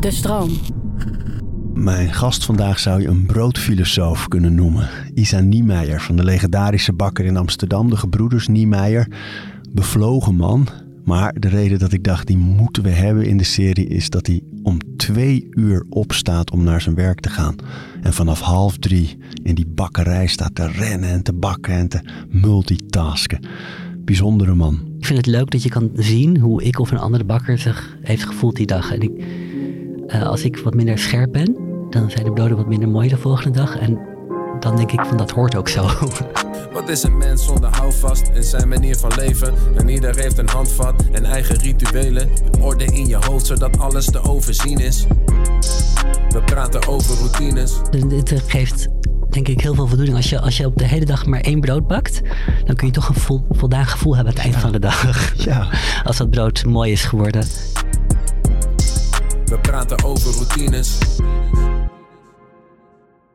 De 0.00 0.10
stroom. 0.10 0.50
Mijn 1.74 2.14
gast 2.14 2.44
vandaag 2.44 2.78
zou 2.78 3.00
je 3.00 3.08
een 3.08 3.26
broodfilosoof 3.26 4.28
kunnen 4.28 4.54
noemen. 4.54 4.88
Isa 5.14 5.40
Niemeyer 5.40 6.00
van 6.00 6.16
de 6.16 6.24
legendarische 6.24 6.92
bakker 6.92 7.24
in 7.24 7.36
Amsterdam, 7.36 7.90
de 7.90 7.96
gebroeders 7.96 8.48
Niemeyer. 8.48 9.08
Bevlogen 9.72 10.34
man. 10.34 10.68
Maar 11.04 11.32
de 11.38 11.48
reden 11.48 11.78
dat 11.78 11.92
ik 11.92 12.04
dacht, 12.04 12.26
die 12.26 12.36
moeten 12.36 12.82
we 12.82 12.90
hebben 12.90 13.26
in 13.26 13.36
de 13.36 13.44
serie, 13.44 13.86
is 13.86 14.10
dat 14.10 14.26
hij 14.26 14.42
om 14.62 14.78
twee 14.96 15.46
uur 15.50 15.86
opstaat 15.88 16.50
om 16.50 16.64
naar 16.64 16.80
zijn 16.80 16.94
werk 16.94 17.20
te 17.20 17.28
gaan. 17.28 17.54
En 18.02 18.12
vanaf 18.12 18.40
half 18.40 18.78
drie 18.78 19.18
in 19.42 19.54
die 19.54 19.66
bakkerij 19.66 20.26
staat 20.26 20.54
te 20.54 20.66
rennen 20.66 21.10
en 21.10 21.22
te 21.22 21.32
bakken 21.32 21.74
en 21.74 21.88
te 21.88 22.00
multitasken. 22.28 23.46
Bijzondere 24.04 24.54
man. 24.54 24.80
Ik 24.98 25.06
vind 25.06 25.18
het 25.18 25.26
leuk 25.26 25.50
dat 25.50 25.62
je 25.62 25.68
kan 25.68 25.90
zien 25.94 26.38
hoe 26.38 26.62
ik 26.62 26.78
of 26.78 26.90
een 26.90 26.98
andere 26.98 27.24
bakker 27.24 27.58
zich 27.58 27.96
heeft 28.00 28.24
gevoeld 28.24 28.56
die 28.56 28.66
dag. 28.66 28.92
En 28.92 29.00
ik, 29.00 29.10
uh, 30.06 30.22
als 30.22 30.44
ik 30.44 30.58
wat 30.58 30.74
minder 30.74 30.98
scherp 30.98 31.32
ben, 31.32 31.56
dan 31.90 32.10
zijn 32.10 32.24
de 32.24 32.32
broden 32.32 32.56
wat 32.56 32.68
minder 32.68 32.88
mooi 32.88 33.08
de 33.08 33.16
volgende 33.16 33.58
dag. 33.58 33.78
En 33.78 33.98
dan 34.60 34.76
denk 34.76 34.92
ik 34.92 35.04
van 35.04 35.16
dat 35.16 35.30
hoort 35.30 35.56
ook 35.56 35.68
zo. 35.68 35.88
Wat 36.72 36.88
is 36.88 37.02
een 37.02 37.18
mens 37.18 37.44
zonder 37.44 37.76
houvast 37.76 38.30
in 38.34 38.42
zijn 38.42 38.68
manier 38.68 38.96
van 38.96 39.10
leven? 39.16 39.54
En 39.76 39.88
ieder 39.88 40.16
heeft 40.16 40.38
een 40.38 40.48
handvat 40.48 41.04
en 41.12 41.24
eigen 41.24 41.56
rituelen. 41.56 42.28
Orde 42.60 42.84
in 42.84 43.06
je 43.06 43.16
hoofd 43.16 43.46
zodat 43.46 43.78
alles 43.78 44.04
te 44.04 44.22
overzien 44.22 44.78
is. 44.78 45.06
We 46.28 46.42
praten 46.44 46.86
over 46.86 47.16
routines. 47.16 47.76
Het 47.90 48.42
geeft 48.46 48.88
denk 49.32 49.48
ik 49.48 49.60
heel 49.60 49.74
veel 49.74 49.86
voldoening. 49.86 50.16
Als 50.16 50.30
je, 50.30 50.40
als 50.40 50.56
je 50.56 50.66
op 50.66 50.78
de 50.78 50.86
hele 50.86 51.04
dag 51.04 51.26
maar 51.26 51.40
één 51.40 51.60
brood 51.60 51.86
bakt, 51.86 52.20
dan 52.64 52.76
kun 52.76 52.86
je 52.86 52.92
toch 52.92 53.08
een 53.08 53.14
vol, 53.14 53.46
voldaan 53.50 53.86
gevoel 53.86 54.16
hebben 54.16 54.32
aan 54.32 54.38
het 54.38 54.48
eind 54.48 54.62
van 54.62 54.72
de 54.72 54.78
dag. 54.78 55.04
Ja. 55.44 55.68
Als 56.04 56.16
dat 56.16 56.30
brood 56.30 56.64
mooi 56.64 56.92
is 56.92 57.04
geworden. 57.04 57.46
We 59.44 59.58
praten 59.62 60.04
over 60.04 60.32
routines. 60.32 60.98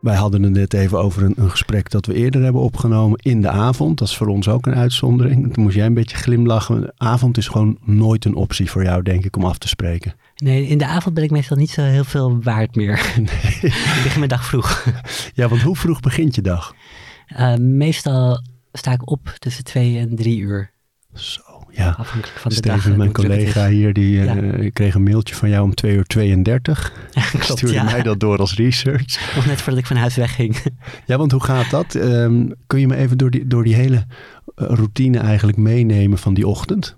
Wij 0.01 0.15
hadden 0.15 0.43
het 0.43 0.51
net 0.51 0.73
even 0.73 0.99
over 0.99 1.23
een, 1.23 1.33
een, 1.35 1.49
gesprek 1.49 1.89
dat 1.89 2.05
we 2.05 2.13
eerder 2.13 2.43
hebben 2.43 2.61
opgenomen 2.61 3.19
in 3.21 3.41
de 3.41 3.49
avond. 3.49 3.97
Dat 3.97 4.07
is 4.07 4.17
voor 4.17 4.27
ons 4.27 4.47
ook 4.47 4.65
een 4.65 4.75
uitzondering. 4.75 5.53
Toen 5.53 5.63
moest 5.63 5.75
jij 5.75 5.85
een 5.85 5.93
beetje 5.93 6.17
glimlachen. 6.17 6.93
avond 6.97 7.37
is 7.37 7.47
gewoon 7.47 7.77
nooit 7.83 8.25
een 8.25 8.35
optie 8.35 8.71
voor 8.71 8.83
jou, 8.83 9.03
denk 9.03 9.25
ik, 9.25 9.35
om 9.35 9.45
af 9.45 9.57
te 9.57 9.67
spreken. 9.67 10.13
Nee, 10.35 10.67
in 10.67 10.77
de 10.77 10.85
avond 10.85 11.15
ben 11.15 11.23
ik 11.23 11.31
meestal 11.31 11.57
niet 11.57 11.69
zo 11.69 11.81
heel 11.81 12.03
veel 12.03 12.41
waard 12.41 12.75
meer. 12.75 12.95
Nee. 13.15 13.71
ik 13.71 14.01
begin 14.03 14.19
mijn 14.19 14.29
dag 14.29 14.45
vroeg. 14.45 14.85
Ja, 15.33 15.47
want 15.47 15.61
hoe 15.61 15.75
vroeg 15.75 15.99
begint 15.99 16.35
je 16.35 16.41
dag? 16.41 16.75
Uh, 17.37 17.55
meestal 17.55 18.41
sta 18.71 18.91
ik 18.91 19.09
op 19.11 19.35
tussen 19.39 19.63
twee 19.63 19.97
en 19.97 20.15
drie 20.15 20.39
uur. 20.39 20.71
Zo, 21.13 21.41
ja. 21.77 21.89
Afhankelijk 21.89 22.39
van 22.39 22.49
de 22.49 22.55
Steven, 22.55 22.89
dag. 22.89 22.97
mijn 22.97 23.11
collega 23.11 23.67
hier, 23.67 23.93
die 23.93 24.11
ja. 24.11 24.35
uh, 24.35 24.69
kreeg 24.73 24.95
een 24.95 25.03
mailtje 25.03 25.35
van 25.35 25.49
jou 25.49 25.63
om 25.63 25.75
2 25.75 25.95
uur 25.95 26.05
32. 26.05 26.93
Ja, 27.11 27.23
klopt, 27.29 27.45
Stuurde 27.45 27.73
ja. 27.73 27.83
mij 27.83 28.01
dat 28.01 28.19
door 28.19 28.37
als 28.37 28.55
research. 28.55 29.19
Nog 29.35 29.45
net 29.45 29.61
voordat 29.61 29.81
ik 29.81 29.87
van 29.87 29.95
huis 29.95 30.15
wegging. 30.15 30.57
Ja, 31.05 31.17
want 31.17 31.31
hoe 31.31 31.43
gaat 31.43 31.69
dat? 31.69 31.93
Um, 31.93 32.53
kun 32.67 32.79
je 32.79 32.87
me 32.87 32.95
even 32.95 33.17
door 33.17 33.29
die, 33.29 33.47
door 33.47 33.63
die 33.63 33.75
hele 33.75 34.05
routine 34.55 35.19
eigenlijk 35.19 35.57
meenemen 35.57 36.17
van 36.17 36.33
die 36.33 36.47
ochtend? 36.47 36.95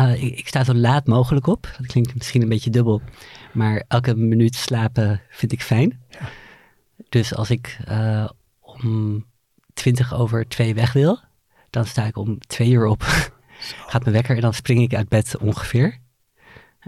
Uh, 0.00 0.22
ik, 0.22 0.38
ik, 0.38 0.48
sta 0.48 0.64
zo 0.64 0.74
laat 0.74 1.06
mogelijk 1.06 1.46
op. 1.46 1.68
Dat 1.78 1.86
klinkt 1.86 2.14
misschien 2.14 2.42
een 2.42 2.48
beetje 2.48 2.70
dubbel. 2.70 3.02
Maar 3.52 3.84
elke 3.88 4.16
minuut 4.16 4.54
slapen 4.54 5.20
vind 5.30 5.52
ik 5.52 5.62
fijn. 5.62 6.00
Ja. 6.08 6.18
Dus 7.08 7.34
als 7.34 7.50
ik 7.50 7.78
uh, 7.88 8.28
om 8.60 9.24
20 9.74 10.14
over 10.14 10.48
2 10.48 10.74
weg 10.74 10.92
wil, 10.92 11.18
dan 11.70 11.86
sta 11.86 12.04
ik 12.06 12.16
om 12.16 12.38
2 12.38 12.70
uur 12.70 12.86
op. 12.86 13.31
Gaat 13.86 14.02
mijn 14.02 14.14
wekker 14.14 14.34
en 14.36 14.42
dan 14.42 14.54
spring 14.54 14.80
ik 14.80 14.94
uit 14.94 15.08
bed 15.08 15.36
ongeveer. 15.38 15.98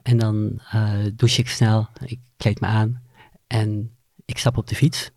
En 0.03 0.19
dan 0.19 0.61
uh, 0.75 0.93
douche 1.15 1.41
ik 1.41 1.49
snel, 1.49 1.89
ik 2.05 2.19
kleed 2.37 2.61
me 2.61 2.67
aan 2.67 3.03
en 3.47 3.91
ik 4.25 4.39
stap 4.39 4.57
op 4.57 4.67
de 4.67 4.75
fiets. 4.75 5.11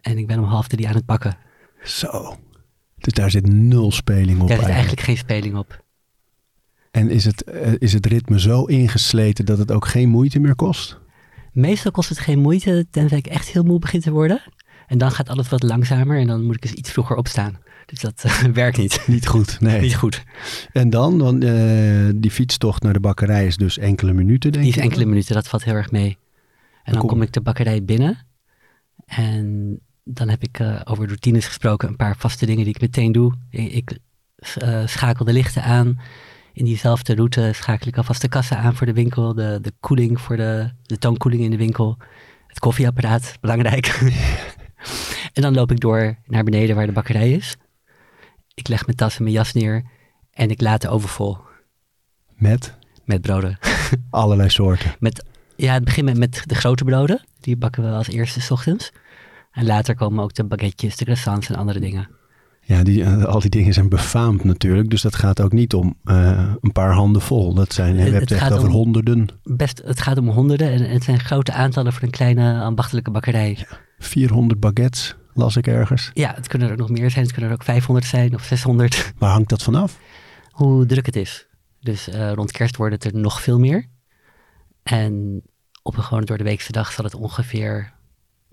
En 0.00 0.18
ik 0.18 0.26
ben 0.26 0.38
om 0.38 0.44
half 0.44 0.68
drie 0.68 0.88
aan 0.88 0.94
het 0.94 1.06
bakken. 1.06 1.36
Zo. 1.82 2.38
Dus 2.98 3.12
daar 3.12 3.30
zit 3.30 3.46
nul 3.46 3.92
speling 3.92 4.40
op. 4.40 4.48
Daar 4.48 4.58
zit 4.58 4.68
eigenlijk 4.68 5.00
geen 5.00 5.16
speling 5.16 5.56
op. 5.56 5.84
En 6.90 7.10
is 7.10 7.24
het, 7.24 7.44
uh, 7.54 7.72
is 7.78 7.92
het 7.92 8.06
ritme 8.06 8.40
zo 8.40 8.64
ingesleten 8.64 9.44
dat 9.44 9.58
het 9.58 9.72
ook 9.72 9.86
geen 9.86 10.08
moeite 10.08 10.38
meer 10.38 10.54
kost? 10.54 10.98
Meestal 11.52 11.90
kost 11.90 12.08
het 12.08 12.18
geen 12.18 12.38
moeite, 12.38 12.86
tenzij 12.90 13.18
ik 13.18 13.26
echt 13.26 13.48
heel 13.48 13.62
moe 13.62 13.78
begin 13.78 14.00
te 14.00 14.10
worden. 14.10 14.42
En 14.86 14.98
dan 14.98 15.10
gaat 15.10 15.28
alles 15.28 15.48
wat 15.48 15.62
langzamer 15.62 16.18
en 16.18 16.26
dan 16.26 16.44
moet 16.44 16.56
ik 16.56 16.64
eens 16.64 16.72
iets 16.72 16.90
vroeger 16.90 17.16
opstaan. 17.16 17.58
Dus 17.88 18.00
dat 18.00 18.22
uh, 18.26 18.32
werkt 18.62 18.76
niet. 18.76 19.02
Niet 19.06 19.26
goed, 19.26 19.60
nee. 19.60 19.80
Niet 19.80 19.94
goed. 19.96 20.24
En 20.72 20.90
dan, 20.90 21.18
dan 21.18 21.42
uh, 21.44 22.10
die 22.16 22.30
fietstocht 22.30 22.82
naar 22.82 22.92
de 22.92 23.00
bakkerij 23.00 23.46
is 23.46 23.56
dus 23.56 23.78
enkele 23.78 24.12
minuten, 24.12 24.52
denk 24.52 24.64
Die 24.64 24.72
is 24.72 24.78
ik? 24.78 24.84
enkele 24.84 25.04
minuten, 25.04 25.34
dat 25.34 25.48
valt 25.48 25.64
heel 25.64 25.74
erg 25.74 25.90
mee. 25.90 26.18
En 26.82 26.92
dan, 26.92 27.00
kom- 27.00 27.08
kom 27.10 27.22
ik 27.22 27.32
de 27.32 27.40
bakkerij 27.40 27.84
binnen. 27.84 28.26
En 29.06 29.78
dan 30.04 30.28
heb 30.28 30.42
ik 30.42 30.58
uh, 30.58 30.80
over 30.84 31.04
routines 31.06 31.46
gesproken, 31.46 31.88
een 31.88 31.96
paar 31.96 32.16
vaste 32.16 32.46
dingen 32.46 32.64
die 32.64 32.74
ik 32.74 32.80
meteen 32.80 33.12
doe. 33.12 33.34
Ik, 33.50 33.72
ik 33.72 33.98
schakel 34.84 35.24
de 35.24 35.32
lichten 35.32 35.62
aan. 35.62 36.00
In 36.52 36.64
diezelfde 36.64 37.14
route 37.14 37.50
schakel 37.54 37.88
ik 37.88 37.96
alvast 37.96 38.20
de 38.20 38.28
kassa 38.28 38.56
aan 38.56 38.74
voor 38.74 38.86
de 38.86 38.92
winkel. 38.92 39.34
De, 39.34 39.58
de 39.62 39.72
koeling 39.80 40.20
voor 40.20 40.36
de, 40.36 40.70
de 40.82 40.98
toonkoeling 40.98 41.42
in 41.42 41.50
de 41.50 41.56
winkel. 41.56 41.96
Het 42.46 42.58
koffieapparaat, 42.58 43.34
belangrijk. 43.40 43.86
en 45.34 45.42
dan 45.42 45.54
loop 45.54 45.70
ik 45.70 45.80
door 45.80 46.16
naar 46.26 46.44
beneden 46.44 46.76
waar 46.76 46.86
de 46.86 46.92
bakkerij 46.92 47.30
is. 47.32 47.56
Ik 48.58 48.68
leg 48.68 48.86
mijn 48.86 48.96
tas 48.96 49.16
en 49.16 49.22
mijn 49.22 49.34
jas 49.34 49.52
neer. 49.52 49.84
En 50.30 50.50
ik 50.50 50.60
laat 50.60 50.82
de 50.82 50.88
oven 50.88 51.08
vol. 51.08 51.38
Met? 52.34 52.74
Met 53.04 53.20
broden. 53.20 53.58
Allerlei 54.10 54.48
soorten. 54.48 54.94
Met, 55.00 55.24
ja, 55.56 55.72
het 55.72 55.84
begint 55.84 56.06
met, 56.06 56.18
met 56.18 56.42
de 56.46 56.54
grote 56.54 56.84
broden. 56.84 57.24
Die 57.40 57.56
bakken 57.56 57.82
we 57.82 57.96
als 57.96 58.08
eerste 58.08 58.40
's 58.40 58.50
ochtends. 58.50 58.92
En 59.52 59.66
later 59.66 59.94
komen 59.94 60.24
ook 60.24 60.34
de 60.34 60.44
baguetjes, 60.44 60.96
de 60.96 61.04
croissants 61.04 61.48
en 61.48 61.54
andere 61.54 61.80
dingen. 61.80 62.08
Ja, 62.60 62.82
die, 62.82 63.00
uh, 63.00 63.24
al 63.24 63.40
die 63.40 63.50
dingen 63.50 63.72
zijn 63.72 63.88
befaamd 63.88 64.44
natuurlijk. 64.44 64.90
Dus 64.90 65.02
dat 65.02 65.14
gaat 65.14 65.40
ook 65.40 65.52
niet 65.52 65.74
om 65.74 65.96
uh, 66.04 66.52
een 66.60 66.72
paar 66.72 66.92
handen 66.92 67.22
vol. 67.22 67.54
Dat 67.54 67.72
zijn, 67.72 67.96
je 67.96 68.02
hebt 68.02 68.30
het 68.30 68.40
echt 68.40 68.52
over 68.52 68.68
om, 68.68 68.74
honderden. 68.74 69.28
Best, 69.42 69.82
het 69.84 70.00
gaat 70.00 70.18
om 70.18 70.28
honderden 70.28 70.70
en 70.70 70.90
het 70.90 71.04
zijn 71.04 71.20
grote 71.20 71.52
aantallen 71.52 71.92
voor 71.92 72.02
een 72.02 72.10
kleine 72.10 72.60
ambachtelijke 72.60 73.10
bakkerij. 73.10 73.56
Ja, 73.58 73.78
400 73.98 74.60
baguettes 74.60 75.16
las 75.38 75.56
ik 75.56 75.66
ergens. 75.66 76.10
Ja, 76.14 76.32
het 76.34 76.48
kunnen 76.48 76.70
er 76.70 76.76
nog 76.76 76.90
meer 76.90 77.10
zijn. 77.10 77.24
Het 77.24 77.32
kunnen 77.32 77.50
er 77.50 77.56
ook 77.56 77.64
500 77.64 78.06
zijn 78.06 78.34
of 78.34 78.44
600. 78.44 79.12
Waar 79.18 79.30
hangt 79.30 79.48
dat 79.48 79.62
vanaf? 79.62 79.98
Hoe 80.50 80.86
druk 80.86 81.06
het 81.06 81.16
is. 81.16 81.46
Dus 81.80 82.08
uh, 82.08 82.32
rond 82.32 82.52
kerst 82.52 82.76
wordt 82.76 82.94
het 82.94 83.04
er 83.04 83.20
nog 83.20 83.42
veel 83.42 83.58
meer. 83.58 83.86
En 84.82 85.42
op 85.82 85.96
een 85.96 86.02
gewone 86.02 86.24
door 86.24 86.38
de 86.38 86.44
weekse 86.44 86.72
dag 86.72 86.92
zal 86.92 87.04
het 87.04 87.14
ongeveer 87.14 87.92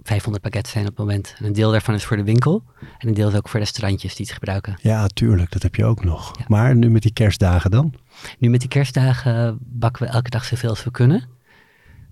500 0.01 0.43
baguettes 0.43 0.71
zijn 0.73 0.85
op 0.85 0.97
het 0.97 0.99
moment. 0.99 1.35
En 1.37 1.45
een 1.45 1.53
deel 1.53 1.71
daarvan 1.71 1.93
is 1.93 2.05
voor 2.05 2.17
de 2.17 2.23
winkel. 2.23 2.63
En 2.97 3.07
een 3.07 3.13
deel 3.13 3.29
is 3.29 3.35
ook 3.35 3.49
voor 3.49 3.59
restaurantjes 3.59 4.15
die 4.15 4.25
het 4.25 4.35
gebruiken. 4.35 4.77
Ja, 4.81 5.07
tuurlijk. 5.07 5.51
Dat 5.51 5.63
heb 5.63 5.75
je 5.75 5.85
ook 5.85 6.03
nog. 6.03 6.37
Ja. 6.37 6.45
Maar 6.47 6.75
nu 6.75 6.89
met 6.89 7.01
die 7.01 7.13
kerstdagen 7.13 7.71
dan? 7.71 7.93
Nu 8.39 8.49
met 8.49 8.59
die 8.59 8.69
kerstdagen 8.69 9.57
bakken 9.61 10.05
we 10.05 10.11
elke 10.11 10.29
dag 10.29 10.45
zoveel 10.45 10.69
als 10.69 10.83
we 10.83 10.91
kunnen. 10.91 11.29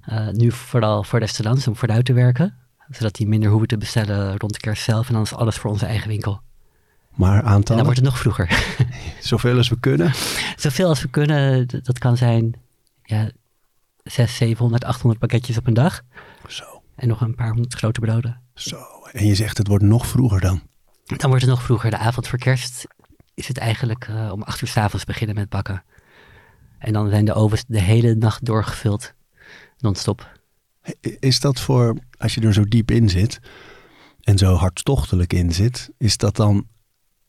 Uh, 0.10 0.30
nu 0.30 0.52
vooral 0.52 1.04
voor 1.04 1.20
restaurants 1.20 1.68
om 1.68 1.76
vooruit 1.76 2.06
te 2.06 2.14
werken. 2.14 2.58
Zodat 2.90 3.16
die 3.16 3.28
minder 3.28 3.50
hoeven 3.50 3.68
te 3.68 3.78
bestellen 3.78 4.38
rond 4.38 4.54
de 4.54 4.60
kerst 4.60 4.84
zelf. 4.84 5.08
En 5.08 5.14
dan 5.14 5.24
is 5.24 5.34
alles 5.34 5.56
voor 5.56 5.70
onze 5.70 5.86
eigen 5.86 6.08
winkel. 6.08 6.42
Maar 7.16 7.44
aantal? 7.44 7.78
En 7.78 7.84
dan 7.84 7.84
wordt 7.84 8.00
het 8.00 8.10
nog 8.10 8.20
vroeger. 8.20 8.76
Zoveel 9.20 9.58
als 9.58 9.70
we 9.70 9.80
kunnen? 9.80 10.12
Zoveel 10.56 10.88
als 10.88 11.02
we 11.02 11.10
kunnen. 11.10 11.68
Dat 11.84 12.00
kan 12.00 12.18
zijn 12.18 12.54
ja, 13.04 13.30
600, 14.04 14.38
700, 14.38 14.84
800 14.84 15.20
pakketjes 15.20 15.58
op 15.58 15.68
een 15.68 15.74
dag. 15.74 16.02
Zo. 16.48 16.82
En 16.96 17.08
nog 17.08 17.22
een 17.22 17.36
paar 17.36 17.50
honderd 17.50 17.74
grote 17.74 18.00
broden. 18.00 18.42
Zo, 18.54 18.78
en 19.12 19.26
je 19.26 19.36
zegt 19.36 19.58
het 19.58 19.68
wordt 19.68 19.84
nog 19.84 20.08
vroeger 20.08 20.40
dan? 20.40 20.62
Dan 21.06 21.30
wordt 21.30 21.42
het 21.42 21.52
nog 21.52 21.64
vroeger. 21.64 21.90
De 21.90 21.98
avond 21.98 22.28
voor 22.28 22.40
kerst 22.40 22.88
is 23.34 23.48
het 23.48 23.58
eigenlijk 23.58 24.08
uh, 24.08 24.32
om 24.32 24.44
acht 24.44 24.62
uur 24.62 24.68
s'avonds 24.68 25.06
beginnen 25.06 25.36
met 25.36 25.50
bakken. 25.50 25.84
En 26.80 26.94
dan 26.94 27.10
zijn 27.10 27.26
de 27.26 27.34
ovens 27.34 27.64
de 27.68 27.80
hele 27.82 28.16
nacht 28.16 28.46
doorgevuld. 28.46 29.14
Non-stop. 29.78 30.40
Is 31.20 31.40
dat 31.40 31.60
voor, 31.60 31.98
als 32.18 32.34
je 32.34 32.42
er 32.42 32.54
zo 32.54 32.64
diep 32.64 32.92
in 32.92 33.10
zit 33.10 33.40
en 34.22 34.38
zo 34.38 34.54
hartstochtelijk 34.56 35.34
in 35.34 35.52
zit, 35.52 35.90
is 35.98 36.18
dat 36.18 36.36
dan 36.36 36.68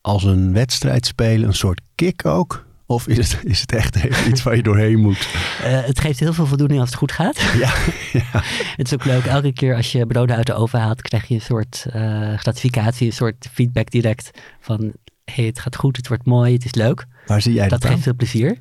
als 0.00 0.24
een 0.24 0.52
wedstrijd 0.52 1.06
spelen 1.06 1.48
een 1.48 1.54
soort 1.54 1.80
kick 1.94 2.26
ook? 2.26 2.66
Of 2.86 3.08
is 3.08 3.16
het, 3.32 3.44
is 3.44 3.60
het 3.60 3.72
echt 3.72 3.96
even 3.96 4.30
iets 4.30 4.42
waar 4.42 4.56
je 4.56 4.62
doorheen 4.62 4.98
moet? 4.98 5.28
Uh, 5.64 5.84
het 5.84 6.00
geeft 6.00 6.20
heel 6.20 6.32
veel 6.32 6.46
voldoening 6.46 6.80
als 6.80 6.88
het 6.88 6.98
goed 6.98 7.12
gaat. 7.12 7.40
Ja, 7.54 7.74
ja. 8.12 8.42
Het 8.76 8.86
is 8.86 8.94
ook 8.94 9.04
leuk. 9.04 9.24
Elke 9.24 9.52
keer 9.52 9.76
als 9.76 9.92
je 9.92 10.06
broden 10.06 10.36
uit 10.36 10.46
de 10.46 10.54
oven 10.54 10.80
haalt, 10.80 11.02
krijg 11.02 11.28
je 11.28 11.34
een 11.34 11.40
soort 11.40 11.86
uh, 11.88 12.38
gratificatie, 12.38 13.06
een 13.06 13.12
soort 13.12 13.48
feedback 13.52 13.90
direct 13.90 14.30
van 14.60 14.92
hey, 15.24 15.44
het 15.44 15.58
gaat 15.58 15.76
goed, 15.76 15.96
het 15.96 16.08
wordt 16.08 16.26
mooi, 16.26 16.52
het 16.52 16.64
is 16.64 16.74
leuk. 16.74 17.06
Waar 17.26 17.42
zie 17.42 17.52
jij 17.52 17.68
dat 17.68 17.80
dat 17.80 17.90
geeft 17.90 18.02
veel 18.02 18.14
plezier. 18.14 18.58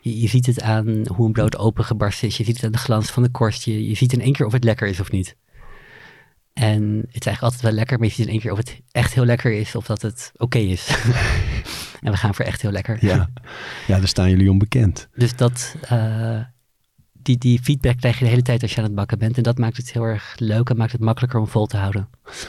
Je, 0.00 0.20
je, 0.20 0.28
ziet 0.28 0.46
het 0.46 0.62
aan 0.62 1.06
hoe 1.14 1.26
een 1.26 1.32
brood 1.32 1.56
opengebarsten 1.56 2.28
is. 2.28 2.36
Je 2.36 2.44
ziet 2.44 2.56
het 2.56 2.64
aan 2.64 2.72
de 2.72 2.78
glans 2.78 3.10
van 3.10 3.22
de 3.22 3.30
korst. 3.30 3.64
Je, 3.64 3.88
je 3.88 3.94
ziet 3.94 4.12
in 4.12 4.20
één 4.20 4.32
keer 4.32 4.46
of 4.46 4.52
het 4.52 4.64
lekker 4.64 4.88
is 4.88 5.00
of 5.00 5.10
niet. 5.10 5.36
En 6.52 6.82
het 6.82 7.20
is 7.20 7.26
eigenlijk 7.26 7.42
altijd 7.42 7.62
wel 7.62 7.72
lekker, 7.72 7.98
maar 7.98 8.06
je 8.06 8.12
ziet 8.12 8.26
in 8.26 8.32
één 8.32 8.40
keer 8.40 8.52
of 8.52 8.58
het 8.58 8.80
echt 8.90 9.14
heel 9.14 9.24
lekker 9.24 9.52
is 9.52 9.74
of 9.74 9.86
dat 9.86 10.02
het 10.02 10.30
oké 10.34 10.44
okay 10.44 10.70
is. 10.70 10.86
en 12.02 12.10
we 12.10 12.16
gaan 12.16 12.34
voor 12.34 12.44
echt 12.44 12.62
heel 12.62 12.70
lekker. 12.70 12.98
Ja. 13.00 13.30
ja, 13.86 13.98
daar 13.98 14.08
staan 14.08 14.30
jullie 14.30 14.50
onbekend. 14.50 15.08
Dus 15.14 15.36
dat, 15.36 15.76
uh, 15.92 16.40
die, 17.12 17.38
die 17.38 17.62
feedback 17.62 17.96
krijg 17.96 18.18
je 18.18 18.24
de 18.24 18.30
hele 18.30 18.42
tijd 18.42 18.62
als 18.62 18.70
je 18.70 18.78
aan 18.78 18.84
het 18.84 18.94
bakken 18.94 19.18
bent. 19.18 19.36
En 19.36 19.42
dat 19.42 19.58
maakt 19.58 19.76
het 19.76 19.92
heel 19.92 20.02
erg 20.02 20.34
leuk 20.38 20.70
en 20.70 20.76
maakt 20.76 20.92
het 20.92 21.00
makkelijker 21.00 21.40
om 21.40 21.46
vol 21.46 21.66
te 21.66 21.76
houden. 21.76 22.08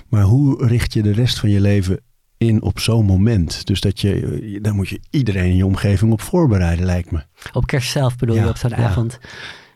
Maar 0.10 0.24
hoe 0.24 0.68
richt 0.68 0.94
je 0.94 1.02
de 1.02 1.12
rest 1.12 1.40
van 1.40 1.50
je 1.50 1.62
leven 1.62 2.00
in 2.42 2.62
op 2.62 2.80
zo'n 2.80 3.06
moment? 3.06 3.66
Dus 3.68 3.82
dat 3.82 4.02
je, 4.02 4.60
daar 4.62 4.74
moet 4.74 4.90
je 4.90 5.00
iedereen 5.10 5.50
in 5.50 5.56
je 5.56 5.66
omgeving 5.66 6.12
op 6.12 6.22
voorbereiden, 6.22 6.86
lijkt 6.86 7.12
me. 7.12 7.24
Op 7.54 7.66
kerst 7.68 7.92
zelf 7.92 8.16
bedoel 8.18 8.36
Ja, 8.36 8.44
je, 8.44 8.50
op 8.50 8.58
zo'n 8.58 8.70
ja. 8.70 8.76
avond. 8.76 9.20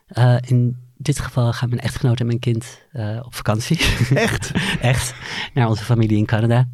Eh, 0.07 0.35
in 0.45 0.77
dit 0.97 1.19
geval 1.19 1.53
gaan 1.53 1.69
mijn 1.69 1.81
echtgenoot 1.81 2.19
en 2.19 2.25
mijn 2.25 2.39
kind 2.39 2.81
eh, 2.91 3.19
op 3.25 3.35
vakantie. 3.35 3.79
Echt? 4.13 4.51
Echt. 4.81 5.15
Naar 5.53 5.67
onze 5.67 5.83
familie 5.83 6.17
in 6.17 6.25
Canada. 6.25 6.69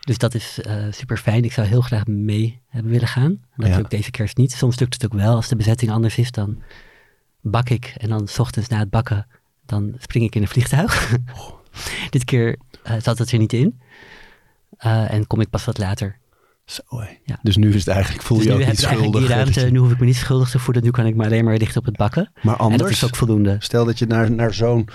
Dus 0.00 0.18
dat 0.18 0.34
is 0.34 0.58
super 0.90 1.16
fijn. 1.16 1.44
Ik 1.44 1.52
zou 1.52 1.66
heel 1.66 1.80
graag 1.80 2.06
mee 2.06 2.60
hebben 2.68 2.92
willen 2.92 3.08
gaan. 3.08 3.40
Dat 3.56 3.68
Ja. 3.68 3.76
lukt 3.76 3.90
deze 3.90 4.10
kerst 4.10 4.36
niet. 4.36 4.52
Soms 4.52 4.78
lukt 4.78 4.94
het 4.94 5.04
ook 5.04 5.12
wel. 5.20 5.34
Als 5.34 5.48
de 5.48 5.56
bezetting 5.56 5.90
anders 5.90 6.16
is, 6.18 6.30
dan 6.30 6.62
bak 7.40 7.68
ik. 7.68 7.94
En 7.96 8.08
dan 8.08 8.28
's 8.28 8.38
ochtends 8.38 8.68
na 8.68 8.78
het 8.78 8.90
bakken, 8.90 9.26
dan 9.66 9.94
spring 9.98 10.24
ik 10.24 10.34
in 10.34 10.42
een 10.42 10.48
vliegtuig. 10.48 11.16
Dit 12.10 12.24
keer 12.24 12.58
zat 12.98 13.18
het 13.18 13.32
er 13.32 13.38
niet 13.38 13.52
in. 13.52 13.80
Eh, 14.76 15.12
en 15.12 15.26
kom 15.26 15.40
ik 15.40 15.50
pas 15.50 15.64
wat 15.64 15.78
later. 15.78 16.20
Zo. 16.64 16.82
Ja. 17.24 17.38
Dus 17.42 17.56
nu 17.56 17.68
is 17.68 17.84
het 17.84 17.88
eigenlijk, 17.94 18.22
voel 18.24 18.36
Dus 18.38 18.46
je 18.46 18.52
ook 18.52 18.66
niet 18.66 18.78
schuldig. 18.80 19.28
ruimte. 19.28 19.60
je- 19.60 19.70
Nu 19.70 19.78
hoef 19.78 19.90
ik 19.92 19.98
me 19.98 20.06
niet 20.06 20.16
schuldig 20.16 20.50
te 20.50 20.58
voelen. 20.58 20.82
Nu 20.82 20.90
kan 20.90 21.06
ik 21.06 21.14
me 21.16 21.24
alleen 21.24 21.44
maar 21.44 21.56
richten 21.56 21.78
op 21.80 21.86
het 21.86 21.96
bakken. 21.96 22.30
Maar 22.34 22.42
En 22.52 22.58
dat 22.58 22.70
anders, 22.70 22.90
is 22.90 23.04
ook 23.04 23.16
voldoende. 23.16 23.56
stel 23.58 23.84
dat 23.84 23.98
je 23.98 24.06
naar, 24.06 24.30
naar 24.32 24.54
zo'n, 24.54 24.88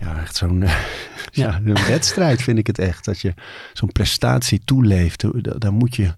ja, 0.00 0.20
echt 0.20 0.36
zo'n, 0.36 0.64
ja. 1.30 1.60
een 1.64 1.86
wedstrijd 1.86 2.42
vind 2.42 2.58
ik 2.58 2.66
het 2.66 2.78
echt. 2.78 3.04
Dat 3.04 3.20
je 3.20 3.34
zo'n 3.72 3.92
prestatie 3.92 4.60
toeleeft. 4.64 5.20
Da- 5.42 5.58
Daar 5.58 5.72
moet 5.72 5.96
je 5.96 6.14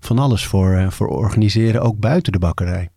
van 0.00 0.18
alles 0.18 0.46
voor, 0.46 0.72
eh, 0.76 0.90
voor 0.90 1.08
organiseren, 1.08 1.82
ook 1.82 1.98
buiten 1.98 2.32
de 2.32 2.38
bakkerij. 2.38 2.88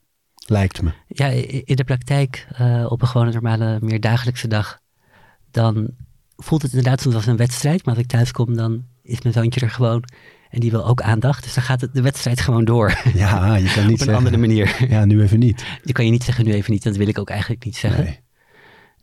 Lijkt 0.47 0.81
me. 0.81 0.91
Ja, 1.07 1.27
in 1.65 1.75
de 1.75 1.83
praktijk, 1.83 2.47
eh, 2.51 2.85
op 2.89 3.01
een 3.01 3.07
gewone 3.07 3.31
normale, 3.31 3.77
meer 3.81 3.99
dagelijkse 3.99 4.47
dag, 4.47 4.79
dan 5.51 5.89
voelt 6.35 6.61
het 6.61 6.73
inderdaad 6.73 7.01
soms 7.01 7.15
als 7.15 7.25
een 7.25 7.37
wedstrijd. 7.37 7.85
Maar 7.85 7.93
als 7.95 8.03
ik 8.03 8.09
thuis 8.09 8.31
kom, 8.31 8.55
dan 8.55 8.83
is 9.05 9.21
mijn 9.21 9.33
zoontje 9.33 9.59
er 9.59 9.69
gewoon. 9.69 10.03
En 10.49 10.59
die 10.59 10.71
wil 10.71 10.85
ook 10.85 11.01
aandacht. 11.01 11.43
Dus 11.43 11.53
dan 11.53 11.63
gaat 11.63 11.81
het, 11.81 11.93
de 11.93 12.01
wedstrijd 12.01 12.39
gewoon 12.39 12.65
door. 12.65 12.99
Ja, 13.13 13.55
je 13.55 13.73
kan 13.73 13.83
niet 13.83 13.83
op 13.83 13.89
een 13.91 13.97
zeggen. 13.97 14.15
andere 14.15 14.37
manier. 14.37 14.85
Ja, 14.89 15.05
nu 15.05 15.21
even 15.21 15.39
niet. 15.39 15.65
Je 15.83 15.93
kan 15.93 16.05
je 16.05 16.11
niet 16.11 16.23
zeggen, 16.23 16.45
nu 16.45 16.53
even 16.53 16.71
niet. 16.71 16.83
Dat 16.83 16.95
wil 16.95 17.07
ik 17.07 17.19
ook 17.19 17.29
eigenlijk 17.29 17.65
niet 17.65 17.75
zeggen. 17.75 18.03
Nee. 18.03 18.19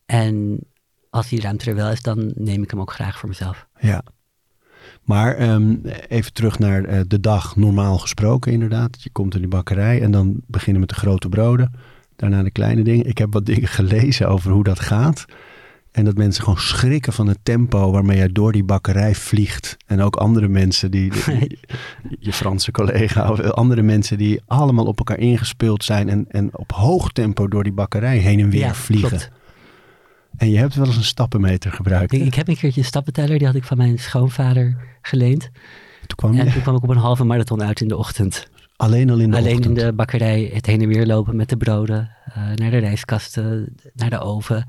En 0.07 0.59
als 1.11 1.29
die 1.29 1.41
ruimte 1.41 1.71
er 1.71 1.77
wel 1.77 1.91
is, 1.91 2.03
dan 2.03 2.33
neem 2.35 2.63
ik 2.63 2.71
hem 2.71 2.81
ook 2.81 2.93
graag 2.93 3.19
voor 3.19 3.29
mezelf. 3.29 3.67
Ja. 3.81 4.03
Maar 5.03 5.37
ehm, 5.37 5.77
even 6.09 6.33
terug 6.33 6.59
naar 6.59 6.85
eh, 6.85 7.01
de 7.07 7.21
dag 7.21 7.57
normaal 7.57 7.99
gesproken 7.99 8.53
inderdaad. 8.53 9.03
Je 9.03 9.11
komt 9.11 9.35
in 9.35 9.41
die 9.41 9.49
bakkerij 9.49 10.03
en 10.03 10.11
dan 10.11 10.41
beginnen 10.47 10.81
met 10.81 10.89
de 10.89 10.95
grote 10.95 11.29
broden. 11.29 11.73
Daarna 12.17 12.43
de 12.43 12.51
kleine 12.51 12.83
dingen. 12.83 13.07
Ik 13.07 13.19
heb 13.19 13.33
wat 13.33 13.47
dingen 13.47 13.69
gelezen 13.69 14.29
over 14.29 14.51
hoe 14.51 14.65
dat 14.65 14.81
gaat. 14.81 15.25
En 15.93 16.05
dat 16.05 16.17
mensen 16.17 16.43
gewoon 16.45 16.59
schrikken 16.59 17.13
van 17.13 17.27
het 17.27 17.39
tempo 17.43 17.91
waarmee 17.91 18.17
jij 18.17 18.29
door 18.33 18.53
die 18.53 18.65
bakkerij 18.65 19.15
vliegt. 19.15 19.77
En 19.87 20.01
ook 20.01 20.17
andere 20.17 20.49
mensen 20.49 20.91
die, 20.91 21.11
die- 21.11 21.59
je 22.19 22.33
Franse 22.33 22.71
collega 22.71 23.31
of 23.31 23.41
andere 23.41 23.83
mensen 23.83 24.19
die 24.19 24.41
allemaal 24.47 24.87
op 24.87 24.99
elkaar 24.99 25.19
ingespeeld 25.19 25.85
zijn. 25.85 26.09
En, 26.09 26.25
en 26.29 26.59
op 26.59 26.73
hoog 26.73 27.13
tempo 27.13 27.49
door 27.49 27.63
die 27.65 27.73
bakkerij 27.73 28.17
heen 28.19 28.41
en 28.41 28.51
weer 28.51 28.61
Ja, 28.61 28.75
vliegen. 28.75 29.09
klopt. 29.09 29.31
En 30.37 30.51
je 30.51 30.59
hebt 30.59 30.75
wel 30.75 30.87
eens 30.87 30.97
een 30.97 31.05
stappenmeter 31.05 31.73
gebruikt. 31.73 32.13
Ik, 32.13 32.35
heb 32.35 32.49
een 32.49 32.57
keertje 32.57 32.81
een 32.81 32.87
stappenteller, 32.87 33.39
die 33.39 33.47
had 33.47 33.57
ik 33.57 33.65
van 33.65 33.77
mijn 33.77 33.99
schoonvader 33.99 34.77
geleend. 35.03 35.41
Toen 36.07 36.17
kwam 36.17 36.31
En 36.39 36.45
je 36.47 36.53
toen 36.53 36.63
kwam 36.63 36.77
ik 36.77 36.83
op 36.83 36.89
een 36.89 36.97
halve 36.97 37.25
marathon 37.25 37.63
uit 37.63 37.81
in 37.81 37.89
de 37.89 37.97
ochtend. 37.97 38.49
alleen 38.77 39.11
al 39.11 39.19
in 39.19 39.31
de 39.31 39.37
Alleen 39.37 39.57
ochtend. 39.57 39.79
in 39.79 39.85
de 39.87 39.93
bakkerij 39.93 40.51
het 40.55 40.67
heen 40.67 40.81
en 40.83 40.89
weer 40.89 41.07
lopen 41.07 41.37
met 41.37 41.49
de 41.49 41.57
broden. 41.57 42.11
eh, 42.25 42.43
naar 42.55 42.71
de 42.71 42.79
rijstkasten, 42.79 43.77
naar 43.95 44.11
de 44.11 44.19
oven, 44.21 44.69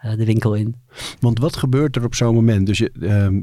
de 0.00 0.24
winkel 0.24 0.54
in. 0.54 0.74
Want 1.20 1.38
wat 1.38 1.56
gebeurt 1.56 1.96
er 1.96 2.04
op 2.04 2.14
zo'n 2.14 2.34
moment? 2.34 2.66
Dus 2.66 2.78
je, 2.78 2.92
ehm, 3.00 3.40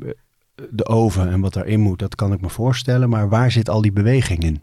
de 0.69 0.85
oven 0.85 1.29
en 1.29 1.41
wat 1.41 1.53
daarin 1.53 1.79
moet, 1.79 1.99
dat 1.99 2.15
kan 2.15 2.33
ik 2.33 2.41
me 2.41 2.49
voorstellen. 2.49 3.09
Maar 3.09 3.29
waar 3.29 3.51
zit 3.51 3.69
al 3.69 3.81
die 3.81 3.91
beweging 3.91 4.43
in? 4.43 4.61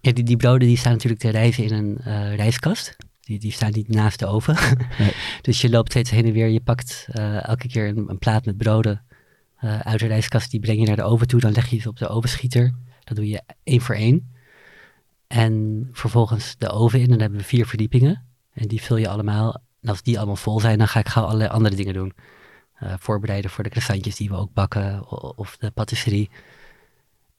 Ja, 0.00 0.12
die, 0.12 0.24
die 0.24 0.36
broden 0.36 0.68
die 0.68 0.76
staan 0.76 0.92
natuurlijk 0.92 1.20
te 1.20 1.30
rijzen 1.30 1.64
in 1.64 1.72
een 1.72 1.98
eh 1.98 2.36
rijstkast. 2.36 2.96
Die, 3.20 3.38
die 3.38 3.52
staan 3.52 3.72
niet 3.72 3.88
naast 3.88 4.18
de 4.18 4.26
oven. 4.26 4.56
Nee. 4.98 5.12
dus 5.42 5.60
je 5.60 5.70
loopt 5.70 5.90
steeds 5.90 6.10
heen 6.10 6.24
en 6.24 6.32
weer. 6.32 6.48
Je 6.48 6.60
pakt 6.60 7.08
eh, 7.10 7.48
elke 7.48 7.68
keer 7.68 7.88
een, 7.88 8.08
een 8.08 8.18
plaat 8.18 8.44
met 8.44 8.56
broden 8.56 9.02
eh, 9.56 9.78
uit 9.78 10.00
de 10.00 10.06
rijstkast. 10.06 10.50
Die 10.50 10.60
breng 10.60 10.80
je 10.80 10.86
naar 10.86 10.96
de 10.96 11.02
oven 11.02 11.26
toe. 11.26 11.40
Dan 11.40 11.52
leg 11.52 11.66
je 11.66 11.78
ze 11.78 11.88
op 11.88 11.98
de 11.98 12.08
ovenschieter. 12.08 12.74
Dat 13.04 13.16
doe 13.16 13.28
je 13.28 13.42
één 13.62 13.80
voor 13.80 13.94
één. 13.94 14.32
En 15.26 15.88
vervolgens 15.92 16.54
de 16.58 16.68
oven 16.70 16.98
in. 16.98 17.04
En 17.04 17.10
dan 17.10 17.20
hebben 17.20 17.38
we 17.38 17.44
vier 17.44 17.66
verdiepingen. 17.66 18.24
En 18.52 18.68
die 18.68 18.82
vul 18.82 18.96
je 18.96 19.08
allemaal. 19.08 19.62
En 19.82 19.88
als 19.88 20.02
die 20.02 20.16
allemaal 20.16 20.36
vol 20.36 20.60
zijn, 20.60 20.78
dan 20.78 20.88
ga 20.88 21.00
ik 21.00 21.08
gauw 21.08 21.24
allerlei 21.24 21.50
andere 21.50 21.76
dingen 21.76 21.94
doen. 21.94 22.12
Eh, 22.74 22.94
voorbereiden 22.98 23.50
voor 23.50 23.64
de 23.64 23.70
croissantjes 23.70 24.16
die 24.16 24.28
we 24.28 24.36
ook 24.36 24.52
bakken. 24.52 25.10
Of 25.38 25.56
de 25.56 25.70
patisserie. 25.70 26.30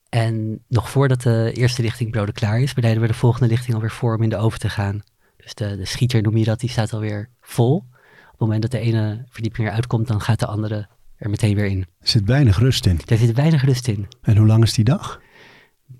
En 0.09 0.63
nog 0.67 0.89
voordat 0.89 1.21
de 1.21 1.51
eerste 1.53 1.81
lichting 1.81 2.11
broden 2.11 2.33
klaar 2.33 2.61
is, 2.61 2.73
bereiden 2.73 3.01
we 3.01 3.07
de 3.07 3.13
volgende 3.13 3.47
lichting 3.47 3.75
alweer 3.75 3.91
voor 3.91 4.15
om 4.15 4.23
in 4.23 4.29
de 4.29 4.37
oven 4.37 4.59
te 4.59 4.69
gaan. 4.69 5.01
Dus 5.37 5.53
de, 5.53 5.77
de 5.77 5.85
schieter 5.85 6.21
noem 6.21 6.37
je 6.37 6.45
dat, 6.45 6.59
die 6.59 6.69
staat 6.69 6.93
alweer 6.93 7.29
vol. 7.41 7.75
Op 7.75 8.29
het 8.29 8.39
moment 8.39 8.61
dat 8.61 8.71
de 8.71 8.79
ene 8.79 9.25
verdieping 9.29 9.67
eruit 9.67 9.87
komt, 9.87 10.07
dan 10.07 10.21
gaat 10.21 10.39
de 10.39 10.45
andere 10.45 10.87
er 11.15 11.29
meteen 11.29 11.55
weer 11.55 11.65
in. 11.65 11.79
Er 11.79 12.07
zit 12.07 12.25
weinig 12.25 12.59
rust 12.59 12.85
in. 12.85 12.99
Daar 13.05 13.17
zit 13.17 13.35
weinig 13.35 13.63
rust 13.63 13.87
in. 13.87 14.07
En 14.21 14.37
hoe 14.37 14.47
lang 14.47 14.63
is 14.63 14.73
die 14.73 14.83
dag? 14.83 15.21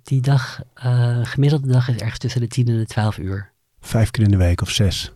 Die 0.02 0.20
dag, 0.20 0.62
eh, 0.74 1.18
gemiddelde 1.22 1.66
dag 1.66 1.88
is 1.88 1.96
ergens 1.96 2.18
tussen 2.18 2.40
de 2.40 2.46
10 2.46 2.68
en 2.68 2.78
de 2.78 2.86
12 2.86 3.18
uur. 3.18 3.52
Vijf 3.80 4.10
keer 4.10 4.24
in 4.24 4.30
de 4.30 4.36
week 4.36 4.60
of 4.60 4.70
zes? 4.70 5.12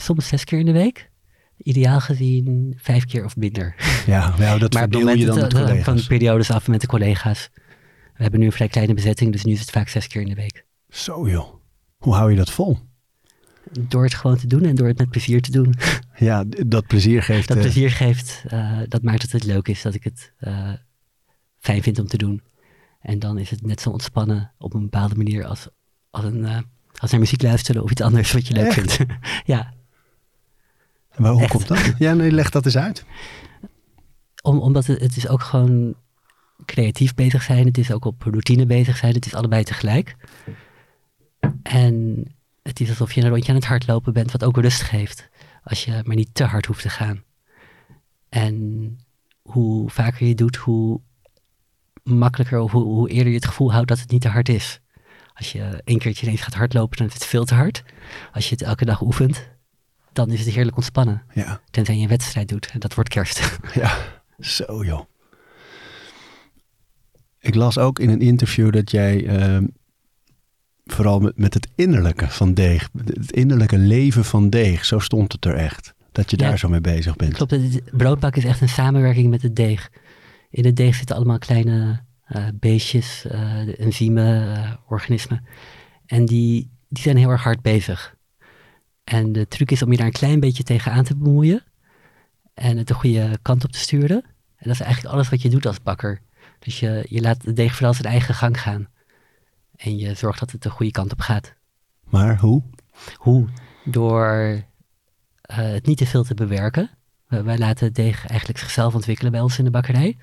Soms 0.00 0.28
zes 0.28 0.44
keer 0.44 0.58
in 0.58 0.66
de 0.66 0.72
week. 0.72 1.10
Ideaal 1.56 2.00
gezien 2.00 2.74
vijf 2.76 3.04
keer 3.04 3.24
of 3.24 3.36
minder. 3.36 3.74
Ja, 4.06 4.34
nou, 4.38 4.58
dat 4.58 4.72
maar 4.72 4.82
verdeel 4.82 5.00
moment 5.00 5.18
je 5.18 5.26
dan 5.26 5.38
met 5.40 5.54
eh, 5.54 5.60
van 5.60 5.82
collega's. 5.82 6.06
periodes 6.06 6.50
af 6.50 6.68
met 6.68 6.80
de 6.80 6.86
collega's. 6.86 7.50
We 8.14 8.22
hebben 8.22 8.40
nu 8.40 8.46
een 8.46 8.52
vrij 8.52 8.68
kleine 8.68 8.94
bezetting, 8.94 9.32
dus 9.32 9.44
nu 9.44 9.52
is 9.52 9.60
het 9.60 9.70
vaak 9.70 9.88
zes 9.88 10.06
keer 10.06 10.20
in 10.20 10.28
de 10.28 10.34
week. 10.34 10.64
Zo 10.88 11.28
joh. 11.28 11.54
Hoe 11.96 12.14
hou 12.14 12.30
je 12.30 12.36
dat 12.36 12.50
vol? 12.50 12.78
Door 13.80 14.04
het 14.04 14.14
gewoon 14.14 14.36
te 14.36 14.46
doen 14.46 14.64
en 14.64 14.74
door 14.74 14.86
het 14.86 14.98
met 14.98 15.10
plezier 15.10 15.42
te 15.42 15.50
doen. 15.50 15.74
Ja, 16.18 16.44
dat 16.66 16.86
plezier 16.86 17.22
geeft... 17.22 17.48
dat 17.48 17.56
eh, 17.56 17.62
plezier 17.62 17.90
geeft, 17.90 18.44
eh, 18.46 18.78
dat 18.88 19.02
maakt 19.02 19.20
dat 19.20 19.30
het 19.30 19.44
leuk 19.44 19.68
is, 19.68 19.82
dat 19.82 19.94
ik 19.94 20.04
het 20.04 20.32
eh, 20.38 20.72
fijn 21.58 21.82
vind 21.82 21.98
om 21.98 22.06
te 22.06 22.16
doen. 22.16 22.42
En 23.00 23.18
dan 23.18 23.38
is 23.38 23.50
het 23.50 23.66
net 23.66 23.80
zo 23.80 23.90
ontspannen 23.90 24.52
op 24.58 24.74
een 24.74 24.82
bepaalde 24.82 25.14
manier 25.14 25.44
als, 25.44 25.68
als, 26.10 26.24
een, 26.24 26.46
als 26.94 27.10
naar 27.10 27.20
muziek 27.20 27.42
luisteren 27.42 27.82
of 27.82 27.90
iets 27.90 28.00
anders 28.00 28.32
wat 28.32 28.46
je 28.46 28.54
leuk 28.54 28.66
Echt? 28.66 28.92
vindt. 28.92 29.12
ja, 29.44 29.74
maar 31.18 31.30
hoe 31.30 31.42
echt. 31.42 31.50
komt 31.50 31.68
dat? 31.68 31.92
Ja, 31.98 32.14
nee, 32.14 32.30
leg 32.30 32.50
dat 32.50 32.64
eens 32.64 32.76
uit. 32.76 33.04
om, 34.42 34.58
omdat 34.58 34.86
het, 34.86 35.00
het 35.00 35.16
is 35.16 35.28
ook 35.28 35.42
gewoon 35.42 35.94
creatief 36.64 37.14
bezig 37.14 37.42
zijn, 37.42 37.66
het 37.66 37.78
is 37.78 37.92
ook 37.92 38.04
op 38.04 38.22
routine 38.22 38.66
bezig 38.66 38.96
zijn, 38.96 39.14
het 39.14 39.26
is 39.26 39.34
allebei 39.34 39.64
tegelijk. 39.64 40.16
En 41.62 42.24
het 42.62 42.80
is 42.80 42.88
alsof 42.88 43.12
je 43.12 43.22
een 43.22 43.28
rondje 43.28 43.48
aan 43.48 43.58
het 43.58 43.66
hardlopen 43.66 44.12
bent, 44.12 44.32
wat 44.32 44.44
ook 44.44 44.56
rust 44.56 44.82
geeft. 44.82 45.28
Als 45.62 45.84
je 45.84 46.00
maar 46.04 46.16
niet 46.16 46.34
te 46.34 46.44
hard 46.44 46.66
hoeft 46.66 46.82
te 46.82 46.88
gaan. 46.88 47.22
En 48.28 48.96
hoe 49.42 49.90
vaker 49.90 50.22
je 50.22 50.28
het 50.28 50.38
doet, 50.38 50.56
hoe 50.56 51.00
makkelijker 52.02 52.58
of 52.58 52.72
hoe, 52.72 52.84
hoe 52.84 53.10
eerder 53.10 53.28
je 53.28 53.34
het 53.34 53.46
gevoel 53.46 53.72
houdt 53.72 53.88
dat 53.88 54.00
het 54.00 54.10
niet 54.10 54.20
te 54.20 54.28
hard 54.28 54.48
is. 54.48 54.80
Als 55.34 55.52
je 55.52 55.82
één 55.84 55.98
keertje 55.98 56.26
ineens 56.26 56.40
gaat 56.40 56.54
hardlopen, 56.54 56.96
dan 56.96 57.06
is 57.06 57.14
het 57.14 57.24
veel 57.24 57.44
te 57.44 57.54
hard. 57.54 57.82
Als 58.32 58.48
je 58.48 58.54
het 58.54 58.62
elke 58.62 58.84
dag 58.84 59.02
oefent, 59.02 59.48
dan 60.12 60.30
is 60.30 60.44
het 60.44 60.54
heerlijk 60.54 60.76
ontspannen. 60.76 61.22
Ja, 61.34 61.60
Tenzij 61.70 61.96
je 61.96 62.02
een 62.02 62.08
wedstrijd 62.08 62.48
doet. 62.48 62.68
En 62.72 62.80
dat 62.80 62.94
wordt 62.94 63.10
kerst. 63.10 63.58
ja. 63.74 63.96
Zo 64.38 64.84
joh. 64.84 65.00
Ik 67.40 67.54
las 67.54 67.78
ook 67.78 67.98
in 67.98 68.08
een 68.10 68.20
interview 68.20 68.72
dat 68.72 68.90
jij 68.90 69.26
ehm, 69.26 69.66
vooral 70.84 71.20
met, 71.20 71.38
met 71.38 71.54
het 71.54 71.68
innerlijke 71.74 72.28
van 72.28 72.54
deeg, 72.54 72.88
het 73.04 73.32
innerlijke 73.32 73.78
leven 73.78 74.24
van 74.24 74.50
deeg, 74.50 74.84
zo 74.84 74.98
stond 74.98 75.32
het 75.32 75.44
er 75.44 75.54
echt. 75.54 75.94
Dat 76.12 76.30
je 76.30 76.38
Ja. 76.38 76.48
daar 76.48 76.58
zo 76.58 76.68
mee 76.68 76.80
bezig 76.80 77.16
bent. 77.16 77.34
Klopt, 77.34 77.50
het 77.50 77.82
broodbak 77.90 78.36
is 78.36 78.44
echt 78.44 78.60
een 78.60 78.68
samenwerking 78.68 79.30
met 79.30 79.42
het 79.42 79.56
deeg. 79.56 79.90
In 80.50 80.64
het 80.64 80.76
deeg 80.76 80.94
zitten 80.94 81.16
allemaal 81.16 81.38
kleine 81.38 82.02
eh, 82.24 82.44
beestjes, 82.54 83.24
de 83.64 83.76
enzymen, 83.78 84.56
eh, 84.56 84.72
organismen. 84.88 85.44
En 86.06 86.26
die, 86.26 86.70
die 86.88 87.02
zijn 87.02 87.16
heel 87.16 87.30
erg 87.30 87.42
hard 87.42 87.62
bezig. 87.62 88.16
En 89.08 89.32
de 89.32 89.48
truc 89.48 89.70
is 89.70 89.82
om 89.82 89.90
je 89.90 89.96
daar 89.96 90.06
een 90.06 90.12
klein 90.12 90.40
beetje 90.40 90.62
tegenaan 90.62 91.04
te 91.04 91.16
bemoeien. 91.16 91.62
En 92.54 92.76
het 92.76 92.86
de 92.86 92.94
goede 92.94 93.38
kant 93.42 93.64
op 93.64 93.72
te 93.72 93.78
sturen. 93.78 94.22
En 94.56 94.64
dat 94.64 94.72
is 94.72 94.80
eigenlijk 94.80 95.14
alles 95.14 95.28
wat 95.28 95.42
je 95.42 95.48
doet 95.48 95.66
als 95.66 95.82
bakker. 95.82 96.20
Dus 96.58 96.80
je, 96.80 97.06
je 97.08 97.20
laat 97.20 97.44
de 97.44 97.52
deeg 97.52 97.74
vooral 97.74 97.94
zijn 97.94 98.12
eigen 98.12 98.34
gang 98.34 98.60
gaan. 98.60 98.88
En 99.76 99.98
je 99.98 100.14
zorgt 100.14 100.40
dat 100.40 100.50
het 100.50 100.62
de 100.62 100.70
goede 100.70 100.92
kant 100.92 101.12
op 101.12 101.20
gaat. 101.20 101.54
Maar 102.08 102.38
hoe? 102.38 102.62
Hoe? 103.16 103.48
Door 103.84 104.62
eh, 105.40 105.56
het 105.56 105.86
niet 105.86 105.98
te 105.98 106.06
veel 106.06 106.24
te 106.24 106.34
bewerken. 106.34 106.90
Wij, 107.26 107.44
wij 107.44 107.58
laten 107.58 107.86
het 107.86 107.94
deeg 107.94 108.26
eigenlijk 108.26 108.58
zichzelf 108.58 108.94
ontwikkelen 108.94 109.32
bij 109.32 109.40
ons 109.40 109.58
in 109.58 109.64
de 109.64 109.70
bakkerij. 109.70 110.16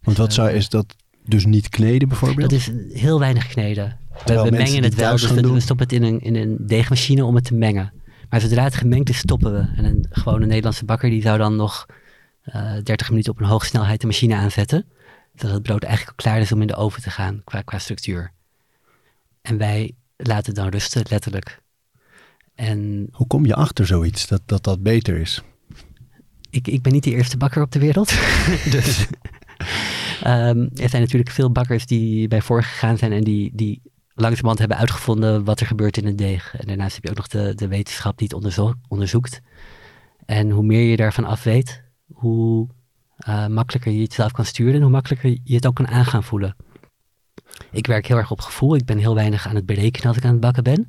Want 0.00 0.16
wat 0.16 0.32
zou, 0.32 0.50
is 0.50 0.68
dat 0.68 0.96
dus 1.24 1.44
niet 1.44 1.68
kneden 1.68 2.08
bijvoorbeeld? 2.08 2.50
Dat 2.50 2.58
is 2.58 2.70
heel 2.92 3.18
weinig 3.18 3.46
kneden. 3.46 3.98
We, 4.12 4.18
Terwijl 4.24 4.44
we 4.44 4.50
mensen 4.50 4.72
mengen 4.74 4.90
het 4.90 4.94
wel, 4.94 5.12
dus 5.12 5.30
we, 5.30 5.42
doen- 5.42 5.54
we 5.54 5.60
stoppen 5.60 5.86
het 5.86 5.94
in 5.94 6.02
een, 6.02 6.20
in 6.20 6.34
een 6.34 6.56
deegmachine 6.60 7.24
om 7.24 7.34
het 7.34 7.44
te 7.44 7.54
mengen. 7.54 7.92
Maar 8.30 8.40
zodra 8.40 8.64
het 8.64 8.74
gemengd 8.74 9.08
is, 9.08 9.18
stoppen 9.18 9.52
we. 9.52 9.76
En 9.76 9.84
een 9.84 10.06
gewone 10.10 10.46
Nederlandse 10.46 10.84
bakker 10.84 11.10
die 11.10 11.22
zou 11.22 11.38
dan 11.38 11.56
nog 11.56 11.86
uh, 12.44 12.72
30 12.82 13.10
minuten 13.10 13.32
op 13.32 13.40
een 13.40 13.46
hoge 13.46 13.66
snelheid 13.66 14.00
de 14.00 14.06
machine 14.06 14.34
aanzetten. 14.34 14.84
Zodat 15.34 15.54
het 15.54 15.62
brood 15.62 15.82
eigenlijk 15.82 16.18
al 16.18 16.24
klaar 16.24 16.40
is 16.40 16.52
om 16.52 16.60
in 16.60 16.66
de 16.66 16.76
oven 16.76 17.02
te 17.02 17.10
gaan 17.10 17.40
qua, 17.44 17.62
qua 17.62 17.78
structuur. 17.78 18.32
En 19.42 19.56
wij 19.58 19.94
laten 20.16 20.46
het 20.46 20.54
dan 20.54 20.68
rusten, 20.68 21.02
letterlijk. 21.08 21.62
En 22.54 23.08
Hoe 23.12 23.26
kom 23.26 23.46
je 23.46 23.54
achter 23.54 23.86
zoiets, 23.86 24.26
dat 24.26 24.42
dat, 24.46 24.64
dat 24.64 24.82
beter 24.82 25.16
is? 25.16 25.42
ik, 26.50 26.68
ik 26.68 26.82
ben 26.82 26.92
niet 26.92 27.04
de 27.04 27.10
eerste 27.10 27.36
bakker 27.36 27.62
op 27.62 27.72
de 27.72 27.78
wereld. 27.78 28.08
dus 28.70 29.06
ehm, 30.22 30.68
er 30.74 30.88
zijn 30.88 31.02
natuurlijk 31.02 31.30
veel 31.30 31.52
bakkers 31.52 31.86
die 31.86 32.28
bij 32.28 32.42
voorgegaan 32.42 32.98
zijn 32.98 33.12
en 33.12 33.24
die, 33.24 33.50
die 33.54 33.82
langzamerhand 34.20 34.58
hebben 34.58 34.76
uitgevonden 34.76 35.44
wat 35.44 35.60
er 35.60 35.66
gebeurt 35.66 35.96
in 35.96 36.06
een 36.06 36.16
deeg. 36.16 36.56
En 36.56 36.66
daarnaast 36.66 36.94
heb 36.94 37.04
je 37.04 37.10
ook 37.10 37.16
nog 37.16 37.28
de, 37.28 37.54
de 37.54 37.68
wetenschap 37.68 38.18
die 38.18 38.26
het 38.26 38.36
onderzo- 38.36 38.74
onderzoekt. 38.88 39.40
En 40.26 40.50
hoe 40.50 40.64
meer 40.64 40.90
je 40.90 40.96
daarvan 40.96 41.24
af 41.24 41.42
weet, 41.42 41.82
hoe 42.12 42.68
eh, 43.16 43.46
makkelijker 43.46 43.92
je 43.92 44.02
het 44.02 44.12
zelf 44.12 44.32
kan 44.32 44.44
sturen 44.44 44.74
en 44.74 44.82
hoe 44.82 44.90
makkelijker 44.90 45.38
je 45.44 45.54
het 45.54 45.66
ook 45.66 45.74
kan 45.74 45.88
aangaan 45.88 46.24
voelen. 46.24 46.56
Ik 47.70 47.86
werk 47.86 48.06
heel 48.06 48.16
erg 48.16 48.30
op 48.30 48.40
gevoel. 48.40 48.74
Ik 48.74 48.84
ben 48.84 48.98
heel 48.98 49.14
weinig 49.14 49.46
aan 49.46 49.54
het 49.54 49.66
berekenen 49.66 50.08
als 50.08 50.16
ik 50.16 50.24
aan 50.24 50.32
het 50.32 50.40
bakken 50.40 50.62
ben. 50.62 50.86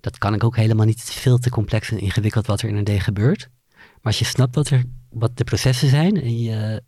Dat 0.00 0.18
kan 0.18 0.34
ik 0.34 0.44
ook 0.44 0.56
helemaal 0.56 0.86
niet. 0.86 1.00
Het 1.00 1.08
is 1.08 1.14
veel 1.14 1.38
te 1.38 1.50
complex 1.50 1.90
en 1.90 1.98
ingewikkeld 1.98 2.46
wat 2.46 2.62
er 2.62 2.68
in 2.68 2.76
een 2.76 2.84
deeg 2.84 3.04
gebeurt. 3.04 3.48
Maar 3.74 4.00
als 4.02 4.18
je 4.18 4.24
snapt 4.24 4.54
wat, 4.54 4.68
er, 4.68 4.84
wat 5.10 5.36
de 5.36 5.44
processen 5.44 5.88
zijn 5.88 6.22
en 6.22 6.38
je 6.38 6.82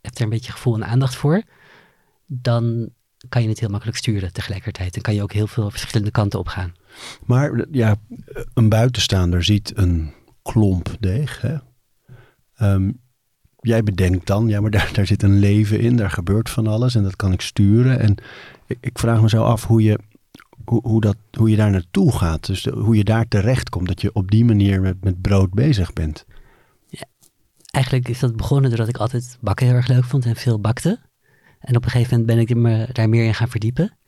hebt 0.00 0.18
er 0.18 0.24
een 0.24 0.28
beetje 0.30 0.52
gevoel 0.52 0.74
en 0.74 0.86
aandacht 0.86 1.16
voor, 1.16 1.42
dan 2.26 2.90
kan 3.28 3.42
je 3.42 3.48
het 3.48 3.60
heel 3.60 3.68
makkelijk 3.68 3.98
sturen 3.98 4.32
tegelijkertijd. 4.32 4.94
Dan 4.94 5.02
kan 5.02 5.14
je 5.14 5.22
ook 5.22 5.32
heel 5.32 5.46
veel 5.46 5.70
verschillende 5.70 6.10
kanten 6.10 6.38
op 6.38 6.48
gaan. 6.48 6.72
Maar 7.24 7.64
ja, 7.70 7.96
een 8.54 8.68
buitenstaander 8.68 9.44
ziet 9.44 9.72
een 9.74 10.12
klomp 10.42 10.96
deeg. 11.00 11.40
Hè? 11.40 11.56
Ehm, 12.56 12.90
jij 13.60 13.82
bedenkt 13.82 14.26
dan, 14.26 14.48
ja, 14.48 14.60
maar 14.60 14.70
daar, 14.80 14.90
daar 14.92 15.06
zit 15.06 15.22
een 15.22 15.38
leven 15.38 15.80
in, 15.80 15.96
daar 15.96 16.10
gebeurt 16.10 16.50
van 16.50 16.66
alles 16.66 16.94
en 16.94 17.02
dat 17.02 17.16
kan 17.16 17.32
ik 17.32 17.40
sturen. 17.40 17.98
En 17.98 18.14
ik, 18.66 18.78
ik 18.80 18.98
vraag 18.98 19.20
me 19.20 19.28
zo 19.28 19.42
af 19.42 19.66
hoe 19.66 19.82
je, 19.82 19.98
hoe, 20.64 20.80
hoe, 20.82 21.00
dat, 21.00 21.16
hoe 21.38 21.50
je 21.50 21.56
daar 21.56 21.70
naartoe 21.70 22.12
gaat. 22.12 22.46
Dus 22.46 22.62
de- 22.62 22.70
hoe 22.76 22.96
je 22.96 23.04
daar 23.04 23.28
terecht 23.28 23.68
komt, 23.68 23.88
dat 23.88 24.00
je 24.00 24.12
op 24.12 24.30
die 24.30 24.44
manier 24.44 24.80
met, 24.80 25.04
met 25.04 25.20
brood 25.20 25.50
bezig 25.50 25.92
bent. 25.92 26.24
Eigenlijk 27.70 28.08
is 28.08 28.18
dat 28.18 28.36
begonnen 28.36 28.70
doordat 28.70 28.88
ik 28.88 28.96
altijd 28.96 29.38
bakken 29.40 29.66
heel 29.66 29.74
erg 29.74 29.88
leuk 29.88 30.04
vond 30.04 30.24
en 30.24 30.36
veel 30.36 30.60
bakte. 30.60 30.98
En 31.60 31.76
op 31.76 31.84
een 31.84 31.90
gegeven 31.90 32.18
moment 32.18 32.36
ben 32.36 32.56
ik 32.56 32.62
me 32.62 32.88
daar 32.92 33.08
meer 33.08 33.24
in 33.24 33.34
gaan 33.34 33.48
verdiepen. 33.48 33.98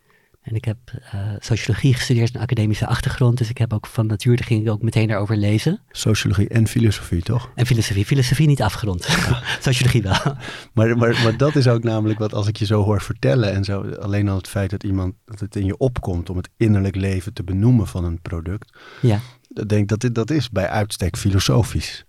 En 0.42 0.54
ik 0.54 0.64
heb 0.64 0.78
eh, 1.10 1.20
sociologie 1.38 1.94
gestudeerd, 1.94 2.34
een 2.34 2.40
academische 2.40 2.86
achtergrond. 2.86 3.38
Dus 3.38 3.48
ik 3.50 3.58
heb 3.58 3.72
ook 3.72 3.86
van 3.86 4.06
nature 4.06 4.42
ging 4.42 4.62
ik 4.62 4.70
ook 4.70 4.82
meteen 4.82 5.08
daarover 5.08 5.36
lezen. 5.36 5.80
Sociologie 5.90 6.48
en 6.48 6.68
filosofie, 6.68 7.22
toch? 7.22 7.50
En 7.54 7.66
filosofie. 7.66 8.04
Filosofie 8.04 8.46
niet 8.46 8.62
afgerond. 8.62 9.08
sociologie 9.60 10.02
wel. 10.02 10.36
Maar, 10.72 10.96
maar, 10.96 11.20
maar 11.22 11.36
dat 11.36 11.56
is 11.56 11.68
ook 11.68 11.82
namelijk 11.82 12.18
wat 12.18 12.34
als 12.34 12.46
ik 12.46 12.56
je 12.56 12.66
zo 12.66 12.82
hoor 12.82 13.00
vertellen 13.02 13.52
en 13.52 13.64
zo, 13.64 13.80
alleen 13.80 14.28
al 14.28 14.36
het 14.36 14.48
feit 14.48 14.70
dat 14.70 14.82
iemand, 14.82 15.14
dat 15.24 15.40
het 15.40 15.56
in 15.56 15.64
je 15.64 15.76
opkomt 15.76 16.30
om 16.30 16.36
het 16.36 16.48
innerlijk 16.56 16.96
leven 16.96 17.32
te 17.32 17.44
benoemen 17.44 17.86
van 17.86 18.04
een 18.04 18.20
product. 18.20 18.78
Ja. 19.00 19.20
Ik 19.48 19.68
denk 19.68 19.88
dat 19.88 20.00
dit, 20.00 20.14
dat 20.14 20.30
is 20.30 20.50
bij 20.50 20.68
uitstek 20.68 21.16
filosofisch. 21.16 22.04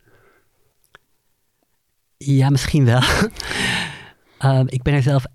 Ja, 2.18 2.50
misschien 2.50 2.86
wel. 2.86 3.02
Ehm, 4.44 4.66
ik 4.68 4.82
ben 4.82 4.94
er 4.94 5.02
zelf 5.02 5.26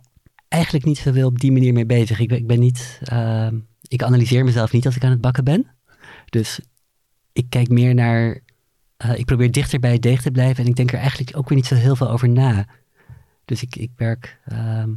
eigenlijk 0.49 0.85
niet 0.85 0.99
zoveel 0.99 1.27
op 1.27 1.39
die 1.39 1.53
manier 1.53 1.73
mee 1.73 1.87
bezig. 1.87 2.19
Ik 2.19 2.29
ben, 2.29 2.39
ik 2.39 2.47
ben 2.47 2.61
niet, 2.61 3.01
ehm, 3.03 3.59
ik 3.83 4.03
analyseer 4.03 4.45
mezelf 4.45 4.73
niet 4.73 4.87
als 4.87 4.97
ik 4.97 5.05
aan 5.05 5.11
het 5.11 5.21
bakken 5.21 5.45
ben. 5.45 5.67
Dus 6.25 6.61
ik 7.33 7.47
kijk 7.49 7.69
meer 7.69 7.95
naar, 7.95 8.41
eh, 8.97 9.19
ik 9.19 9.25
probeer 9.25 9.53
dichter 9.53 9.79
bij 9.79 9.93
het 9.93 10.03
deeg 10.03 10.23
te 10.23 10.31
blijven 10.31 10.65
en 10.65 10.71
ik 10.71 10.77
denk 10.77 10.93
er 10.93 10.99
eigenlijk 10.99 11.37
ook 11.37 11.49
weer 11.49 11.59
niet 11.59 11.67
zo 11.67 11.75
heel 11.75 11.97
veel 11.97 12.11
over 12.11 12.29
na. 12.29 12.67
Dus 13.45 13.63
ik, 13.63 13.77
ik 13.77 13.91
werk 13.97 14.41
ehm, 14.45 14.91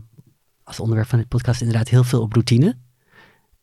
als 0.64 0.80
onderwerp 0.80 1.10
van 1.10 1.20
dit 1.20 1.28
podcast 1.28 1.62
inderdaad 1.62 1.90
heel 1.90 2.04
veel 2.04 2.22
op 2.22 2.34
routine. 2.34 2.78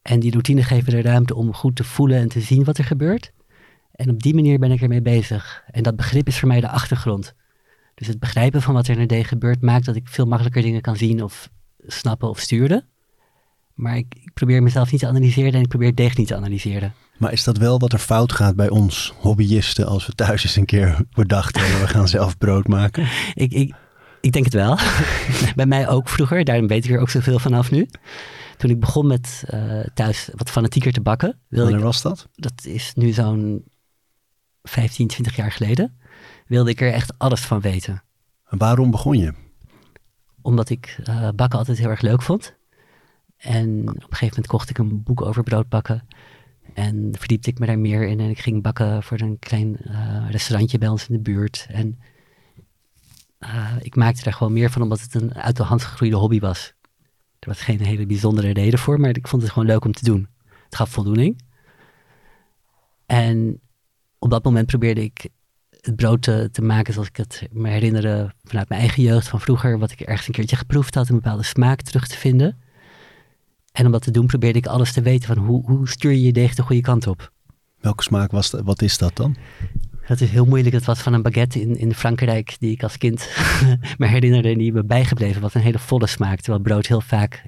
En 0.03 0.21
die 0.21 0.31
routine 0.31 0.63
geven 0.63 0.93
de 0.93 1.03
ruimte 1.03 1.35
om 1.35 1.55
goed 1.55 1.77
te 1.77 1.85
voelen 1.85 2.19
en 2.19 2.29
te 2.29 2.41
zien 2.41 2.65
wat 2.65 2.79
er 2.79 2.85
gebeurt. 2.85 3.33
En 3.93 4.11
op 4.11 4.23
die 4.23 4.35
manier 4.35 4.59
ben 4.59 4.71
ik 4.71 4.81
ermee 4.81 5.03
bezig. 5.03 5.63
En 5.67 5.83
dat 5.83 5.97
begrip 5.97 6.27
is 6.27 6.39
voor 6.39 6.49
mij 6.49 6.61
de 6.61 6.69
achtergrond. 6.69 7.35
Dus 7.99 8.07
het 8.07 8.19
begrijpen 8.19 8.63
van 8.63 8.75
wat 8.75 8.87
er 8.87 8.95
in 8.95 9.01
een 9.01 9.07
deeg 9.07 9.29
gebeurt 9.29 9.63
maakt 9.63 9.85
dat 9.85 9.97
ik 9.97 10.09
veel 10.09 10.27
makkelijker 10.27 10.63
dingen 10.63 10.81
kan 10.81 10.97
zien 10.97 11.23
of 11.23 11.51
snappen 11.87 12.29
of 12.29 12.39
sturen. 12.39 12.85
Maar 13.75 13.97
ik, 13.97 14.15
ik 14.15 14.33
probeer 14.35 14.63
mezelf 14.63 14.91
niet 14.91 15.01
te 15.01 15.07
analyseren 15.07 15.53
en 15.53 15.61
ik 15.61 15.69
probeer 15.69 15.95
deeg 15.95 16.17
niet 16.17 16.27
te 16.27 16.37
analyseren. 16.37 16.95
Maar 17.17 17.33
is 17.33 17.45
dat 17.45 17.57
wel 17.57 17.79
wat 17.79 17.93
er 17.93 17.99
fout 17.99 18.33
gaat 18.33 18.57
bij 18.57 18.69
ons 18.69 19.13
hobbyisten 19.17 19.87
als 19.87 20.07
we 20.07 20.13
thuis 20.13 20.45
eens 20.45 20.57
een 20.57 20.65
keer 20.65 21.05
bedacht 21.11 21.57
hebben, 21.59 21.81
we 21.81 21.87
gaan 21.87 22.09
zelf 22.09 22.39
brood 22.39 22.69
maken? 22.69 23.09
Ik, 23.35 23.53
ik, 23.53 23.75
ik 24.21 24.33
denk 24.33 24.45
het 24.45 24.55
wel. 24.55 24.79
Bij 25.57 25.67
mij 25.67 25.89
ook 25.89 26.09
vroeger, 26.09 26.45
daarom 26.45 26.67
weet 26.67 26.85
ik 26.85 26.91
er 26.91 27.01
ook 27.01 27.11
zoveel 27.11 27.39
vanaf 27.39 27.71
nu. 27.71 27.89
Toen 28.57 28.71
ik 28.71 28.81
begon 28.81 29.07
met 29.07 29.43
eh, 29.47 29.81
thuis 29.95 30.29
wat 30.35 30.51
fanatieker 30.51 30.93
te 30.93 31.01
bakken, 31.01 31.39
Wanneer 31.49 31.77
ik, 31.77 31.83
was 31.83 32.03
dat? 32.03 32.29
dat 32.35 32.65
is 32.65 32.93
nu 32.95 33.13
zo'n 33.13 33.65
15, 34.63 35.07
20 35.07 35.37
jaar 35.37 35.53
geleden, 35.53 35.99
wilde 36.47 36.71
ik 36.71 36.81
er 36.81 36.93
echt 36.93 37.19
alles 37.19 37.41
van 37.41 37.61
weten. 37.61 38.03
En 38.49 38.59
waarom 38.59 38.91
begon 38.91 39.19
je? 39.19 39.47
omdat 40.49 40.71
ik 40.71 40.99
eh, 41.05 41.29
bakken 41.35 41.59
altijd 41.59 41.79
heel 41.79 41.89
erg 41.89 42.01
leuk 42.01 42.23
vond. 42.23 42.57
En 43.37 43.81
op 43.81 43.95
een 43.95 44.03
gegeven 44.03 44.27
moment 44.27 44.47
kocht 44.47 44.71
ik 44.71 44.79
een 44.79 45.03
boek 45.03 45.23
over 45.23 45.43
broodbakken. 45.43 46.09
En 46.75 47.09
verdiepte 47.19 47.51
ik 47.51 47.59
me 47.59 47.67
daar 47.67 47.79
meer 47.79 48.07
in. 48.07 48.21
En 48.21 48.31
ik 48.31 48.39
ging 48.39 48.63
bakken 48.63 49.03
voor 49.03 49.21
een 49.21 49.39
klein 49.39 49.77
eh, 49.77 50.31
restaurantje 50.31 50.79
bij 50.79 50.89
ons 50.89 51.09
in 51.09 51.15
de 51.15 51.21
buurt. 51.21 51.67
En 51.71 51.99
eh, 53.39 53.73
ik 53.81 53.97
maakte 53.97 54.23
daar 54.23 54.33
gewoon 54.33 54.53
meer 54.53 54.71
van, 54.71 54.83
omdat 54.83 55.01
het 55.01 55.15
een 55.15 55.35
uit 55.35 55.57
de 55.57 55.63
hand 55.63 55.83
gegroeide 55.83 56.17
hobby 56.17 56.41
was. 56.41 56.75
Er 57.39 57.49
was 57.49 57.61
geen 57.61 57.81
hele 57.81 58.07
bijzondere 58.07 58.53
reden 58.53 58.79
voor, 58.79 59.01
maar 59.01 59.17
ik 59.17 59.29
vond 59.29 59.43
het 59.43 59.51
gewoon 59.51 59.69
leuk 59.69 59.85
om 59.85 59.93
te 59.93 60.05
doen. 60.05 60.29
Het 60.65 60.77
gaf 60.77 60.91
voldoening. 60.91 61.43
En 63.07 63.61
op 64.19 64.31
dat 64.31 64.45
moment 64.45 64.67
probeerde 64.67 65.03
ik 65.03 65.29
het 65.81 65.97
brood 65.97 66.23
te, 66.23 66.49
te 66.53 66.63
maken 66.63 66.93
zoals 66.93 67.09
ik 67.09 67.17
het 67.17 67.49
me 67.53 67.69
herinnerde 67.69 68.33
vanuit 68.45 68.69
mijn 68.69 68.81
eigen 68.81 69.03
jeugd 69.03 69.29
van 69.29 69.41
vroeger, 69.41 69.79
wat 69.79 69.91
ik 69.91 70.01
ergens 70.01 70.27
een 70.27 70.35
keertje 70.35 70.57
geproefd 70.57 70.95
had, 70.95 71.09
een 71.09 71.15
bepaalde 71.15 71.43
smaak 71.43 71.83
terug 71.83 72.07
te 72.07 72.17
vinden. 72.17 72.57
En 73.73 73.87
om 73.87 73.93
dat 73.93 74.03
te 74.03 74.11
doen 74.11 74.27
probeerde 74.27 74.59
ik 74.59 74.67
alles 74.67 74.93
te 74.93 75.03
weten 75.03 75.35
van 75.35 75.45
hoe, 75.45 75.65
hoe 75.67 75.89
stuur 75.89 76.11
je 76.11 76.23
je 76.23 76.33
deeg 76.33 76.55
de 76.55 76.63
goede 76.63 76.83
kant 76.83 77.07
op. 77.07 77.33
Welke 77.81 78.03
smaak 78.03 78.31
was 78.31 78.51
dat? 78.51 78.61
Wat 78.65 78.83
is 78.83 78.99
dat 78.99 79.17
dan? 79.17 79.37
Dat 80.07 80.21
is 80.21 80.31
heel 80.31 80.45
moeilijk. 80.45 80.75
Het 80.75 80.85
was 80.85 81.01
van 81.01 81.13
een 81.13 81.23
baguette 81.23 81.61
in, 81.61 81.77
in 81.77 81.95
Frankrijk 81.95 82.57
die 82.59 82.71
ik 82.71 82.83
als 82.83 82.99
kind 82.99 83.29
me 83.99 84.07
herinnerde 84.07 84.49
en 84.49 84.59
die 84.59 84.73
me 84.73 84.85
bijgebleven. 84.85 85.43
Wat 85.43 85.55
een 85.55 85.61
hele 85.61 85.79
volle 85.79 86.07
smaak. 86.07 86.41
Terwijl 86.41 86.63
brood 86.63 86.87
heel 86.87 87.01
vaak 87.01 87.43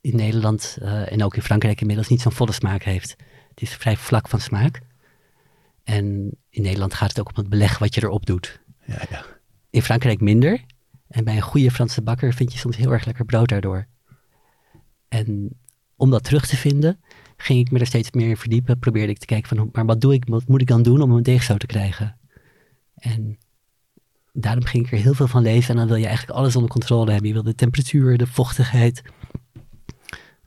in 0.00 0.16
Nederland 0.16 0.78
eh, 0.80 1.12
en 1.12 1.24
ook 1.24 1.36
in 1.36 1.42
Frankrijk 1.42 1.80
inmiddels 1.80 2.08
niet 2.08 2.20
zo'n 2.20 2.32
volle 2.32 2.52
smaak 2.52 2.82
heeft. 2.82 3.16
Het 3.48 3.62
is 3.62 3.70
vrij 3.74 3.96
vlak 3.96 4.28
van 4.28 4.40
smaak. 4.40 4.80
En 5.84 6.36
in 6.52 6.62
Nederland 6.62 6.94
gaat 6.94 7.08
het 7.08 7.20
ook 7.20 7.28
om 7.28 7.34
het 7.36 7.48
beleg 7.48 7.78
wat 7.78 7.94
je 7.94 8.02
erop 8.02 8.26
doet. 8.26 8.60
Ja, 8.86 9.02
ja. 9.10 9.24
In 9.70 9.82
Frankrijk 9.82 10.20
minder. 10.20 10.64
En 11.08 11.24
bij 11.24 11.36
een 11.36 11.42
goede 11.42 11.70
Franse 11.70 12.02
bakker 12.02 12.32
vind 12.34 12.52
je 12.52 12.58
soms 12.58 12.76
heel 12.76 12.92
erg 12.92 13.04
lekker 13.04 13.24
brood 13.24 13.48
daardoor. 13.48 13.86
En 15.08 15.58
om 15.96 16.10
dat 16.10 16.24
terug 16.24 16.46
te 16.46 16.56
vinden, 16.56 17.00
ging 17.36 17.60
ik 17.60 17.70
me 17.70 17.78
er 17.78 17.86
steeds 17.86 18.10
meer 18.10 18.28
in 18.28 18.36
verdiepen. 18.36 18.78
Probeerde 18.78 19.12
ik 19.12 19.18
te 19.18 19.26
kijken 19.26 19.56
van, 19.56 19.68
maar 19.72 19.86
wat 19.86 20.00
doe 20.00 20.14
ik, 20.14 20.24
wat 20.26 20.48
moet 20.48 20.60
ik 20.60 20.66
dan 20.66 20.82
doen 20.82 21.02
om 21.02 21.12
een 21.12 21.22
deeg 21.22 21.42
zo 21.42 21.56
te 21.56 21.66
krijgen? 21.66 22.18
En 22.94 23.38
daarom 24.32 24.64
ging 24.64 24.86
ik 24.86 24.92
er 24.92 24.98
heel 24.98 25.14
veel 25.14 25.28
van 25.28 25.42
lezen. 25.42 25.70
En 25.70 25.76
dan 25.76 25.86
wil 25.86 25.96
je 25.96 26.06
eigenlijk 26.06 26.38
alles 26.38 26.54
onder 26.54 26.70
controle 26.70 27.10
hebben. 27.10 27.28
Je 27.28 27.34
wil 27.34 27.42
de 27.42 27.54
temperatuur, 27.54 28.18
de 28.18 28.26
vochtigheid. 28.26 29.02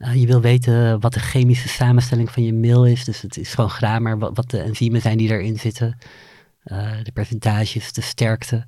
Uh, 0.05 0.15
je 0.15 0.27
wil 0.27 0.41
weten 0.41 0.99
wat 0.99 1.13
de 1.13 1.19
chemische 1.19 1.67
samenstelling 1.67 2.31
van 2.31 2.43
je 2.43 2.53
meel 2.53 2.85
is. 2.85 3.03
Dus 3.05 3.21
het 3.21 3.37
is 3.37 3.53
gewoon 3.53 3.69
gramer 3.69 4.19
wat, 4.19 4.31
wat 4.33 4.49
de 4.49 4.59
enzymen 4.59 5.01
zijn 5.01 5.17
die 5.17 5.29
erin 5.29 5.59
zitten. 5.59 5.97
Uh, 6.65 6.91
de 7.03 7.11
percentages, 7.11 7.93
de 7.93 8.01
sterkte. 8.01 8.67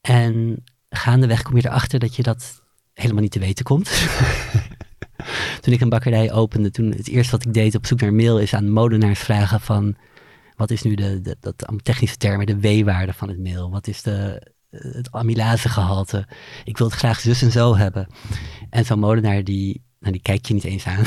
En 0.00 0.64
gaandeweg 0.90 1.42
kom 1.42 1.56
je 1.56 1.66
erachter 1.66 1.98
dat 1.98 2.16
je 2.16 2.22
dat 2.22 2.62
helemaal 2.92 3.22
niet 3.22 3.32
te 3.32 3.38
weten 3.38 3.64
komt. 3.64 3.90
toen 5.60 5.72
ik 5.72 5.80
een 5.80 5.88
bakkerij 5.88 6.32
opende, 6.32 6.70
toen 6.70 6.90
het 6.90 7.08
eerste 7.08 7.36
wat 7.36 7.46
ik 7.46 7.54
deed 7.54 7.74
op 7.74 7.86
zoek 7.86 8.00
naar 8.00 8.12
meel 8.12 8.40
is 8.40 8.54
aan 8.54 8.70
molenaars 8.70 9.20
vragen 9.20 9.60
van 9.60 9.96
wat 10.56 10.70
is 10.70 10.82
nu 10.82 10.94
de, 10.94 11.20
de 11.20 11.36
dat 11.40 11.66
technische 11.82 12.16
termen, 12.16 12.46
de 12.46 12.60
W-waarde 12.60 13.12
van 13.12 13.28
het 13.28 13.38
meel? 13.38 13.70
Wat 13.70 13.86
is 13.86 14.02
de, 14.02 14.42
het 14.70 15.10
amylasegehalte? 15.10 16.28
Ik 16.64 16.78
wil 16.78 16.86
het 16.86 16.96
graag 16.96 17.20
zus 17.20 17.42
en 17.42 17.52
zo 17.52 17.76
hebben. 17.76 18.06
En 18.70 18.84
zo'n 18.84 18.98
molenaar 18.98 19.44
die, 19.44 19.82
nou 20.02 20.12
die 20.12 20.22
kijkt 20.22 20.48
je 20.48 20.54
niet 20.54 20.64
eens 20.64 20.86
aan, 20.86 21.04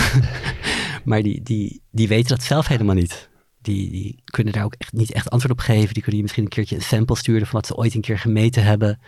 maar 1.05 1.21
die, 1.21 1.41
die, 1.41 1.81
die 1.91 2.07
weten 2.07 2.29
dat 2.29 2.43
zelf 2.43 2.67
helemaal 2.67 2.95
niet. 2.95 3.29
Die, 3.61 3.91
die 3.91 4.21
kunnen 4.25 4.53
daar 4.53 4.63
ook 4.63 4.75
echt 4.77 4.93
niet 4.93 5.11
echt 5.11 5.29
antwoord 5.29 5.53
op 5.53 5.59
geven. 5.59 5.93
Die 5.93 6.03
kunnen 6.03 6.15
je 6.15 6.21
misschien 6.21 6.43
een 6.43 6.49
keertje 6.49 6.75
een 6.75 6.81
sample 6.81 7.15
sturen 7.15 7.47
van 7.47 7.55
wat 7.55 7.65
ze 7.65 7.75
ooit 7.75 7.93
een 7.93 8.01
keer 8.01 8.19
gemeten 8.19 8.63
hebben, 8.63 8.99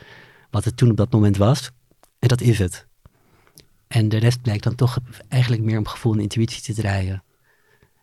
wat 0.50 0.65
het 0.65 0.77
toen 0.77 0.89
op 0.89 0.98
dat 0.98 1.12
moment 1.12 1.38
was. 1.38 1.72
En 2.20 2.27
dat 2.27 2.41
is 2.41 2.60
het. 2.60 2.88
En 3.88 4.10
de 4.10 4.17
rest 4.17 4.41
blijkt 4.41 4.63
dan 4.63 4.75
toch 4.75 4.98
eigenlijk 5.27 5.63
meer 5.63 5.77
om 5.77 5.88
gevoel 5.88 6.13
en 6.13 6.20
intuïtie 6.20 6.62
te 6.62 6.74
draaien. 6.74 7.24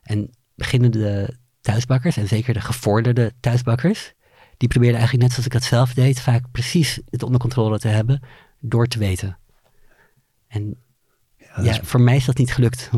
En 0.03 0.31
beginnende 0.55 1.37
thuisbakkers, 1.61 2.17
en 2.17 2.29
zeker 2.29 2.55
de 2.55 2.61
gevorderde 2.61 3.33
thuisbakkers, 3.41 4.12
die 4.57 4.69
probeerden 4.69 4.99
eigenlijk 4.99 5.23
net 5.23 5.33
zoals 5.33 5.47
ik 5.47 5.61
dat 5.61 5.71
zelf 5.71 5.95
deed, 5.95 6.21
vaak 6.21 6.50
precies 6.50 7.00
het 7.11 7.23
onder 7.23 7.41
controle 7.41 7.79
te 7.79 7.88
hebben 7.88 8.23
door 8.61 8.87
te 8.87 8.99
weten. 8.99 9.38
En 10.47 10.84
Ja, 11.62 11.70
is- 11.70 11.80
voor 11.82 12.00
mij 12.00 12.16
is 12.16 12.25
dat 12.25 12.38
niet 12.38 12.52
gelukt. 12.52 12.90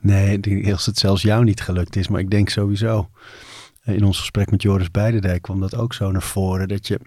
Nee, 0.00 0.72
als 0.72 0.86
het 0.86 0.98
zelfs 0.98 1.22
jou 1.22 1.44
niet 1.44 1.60
gelukt 1.60 1.96
is. 1.96 2.08
Maar 2.08 2.20
ik 2.20 2.30
denk 2.30 2.48
sowieso, 2.48 3.08
eh, 3.82 3.94
in 3.94 4.04
ons 4.04 4.18
gesprek 4.18 4.50
met 4.50 4.62
Joris 4.62 4.90
Beidendijk 4.90 5.42
kwam 5.42 5.60
dat 5.60 5.74
ook 5.76 5.94
zo 5.94 6.10
naar 6.10 6.22
voren. 6.22 6.68
Dat 6.68 6.86
je, 6.86 7.00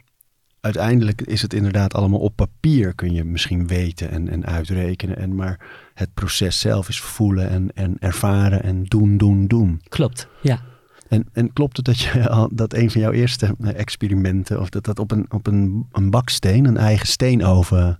uiteindelijk 0.62 1.22
is 1.22 1.42
het 1.42 1.54
inderdaad 1.54 1.94
allemaal 1.94 2.20
op 2.20 2.36
papier 2.36 2.96
kun 2.96 3.14
je 3.14 3.24
misschien 3.24 3.68
weten 3.68 4.10
en, 4.10 4.30
en 4.30 4.46
uitrekenen. 4.46 5.18
En, 5.18 5.36
maar 5.36 5.60
het 5.94 6.14
proces 6.14 6.60
zelf 6.60 6.90
is 6.90 7.02
voelen 7.02 7.50
en, 7.50 7.70
en 7.74 7.96
ervaren 8.00 8.64
en 8.64 8.84
doen, 8.84 9.18
doen, 9.18 9.48
doen. 9.48 9.82
Klopt, 9.90 10.28
ja. 10.42 10.60
En, 11.08 11.28
en 11.34 11.54
klopt 11.54 11.78
het 11.78 11.86
dat, 11.86 12.00
je, 12.00 12.30
al- 12.30 12.50
dat 12.54 12.74
een 12.74 12.92
van 12.92 13.02
jouw 13.02 13.12
eerste 13.12 13.56
eh, 13.60 13.80
experimenten, 13.80 14.60
of 14.60 14.70
dat 14.70 14.84
dat 14.84 15.00
op 15.00 15.12
een, 15.12 15.26
op 15.30 15.48
een, 15.48 15.86
een 15.92 16.10
baksteen, 16.10 16.66
een 16.66 16.78
eigen 16.78 17.08
steenoven 17.08 18.00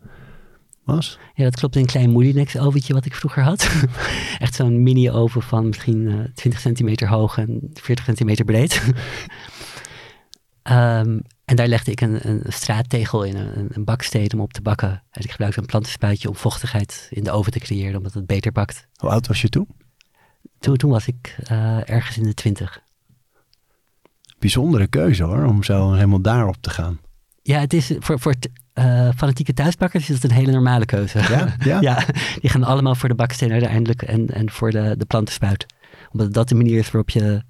was? 0.84 1.20
Ja, 1.34 1.44
dat 1.44 1.56
klopt. 1.56 1.76
Een 1.76 1.86
klein 1.86 2.12
Moulinex 2.12 2.58
oventje 2.58 2.94
wat 2.94 3.06
ik 3.06 3.16
vroeger 3.16 3.44
had. 3.44 3.70
Echt 4.40 4.56
zo'n 4.56 4.84
mini-oven 4.84 5.42
van 5.42 5.68
misschien 5.68 6.08
eh 6.08 6.20
20 6.34 6.60
centimeter 6.60 7.08
hoog 7.08 7.38
en 7.38 7.70
40 7.74 8.06
centimeter 8.06 8.46
breed. 8.46 8.82
Ehm, 10.62 11.20
en 11.46 11.56
daar 11.56 11.68
legde 11.68 11.92
ik 11.92 12.02
een, 12.02 12.30
een 12.30 12.44
straattegel 12.48 13.24
in, 13.24 13.36
een, 13.36 13.68
een 13.70 13.84
baksteen 13.84 14.34
om 14.34 14.40
op 14.40 14.54
te 14.54 14.62
bakken. 14.62 15.04
En 15.12 15.24
ik 15.24 15.32
gebruikte 15.32 15.60
een 15.60 15.66
plantenspuitje 15.66 16.30
om 16.30 16.36
vochtigheid 16.36 17.08
in 17.10 17.24
de 17.24 17.32
oven 17.32 17.52
te 17.52 17.60
creëren, 17.60 17.98
omdat 17.98 18.14
het 18.14 18.26
beter 18.26 18.52
bakt. 18.52 18.88
Hoe 18.96 19.10
oud 19.10 19.28
was 19.28 19.42
je 19.42 19.50
toen? 19.50 19.68
Toen, 20.60 20.78
toen 20.78 20.92
was 20.92 21.08
ik 21.08 21.38
eh, 21.44 21.90
ergens 21.90 22.18
in 22.18 22.24
de 22.24 22.34
twintig. 22.34 22.82
Bijzondere 24.40 24.88
keuze 24.88 25.24
hoor, 25.24 25.46
om 25.46 25.64
zo 25.64 25.94
helemaal 25.94 26.22
daarop 26.22 26.58
te 26.60 26.70
gaan. 26.70 27.00
Ja, 27.42 27.60
het 27.60 27.74
is 27.74 27.94
voor, 28.00 28.20
voor 28.20 28.36
eh, 28.74 29.10
fanatieke 29.16 29.54
thuisbakkers 29.54 30.10
is 30.10 30.16
het 30.16 30.24
een 30.24 30.38
hele 30.38 30.52
normale 30.52 30.86
keuze. 30.86 31.20
Ja? 31.20 31.56
Ja? 31.64 31.82
ja, 31.82 32.06
die 32.40 32.50
gaan 32.50 32.64
allemaal 32.64 32.96
voor 32.96 33.10
de 33.10 33.16
baksteen 33.16 33.52
uiteindelijk 33.52 34.02
en, 34.02 34.28
en 34.28 34.50
voor 34.50 34.72
de, 34.72 34.96
de 34.98 35.06
plantenspuit. 35.06 35.66
Omdat 36.12 36.34
dat 36.34 36.50
de 36.50 36.56
manier 36.56 36.78
is 36.78 36.92
waarop 36.92 37.10
je 37.10 37.44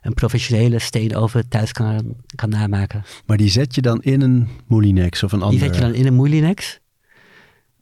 een 0.00 0.14
professionele 0.14 0.78
steenoven 0.78 1.48
thuis 1.48 1.72
kan, 1.72 2.16
kan 2.34 2.48
namaken. 2.48 3.04
Maar 3.26 3.36
die 3.36 3.50
zet 3.50 3.74
je 3.74 3.82
dan 3.82 4.02
in 4.02 4.20
een 4.20 4.48
Moulinex 4.66 5.22
of 5.22 5.32
een 5.32 5.38
Die 5.38 5.48
andere... 5.48 5.64
zet 5.64 5.74
je 5.74 5.80
dan 5.80 5.94
in 5.94 6.06
een 6.06 6.14
Moulinex. 6.14 6.80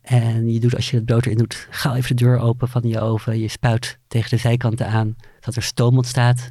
En 0.03 0.53
je 0.53 0.61
doet, 0.61 0.77
als 0.77 0.91
je 0.91 0.97
het 0.97 1.05
brood 1.05 1.25
erin 1.25 1.39
doet, 1.39 1.67
gauw 1.71 1.95
even 1.95 2.17
de 2.17 2.25
deur 2.25 2.39
open 2.39 2.69
van 2.69 2.83
je 2.83 3.01
oven. 3.01 3.39
Je 3.39 3.49
spuit 3.49 3.99
tegen 4.09 4.31
de 4.31 4.37
zijkanten 4.37 4.87
aan, 4.87 5.17
zodat 5.35 5.57
er 5.57 5.63
stoom 5.63 5.97
ontstaat. 5.97 6.51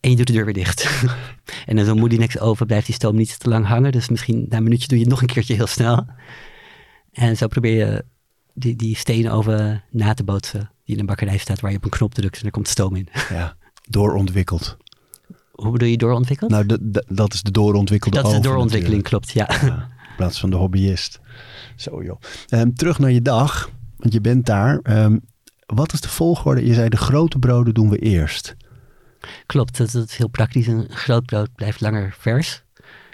En 0.00 0.10
je 0.10 0.16
doet 0.16 0.26
de 0.26 0.32
deur 0.32 0.44
weer 0.44 0.54
dicht. 0.54 1.02
en 1.66 1.78
in 1.78 1.84
zo'n 1.84 1.98
Moulinex 1.98 2.38
oven 2.38 2.66
blijft 2.66 2.86
die 2.86 2.94
stoom 2.94 3.16
niet 3.16 3.38
te 3.38 3.48
lang 3.48 3.66
hangen. 3.66 3.92
Dus 3.92 4.08
misschien 4.08 4.46
na 4.48 4.56
een 4.56 4.62
minuutje 4.62 4.88
doe 4.88 4.96
je 4.96 5.02
het 5.02 5.12
nog 5.12 5.20
een 5.20 5.28
keertje 5.28 5.54
heel 5.54 5.66
snel. 5.66 6.06
En 7.12 7.36
zo 7.36 7.46
probeer 7.46 7.86
je 7.86 8.04
die, 8.54 8.76
die 8.76 8.96
steenoven 8.96 9.82
na 9.90 10.14
te 10.14 10.24
bootsen. 10.24 10.70
Die 10.84 10.94
in 10.94 11.00
een 11.00 11.06
bakkerij 11.06 11.38
staat, 11.38 11.60
waar 11.60 11.70
je 11.70 11.76
op 11.76 11.84
een 11.84 11.90
knop 11.90 12.14
drukt 12.14 12.38
en 12.38 12.44
er 12.44 12.50
komt 12.50 12.68
stoom 12.68 12.96
in. 12.96 13.08
Ja, 13.28 13.56
doorontwikkeld. 13.88 14.76
Hoe 15.52 15.72
bedoel 15.72 15.88
je 15.88 15.96
doorontwikkeld? 15.96 16.50
Nou, 16.50 16.66
dat 17.08 17.34
is 17.34 17.42
de 17.42 17.50
doorontwikkelde 17.50 18.16
dat 18.16 18.26
is 18.26 18.36
de 18.36 18.40
doorontwikkeling, 18.40 19.02
natuurlijk. 19.02 19.34
klopt, 19.34 19.60
ja. 19.62 19.66
Ja, 19.66 19.88
in 20.08 20.16
plaats 20.16 20.40
van 20.40 20.50
de 20.50 20.56
hobbyist. 20.56 21.20
Zo 21.76 22.02
joh. 22.02 22.20
Ehm, 22.48 22.72
terug 22.72 22.98
naar 22.98 23.10
je 23.10 23.22
dag, 23.22 23.70
want 23.96 24.12
je 24.12 24.20
bent 24.20 24.46
daar. 24.46 24.80
Ehm, 24.82 25.18
wat 25.66 25.92
is 25.92 26.00
de 26.00 26.08
volgorde? 26.08 26.66
Je 26.66 26.74
zei 26.74 26.88
de 26.88 26.96
grote 26.96 27.38
broden 27.38 27.74
doen 27.74 27.90
we 27.90 27.98
eerst. 27.98 28.56
Klopt, 29.46 29.76
dat, 29.76 29.94
is 29.94 30.16
heel 30.16 30.28
praktisch. 30.28 30.66
Een 30.66 30.86
groot 30.90 31.26
brood 31.26 31.54
blijft 31.54 31.80
langer 31.80 32.14
vers. 32.18 32.62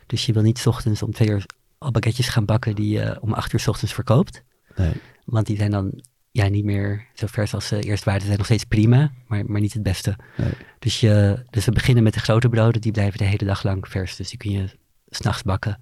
Dus 0.06 0.26
je 0.26 0.32
wil 0.32 0.42
niet 0.42 0.58
's 0.58 0.66
ochtends 0.66 1.02
om 1.02 1.12
twee 1.12 1.28
uur 1.28 1.46
al 1.78 1.90
baguetjes 1.90 2.28
gaan 2.28 2.44
bakken 2.44 2.74
die 2.74 2.98
je 2.98 3.18
om 3.20 3.32
acht 3.32 3.52
uur 3.52 3.60
's 3.60 3.66
ochtends 3.66 3.94
verkoopt. 3.94 4.42
Nee. 4.76 4.92
Want 5.24 5.46
die 5.46 5.56
zijn 5.56 5.70
dan 5.70 6.02
ja, 6.30 6.48
niet 6.48 6.64
meer 6.64 7.06
zo 7.14 7.26
vers 7.26 7.54
als 7.54 7.66
ze 7.66 7.80
eerst 7.80 8.04
waren. 8.04 8.20
Ze 8.20 8.26
zijn 8.26 8.38
nog 8.38 8.46
steeds 8.46 8.64
prima, 8.64 9.12
maar, 9.26 9.44
maar 9.46 9.60
niet 9.60 9.72
het 9.72 9.82
beste. 9.82 10.16
Nee. 10.36 10.52
Dus, 10.78 11.00
je, 11.00 11.44
dus 11.50 11.64
we 11.64 11.72
beginnen 11.72 12.02
met 12.02 12.14
de 12.14 12.20
grote 12.20 12.48
broden, 12.48 12.80
die 12.80 12.92
blijven 12.92 13.18
de 13.18 13.24
hele 13.24 13.44
dag 13.44 13.62
lang 13.62 13.88
vers. 13.88 14.16
Dus 14.16 14.28
die 14.28 14.38
kun 14.38 14.50
je 14.50 14.68
s'nachts 15.08 15.42
bakken. 15.42 15.78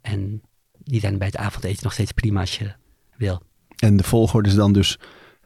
En 0.00 0.42
die 0.78 1.00
zijn 1.00 1.18
bij 1.18 1.26
het 1.26 1.36
avondeten 1.36 1.82
nog 1.82 1.92
steeds 1.92 2.12
prima 2.12 2.40
als 2.40 2.58
je 2.58 2.72
wil. 3.16 3.42
En 3.78 3.96
de 3.96 4.02
volgorde 4.02 4.48
is 4.48 4.54
dan 4.54 4.72
dus 4.72 4.98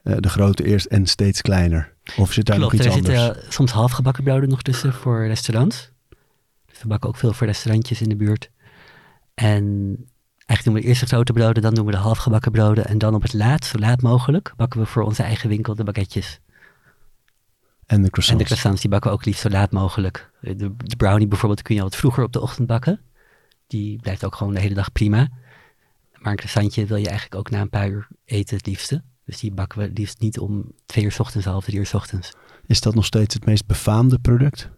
eh, 0.03 0.17
de 0.19 0.29
grote 0.29 0.65
eerst 0.65 0.87
en 0.87 1.07
steeds 1.07 1.43
kleiner. 1.43 1.95
Of 2.17 2.33
zit 2.33 2.47
daar 2.47 2.57
Klopt, 2.57 2.73
nog 2.73 2.81
iets 2.81 2.91
er 2.91 3.01
anders? 3.01 3.25
zitten 3.25 3.53
soms 3.53 3.73
halfgebakken 3.73 4.25
broden 4.25 4.49
nog 4.49 4.63
tussen 4.63 4.93
voor 4.93 5.27
restaurants. 5.27 5.91
Dus 6.67 6.83
we 6.83 6.89
bakken 6.89 7.09
ook 7.09 7.17
veel 7.17 7.33
voor 7.33 7.47
restaurantjes 7.47 8.01
in 8.01 8.09
de 8.09 8.17
buurt. 8.17 8.51
En 9.35 9.65
eigenlijk 10.47 10.65
doen 10.65 10.75
we 10.75 10.81
eerst 10.81 11.01
de 11.01 11.07
grote 11.07 11.33
broden, 11.33 11.63
dan 11.63 11.75
doen 11.75 11.85
we 11.87 11.91
de 11.91 11.97
halfgebakken 11.97 12.53
broden. 12.53 12.87
En 12.87 12.99
dan 12.99 13.15
op 13.15 13.23
het 13.23 13.33
laatst, 13.33 13.71
zo 13.71 13.79
laat 13.79 14.03
mogelijk, 14.03 14.53
bakken 14.57 14.81
we 14.81 14.87
voor 14.87 15.03
onze 15.03 15.23
eigen 15.23 15.49
winkel 15.49 15.75
de 15.75 15.85
baguetjes. 15.85 16.41
En 17.87 17.97
de 17.97 18.05
En 18.05 18.11
croissants. 18.11 18.39
de 18.43 18.45
croissants, 18.45 18.81
die 18.81 18.91
bakken 18.91 19.11
we 19.11 19.17
ook 19.17 19.25
liefst 19.25 19.41
zo 19.41 19.49
laat 19.49 19.73
mogelijk. 19.73 20.31
De, 20.41 20.57
de 20.77 20.97
brownie 20.97 21.27
bijvoorbeeld 21.29 21.63
kun 21.63 21.75
je 21.75 21.81
al 21.81 21.89
wat 21.89 21.97
vroeger 21.97 22.25
op 22.25 22.33
de 22.33 22.41
ochtend 22.41 22.67
bakken. 22.67 23.01
Die 23.67 24.01
blijft 24.01 24.25
ook 24.25 24.35
gewoon 24.35 24.55
de 24.55 24.61
hele 24.61 24.75
dag 24.75 24.93
prima. 24.93 25.29
Maar 26.19 26.31
een 26.31 26.39
croissantje 26.39 26.87
wil 26.87 26.97
je 26.97 27.09
eigenlijk 27.09 27.35
ook 27.41 27.51
na 27.51 27.61
een 27.61 27.69
paar 27.69 27.89
uur 27.89 28.09
eten 28.25 28.57
het 28.57 28.67
liefste. 28.67 29.03
Dus 29.29 29.39
die 29.41 29.53
bakken 29.53 29.79
we 29.79 29.91
liefst 29.95 30.21
niet 30.21 30.39
om 30.39 30.73
twee 30.87 31.05
uur 31.05 31.13
's 31.13 31.19
ochtends, 31.19 31.47
half 31.47 31.65
drie 31.65 31.79
uur 31.79 31.87
's 31.87 31.95
ochtends. 31.95 32.33
Is 32.67 32.81
dat 32.81 32.95
nog 32.95 33.05
steeds 33.05 33.35
het 33.35 33.45
meest 33.47 33.67
befaamde 33.67 34.19
product? 34.19 34.69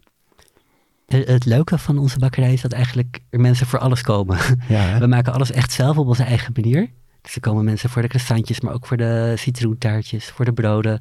Het, 1.07 1.29
het 1.29 1.45
leuke 1.45 1.79
van 1.79 1.99
onze 1.99 2.19
bakkerij 2.19 2.53
is 2.53 2.61
dat 2.61 2.73
eigenlijk 2.73 3.21
er 3.31 3.41
mensen 3.41 3.67
voor 3.67 3.79
alles 3.79 4.03
komen. 4.03 4.39
Ja? 4.69 4.99
We 4.99 5.07
maken 5.07 5.33
alles 5.33 5.51
echt 5.51 5.73
zelf 5.73 5.97
op 5.99 6.07
onze 6.07 6.23
eigen 6.23 6.53
manier. 6.55 6.91
Dus 7.23 7.35
er 7.35 7.41
komen 7.41 7.65
mensen 7.65 7.91
voor 7.91 8.03
de 8.03 8.09
croissantjes, 8.09 8.61
maar 8.61 8.73
ook 8.75 8.87
voor 8.87 8.97
de 8.97 9.35
citroentaartjes, 9.37 10.27
voor 10.31 10.45
de 10.45 10.53
broden. 10.53 11.01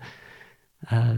Eh, 0.80 1.10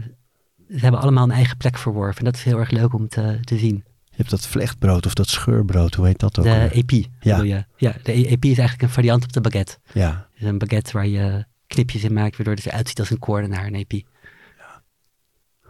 ze 0.68 0.78
hebben 0.78 1.00
allemaal 1.00 1.24
een 1.24 1.30
eigen 1.30 1.56
plek 1.56 1.78
verworven. 1.78 2.18
En 2.18 2.24
dat 2.24 2.34
is 2.34 2.42
heel 2.44 2.58
erg 2.58 2.70
leuk 2.70 2.92
om 2.94 3.08
te, 3.08 3.38
te 3.44 3.58
zien. 3.58 3.84
Je 4.04 4.16
hebt 4.16 4.30
dat 4.30 4.46
vlechtbrood 4.46 5.06
of 5.06 5.14
dat 5.14 5.28
scheurbrood, 5.28 5.94
hoe 5.94 6.06
heet 6.06 6.18
dat 6.18 6.38
ook? 6.38 6.44
De 6.44 6.50
alweer? 6.50 6.72
epi, 6.72 7.06
Ja. 7.20 7.42
je? 7.42 7.64
Ja, 7.76 7.94
de 8.02 8.12
e- 8.12 8.24
epi 8.24 8.50
is 8.50 8.58
eigenlijk 8.58 8.82
een 8.88 8.94
variant 8.94 9.24
op 9.24 9.32
de 9.32 9.40
baguette. 9.40 9.78
Ja, 9.92 10.28
Het 10.32 10.42
is 10.42 10.48
een 10.48 10.58
baguette 10.58 10.92
waar 10.92 11.06
je 11.06 11.44
knipjes 11.72 12.04
in 12.04 12.12
maakt, 12.12 12.36
waardoor 12.36 12.54
het 12.54 12.66
eruit 12.66 12.88
ziet 12.88 12.98
als 12.98 13.10
een 13.10 13.18
koordenaar, 13.18 13.66
een 13.66 13.74
epi. 13.74 14.04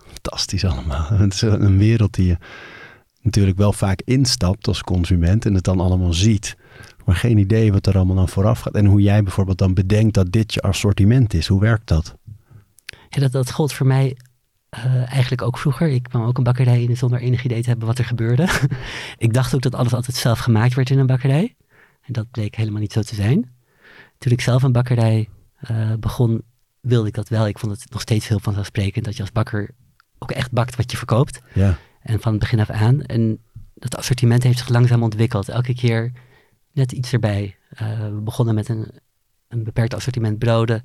fantastisch 0.07 0.65
allemaal. 0.65 1.07
Het 1.19 1.33
is 1.35 1.41
een 1.43 1.79
wereld 1.79 2.15
die 2.15 2.27
je 2.27 2.37
natuurlijk 3.21 3.59
wel 3.59 3.73
vaak 3.73 4.03
instapt 4.05 4.69
als 4.69 4.83
consument 4.83 5.47
en 5.47 5.55
het 5.55 5.65
dan 5.65 5.81
allemaal 5.81 6.13
ziet. 6.13 6.57
Maar 7.05 7.17
geen 7.17 7.39
idee 7.39 7.73
wat 7.73 7.87
er 7.87 7.97
allemaal 7.97 8.17
dan 8.17 8.29
vooraf 8.29 8.61
gaat. 8.61 8.75
En 8.75 8.87
hoe 8.87 9.01
jij 9.01 9.23
bijvoorbeeld 9.23 9.59
dan 9.59 9.75
bedenkt 9.75 10.15
dat 10.15 10.33
dit 10.33 10.55
je 10.55 10.61
assortiment 10.61 11.35
is. 11.35 11.47
Hoe 11.47 11.61
werkt 11.61 11.89
dat? 11.89 12.17
Ja, 13.09 13.21
dat, 13.21 13.33
dat 13.33 13.51
gold 13.51 13.73
voor 13.73 13.87
mij 13.87 14.17
eh, 14.69 15.13
eigenlijk 15.13 15.43
ook 15.43 15.59
vroeger. 15.59 15.89
Ik 15.89 16.03
kwam 16.03 16.23
ook 16.23 16.39
een 16.39 16.45
bakkerij 16.45 16.83
in 16.83 16.97
zonder 16.97 17.21
enig 17.21 17.45
idee 17.45 17.63
te 17.63 17.69
hebben 17.69 17.87
wat 17.87 17.99
er 17.99 18.05
gebeurde. 18.05 18.49
ik 19.19 19.33
dacht 19.33 19.55
ook 19.55 19.63
dat 19.63 19.75
alles 19.75 19.95
altijd 19.95 20.17
zelf 20.17 20.39
gemaakt 20.39 20.75
werd 20.75 20.91
in 20.91 20.99
een 20.99 21.07
bakkerij. 21.07 21.57
En 22.03 22.13
dat 22.13 22.31
bleek 22.31 22.55
helemaal 22.55 22.81
niet 22.81 22.93
zo 22.93 23.03
te 23.03 23.15
zijn. 23.15 23.53
Toen 24.19 24.33
ik 24.33 24.41
zelf 24.41 24.63
een 24.63 24.73
bakkerij 24.73 25.29
eh, 25.63 25.93
begon, 26.01 26.43
wilde 26.81 27.09
ik 27.09 27.15
dat 27.15 27.29
wel. 27.29 27.47
Ik 27.47 27.59
vond 27.59 27.73
het 27.73 27.91
nog 27.91 28.01
steeds 28.01 28.29
heel 28.29 28.39
vanzelfsprekend 28.39 29.05
dat 29.05 29.17
je 29.17 29.23
als 29.23 29.33
bakker 29.33 29.75
ook 30.19 30.31
echt 30.31 30.53
bakt 30.53 30.77
wat 30.77 30.91
je 30.91 30.97
verkoopt. 30.97 31.41
Ja, 31.55 31.79
En 32.01 32.21
van 32.21 32.33
het 32.33 32.41
begin 32.41 32.61
af 32.61 32.71
aan. 32.71 33.03
En 33.03 33.41
dat 33.75 33.97
assortiment 33.97 34.43
heeft 34.43 34.59
zich 34.59 34.69
langzaam 34.69 35.03
ontwikkeld. 35.03 35.49
Elke 35.49 35.75
keer 35.75 36.13
net 36.73 36.93
iets 36.93 37.13
erbij. 37.13 37.57
Eh, 37.69 38.01
we 38.01 38.21
begonnen 38.21 38.55
met 38.55 38.69
een, 38.69 38.91
een 39.49 39.65
beperkt 39.65 39.95
assortiment 39.95 40.39
broden. 40.39 40.85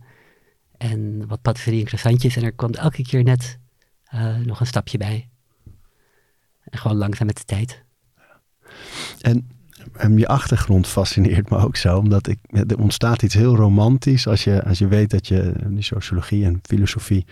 En 0.77 1.27
wat 1.27 1.41
patisserie 1.41 1.79
en 1.79 1.85
croissantjes. 1.85 2.35
En 2.35 2.43
er 2.43 2.51
kwam 2.51 2.71
elke 2.71 3.03
keer 3.03 3.23
net 3.23 3.59
eh, 4.03 4.37
nog 4.37 4.59
een 4.59 4.65
stapje 4.67 4.97
bij. 4.97 5.29
En 6.63 6.79
gewoon 6.79 6.97
langzaam 6.97 7.27
met 7.27 7.37
de 7.37 7.45
tijd. 7.45 7.83
en, 9.21 9.56
je 10.15 10.27
achtergrond 10.27 10.87
fascineert 10.87 11.49
me 11.49 11.57
ook 11.57 11.75
zo. 11.75 11.97
Omdat 11.97 12.27
ik, 12.27 12.37
er 12.51 12.79
ontstaat 12.79 13.21
iets 13.21 13.33
heel 13.33 13.55
romantisch 13.55 14.27
als 14.27 14.43
je, 14.43 14.63
als 14.63 14.77
je 14.77 14.87
weet 14.87 15.09
dat 15.09 15.27
je 15.27 15.53
die 15.67 15.81
sociologie 15.81 16.45
en 16.45 16.59
filosofie 16.61 17.25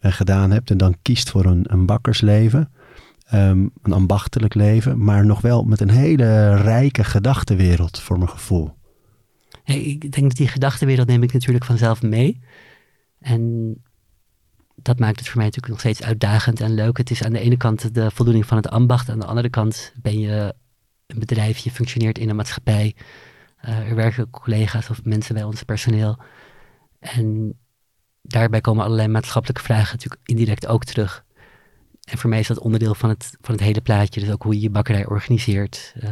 eh, 0.00 0.12
gedaan 0.12 0.50
hebt. 0.50 0.70
En 0.70 0.76
dan 0.76 0.96
kiest 1.02 1.30
voor 1.30 1.44
een, 1.44 1.64
een 1.68 1.86
bakkersleven. 1.86 2.70
ehm, 3.26 3.66
een 3.82 3.92
ambachtelijk 3.92 4.54
leven. 4.54 5.04
Maar 5.04 5.26
nog 5.26 5.40
wel 5.40 5.64
met 5.64 5.80
een 5.80 5.90
hele 5.90 6.56
rijke 6.56 7.04
gedachtenwereld 7.04 8.00
voor 8.00 8.18
mijn 8.18 8.30
gevoel. 8.30 8.74
Hey, 9.64 9.80
ik 9.80 10.12
denk 10.12 10.28
dat 10.28 10.36
die 10.36 10.48
gedachtenwereld 10.48 11.08
neem 11.08 11.22
ik 11.22 11.32
natuurlijk 11.32 11.64
vanzelf 11.64 12.02
mee. 12.02 12.40
En 13.18 13.74
dat 14.74 14.98
maakt 14.98 15.18
het 15.18 15.28
voor 15.28 15.36
mij 15.36 15.44
natuurlijk 15.44 15.72
nog 15.72 15.80
steeds 15.80 16.02
uitdagend 16.02 16.60
en 16.60 16.74
leuk. 16.74 16.96
Het 16.96 17.10
is 17.10 17.22
aan 17.22 17.32
de 17.32 17.40
ene 17.40 17.56
kant 17.56 17.94
de 17.94 18.10
voldoening 18.10 18.46
van 18.46 18.56
het 18.56 18.68
ambacht. 18.68 19.08
Aan 19.08 19.20
de 19.20 19.26
andere 19.26 19.50
kant 19.50 19.92
ben 20.02 20.18
je 20.18 20.54
een 21.06 21.18
bedrijf, 21.18 21.58
je 21.58 21.70
functioneert 21.70 22.18
in 22.18 22.28
een 22.28 22.36
maatschappij. 22.36 22.94
Eh, 23.56 23.88
er 23.88 23.94
werken 23.94 24.30
collega's 24.30 24.90
of 24.90 25.04
mensen 25.04 25.34
bij 25.34 25.44
ons 25.44 25.62
personeel. 25.62 26.18
En 26.98 27.58
daarbij 28.22 28.60
komen 28.60 28.84
allerlei 28.84 29.08
maatschappelijke 29.08 29.62
vragen 29.62 29.92
natuurlijk 29.92 30.22
indirect 30.24 30.66
ook 30.66 30.84
terug. 30.84 31.24
en 32.04 32.18
voor 32.18 32.30
mij 32.30 32.38
is 32.38 32.46
dat 32.46 32.58
onderdeel 32.58 32.94
van 32.94 33.08
het, 33.08 33.36
van 33.40 33.54
het 33.54 33.64
hele 33.64 33.80
plaatje. 33.80 34.20
Dus 34.20 34.30
ook 34.30 34.42
hoe 34.42 34.54
je 34.54 34.60
je 34.60 34.70
bakkerij 34.70 35.06
organiseert. 35.06 35.94
Uh, 35.96 36.10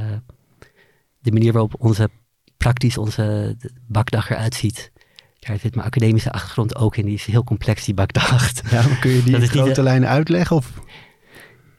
de 1.18 1.32
manier 1.32 1.52
waarop 1.52 1.74
onze 1.78 2.10
praktisch 2.56 2.98
onze 2.98 3.56
bakdag 3.86 4.30
eruit 4.30 4.54
ziet. 4.54 4.92
Daar 5.38 5.58
zit 5.58 5.74
mijn 5.74 5.86
academische 5.86 6.32
achtergrond 6.32 6.76
ook 6.76 6.96
in. 6.96 7.04
Die 7.04 7.14
is 7.14 7.24
heel 7.24 7.44
complex, 7.44 7.84
die 7.84 7.94
bakdag. 7.94 8.70
Ja, 8.70 8.82
maar 8.88 8.98
kun 8.98 9.10
je 9.10 9.22
die 9.22 9.36
in 9.40 9.48
grote 9.48 9.82
lijnen 9.82 10.08
uitleggen? 10.08 10.56
Of? 10.56 10.72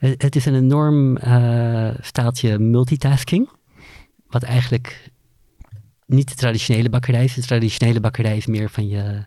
Het 0.06 0.36
is 0.36 0.46
een 0.46 0.54
enorm 0.54 1.16
uh, 1.16 1.94
staaltje 2.00 2.58
multitasking. 2.58 3.48
Wat 4.26 4.42
eigenlijk 4.42 5.10
niet 6.06 6.28
de 6.28 6.34
traditionele 6.34 6.88
bakkerij 6.88 7.24
is. 7.24 7.34
De 7.34 7.40
traditionele 7.40 8.00
bakkerij 8.00 8.36
is 8.36 8.46
meer 8.46 8.70
van 8.70 8.88
je... 8.88 9.26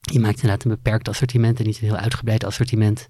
Je 0.00 0.20
maakt 0.20 0.34
inderdaad 0.34 0.64
een 0.64 0.70
beperkt 0.70 1.08
assortiment 1.08 1.58
en 1.58 1.66
niet 1.66 1.80
een 1.80 1.88
heel 1.88 1.96
uitgebreid 1.96 2.44
assortiment. 2.44 3.08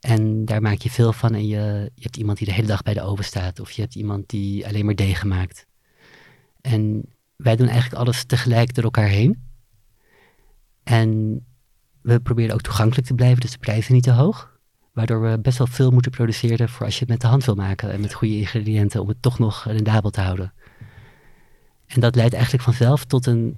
En 0.00 0.44
daar 0.44 0.62
maak 0.62 0.78
je 0.78 0.90
veel 0.90 1.12
van. 1.12 1.34
En 1.34 1.46
je, 1.46 1.90
je 1.94 2.02
hebt 2.02 2.16
iemand 2.16 2.38
die 2.38 2.46
de 2.46 2.52
hele 2.52 2.66
dag 2.66 2.82
bij 2.82 2.94
de 2.94 3.02
oven 3.02 3.24
staat. 3.24 3.60
Of 3.60 3.70
je 3.70 3.80
hebt 3.80 3.94
iemand 3.94 4.28
die 4.28 4.66
alleen 4.66 4.84
maar 4.84 4.94
degen 4.94 5.28
maakt. 5.28 5.66
En 6.60 7.04
wij 7.36 7.56
doen 7.56 7.68
eigenlijk 7.68 8.00
alles 8.00 8.24
tegelijk 8.24 8.74
door 8.74 8.84
elkaar 8.84 9.08
heen. 9.08 9.42
En 10.82 11.40
we 12.02 12.20
proberen 12.20 12.54
ook 12.54 12.60
toegankelijk 12.60 13.06
te 13.06 13.14
blijven, 13.14 13.40
dus 13.40 13.52
de 13.52 13.58
prijzen 13.58 13.94
niet 13.94 14.02
te 14.02 14.12
hoog. 14.12 14.57
Waardoor 14.98 15.30
we 15.30 15.38
best 15.38 15.58
wel 15.58 15.66
veel 15.66 15.90
moeten 15.90 16.10
produceren 16.10 16.68
voor 16.68 16.84
als 16.84 16.94
je 16.94 17.00
het 17.00 17.08
met 17.08 17.20
de 17.20 17.26
hand 17.26 17.44
wil 17.44 17.54
maken 17.54 17.92
en 17.92 18.00
met 18.00 18.12
goede 18.12 18.36
ingrediënten 18.36 19.00
om 19.00 19.08
het 19.08 19.22
toch 19.22 19.38
nog 19.38 19.64
rendabel 19.64 20.10
te 20.10 20.20
houden. 20.20 20.52
En 21.86 22.00
dat 22.00 22.14
leidt 22.14 22.34
eigenlijk 22.34 22.64
vanzelf 22.64 23.04
tot 23.04 23.26
een 23.26 23.56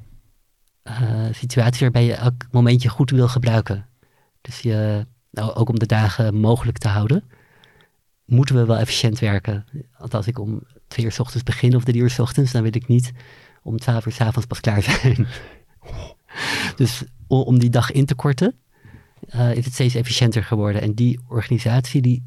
uh, 0.84 1.26
situatie 1.32 1.80
waarbij 1.80 2.04
je 2.04 2.14
elk 2.14 2.46
momentje 2.50 2.88
goed 2.88 3.10
wil 3.10 3.28
gebruiken. 3.28 3.86
Dus 4.40 4.60
je, 4.60 5.06
nou, 5.30 5.54
ook 5.54 5.68
om 5.68 5.78
de 5.78 5.86
dagen 5.86 6.34
mogelijk 6.34 6.78
te 6.78 6.88
houden, 6.88 7.24
moeten 8.24 8.54
we 8.54 8.64
wel 8.64 8.78
efficiënt 8.78 9.18
werken. 9.18 9.64
Want 9.98 10.14
als 10.14 10.26
ik 10.26 10.38
om 10.38 10.62
twee 10.88 11.04
uur 11.04 11.12
s 11.12 11.18
ochtends 11.18 11.44
begin 11.44 11.76
of 11.76 11.84
drie 11.84 12.02
uur 12.02 12.10
s 12.10 12.18
ochtends, 12.18 12.52
dan 12.52 12.62
wil 12.62 12.74
ik 12.74 12.86
niet 12.86 13.12
om 13.62 13.76
twaalf 13.76 14.06
uur 14.06 14.12
s 14.12 14.20
avonds 14.20 14.46
pas 14.46 14.60
klaar 14.60 14.82
zijn. 14.82 15.26
dus 16.76 17.02
om 17.26 17.58
die 17.58 17.70
dag 17.70 17.90
in 17.90 18.06
te 18.06 18.14
korten, 18.14 18.59
uh, 19.34 19.54
is 19.56 19.64
het 19.64 19.74
steeds 19.74 19.94
efficiënter 19.94 20.44
geworden. 20.44 20.82
En 20.82 20.94
die 20.94 21.20
organisatie, 21.28 22.02
die 22.02 22.24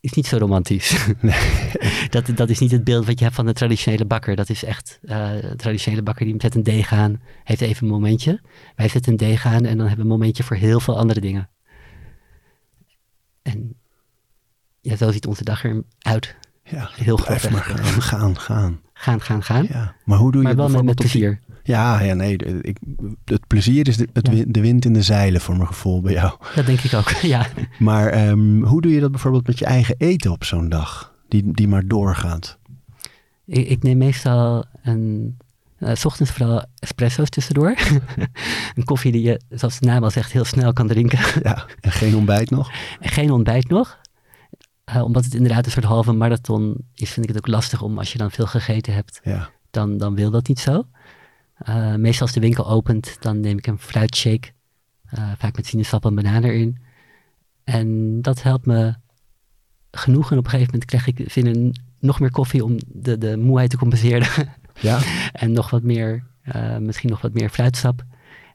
is 0.00 0.12
niet 0.12 0.26
zo 0.26 0.36
romantisch. 0.36 0.96
Nee. 1.20 1.72
dat, 2.10 2.36
dat 2.36 2.50
is 2.50 2.58
niet 2.58 2.70
het 2.70 2.84
beeld 2.84 3.06
wat 3.06 3.18
je 3.18 3.24
hebt 3.24 3.36
van 3.36 3.46
de 3.46 3.52
traditionele 3.52 4.04
bakker. 4.04 4.36
Dat 4.36 4.48
is 4.48 4.64
echt 4.64 4.98
uh, 5.02 5.42
een 5.42 5.56
traditionele 5.56 6.02
bakker 6.02 6.24
die 6.24 6.34
zet 6.38 6.54
een 6.54 6.62
deeg 6.62 6.92
aan, 6.92 7.20
heeft 7.44 7.60
even 7.60 7.86
een 7.86 7.92
momentje. 7.92 8.40
Wij 8.76 8.88
zetten 8.88 9.12
een 9.12 9.18
deeg 9.18 9.46
aan 9.46 9.64
en 9.64 9.76
dan 9.76 9.86
hebben 9.86 9.96
we 9.96 10.12
een 10.12 10.18
momentje 10.18 10.42
voor 10.42 10.56
heel 10.56 10.80
veel 10.80 10.98
andere 10.98 11.20
dingen. 11.20 11.50
En 13.42 13.76
ja, 14.80 14.96
zo 14.96 15.10
ziet 15.10 15.26
onze 15.26 15.44
dag 15.44 15.64
eruit. 15.64 16.36
Ja, 16.64 16.90
heel 16.92 17.16
gaan, 17.16 17.40
gaan, 17.40 18.40
gaan. 18.40 18.80
Gaan, 18.92 19.20
gaan, 19.20 19.42
gaan. 19.42 19.66
Ja, 19.68 19.94
maar 20.04 20.18
hoe 20.18 20.32
doe 20.32 20.40
je 20.40 20.46
maar 20.46 20.56
wel 20.56 20.68
met, 20.68 20.84
met 20.84 20.94
plezier. 20.94 21.40
Ja, 21.66 22.00
ja 22.00 22.14
nee. 22.14 22.36
Ik, 22.60 22.78
het 23.24 23.46
plezier 23.46 23.88
is 23.88 23.96
de, 23.96 24.08
het, 24.12 24.44
de 24.46 24.60
wind 24.60 24.84
in 24.84 24.92
de 24.92 25.02
zeilen 25.02 25.40
voor 25.40 25.56
mijn 25.56 25.66
gevoel 25.66 26.00
bij 26.00 26.12
jou. 26.12 26.32
Dat 26.54 26.66
denk 26.66 26.80
ik 26.80 26.94
ook, 26.94 27.10
ja. 27.36 27.46
Maar 27.78 28.28
um, 28.28 28.64
hoe 28.64 28.80
doe 28.80 28.92
je 28.92 29.00
dat 29.00 29.10
bijvoorbeeld 29.10 29.46
met 29.46 29.58
je 29.58 29.64
eigen 29.64 29.94
eten 29.98 30.30
op 30.30 30.44
zo'n 30.44 30.68
dag? 30.68 31.14
Die, 31.28 31.52
die 31.52 31.68
maar 31.68 31.86
doorgaat. 31.86 32.58
Ik, 33.46 33.68
ik 33.68 33.82
neem 33.82 33.98
meestal 33.98 34.64
een, 34.82 35.36
uh, 35.78 35.94
s 35.94 36.04
ochtends 36.04 36.32
vooral 36.32 36.64
espresso's 36.78 37.28
tussendoor. 37.28 37.74
een 38.74 38.84
koffie 38.84 39.12
die 39.12 39.22
je, 39.22 39.40
zoals 39.48 39.78
de 39.78 39.86
naam 39.86 40.04
al 40.04 40.10
zegt, 40.10 40.32
heel 40.32 40.44
snel 40.44 40.72
kan 40.72 40.86
drinken. 40.86 41.18
ja, 41.42 41.66
en 41.80 41.92
geen 41.92 42.14
ontbijt 42.14 42.50
nog? 42.50 42.70
En 43.00 43.08
geen 43.08 43.30
ontbijt 43.30 43.68
nog. 43.68 43.98
Uh, 44.94 45.02
omdat 45.02 45.24
het 45.24 45.34
inderdaad 45.34 45.64
een 45.66 45.72
soort 45.72 45.84
halve 45.84 46.12
marathon 46.12 46.76
is, 46.94 47.10
vind 47.10 47.28
ik 47.28 47.34
het 47.34 47.44
ook 47.44 47.54
lastig 47.54 47.82
om 47.82 47.98
als 47.98 48.12
je 48.12 48.18
dan 48.18 48.30
veel 48.30 48.46
gegeten 48.46 48.94
hebt, 48.94 49.20
ja. 49.22 49.50
dan, 49.70 49.96
dan 49.96 50.14
wil 50.14 50.30
dat 50.30 50.48
niet 50.48 50.60
zo. 50.60 50.84
Uh, 51.68 51.94
meestal 51.94 52.26
als 52.26 52.34
de 52.34 52.40
winkel 52.40 52.68
opent, 52.68 53.16
dan 53.20 53.40
neem 53.40 53.58
ik 53.58 53.66
een 53.66 53.78
fruitshake. 53.78 54.48
Uh, 55.18 55.32
vaak 55.38 55.56
met 55.56 55.66
sinaasappel 55.66 56.10
en 56.10 56.16
banaan 56.16 56.42
erin. 56.42 56.78
En 57.64 58.20
dat 58.22 58.42
helpt 58.42 58.66
me 58.66 58.94
genoeg. 59.90 60.30
En 60.30 60.38
op 60.38 60.44
een 60.44 60.50
gegeven 60.50 60.72
moment 60.72 60.90
krijg 60.90 61.06
ik 61.06 61.30
zin 61.30 61.46
in 61.46 61.74
nog 61.98 62.20
meer 62.20 62.30
koffie 62.30 62.64
om 62.64 62.76
de, 62.86 63.18
de 63.18 63.36
moeheid 63.36 63.70
te 63.70 63.76
compenseren. 63.76 64.28
Ja. 64.80 65.00
en 65.32 65.52
nog 65.52 65.70
wat 65.70 65.82
meer, 65.82 66.24
uh, 66.54 66.76
misschien 66.76 67.10
nog 67.10 67.20
wat 67.20 67.32
meer 67.32 67.48
fruitsap. 67.48 68.04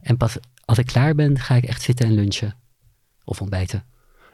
En 0.01 0.17
pas 0.17 0.37
als 0.65 0.77
ik 0.77 0.85
klaar 0.85 1.15
ben, 1.15 1.39
ga 1.39 1.55
ik 1.55 1.63
echt 1.63 1.81
zitten 1.81 2.05
en 2.05 2.13
lunchen. 2.13 2.55
Of 3.23 3.41
ontbijten. 3.41 3.83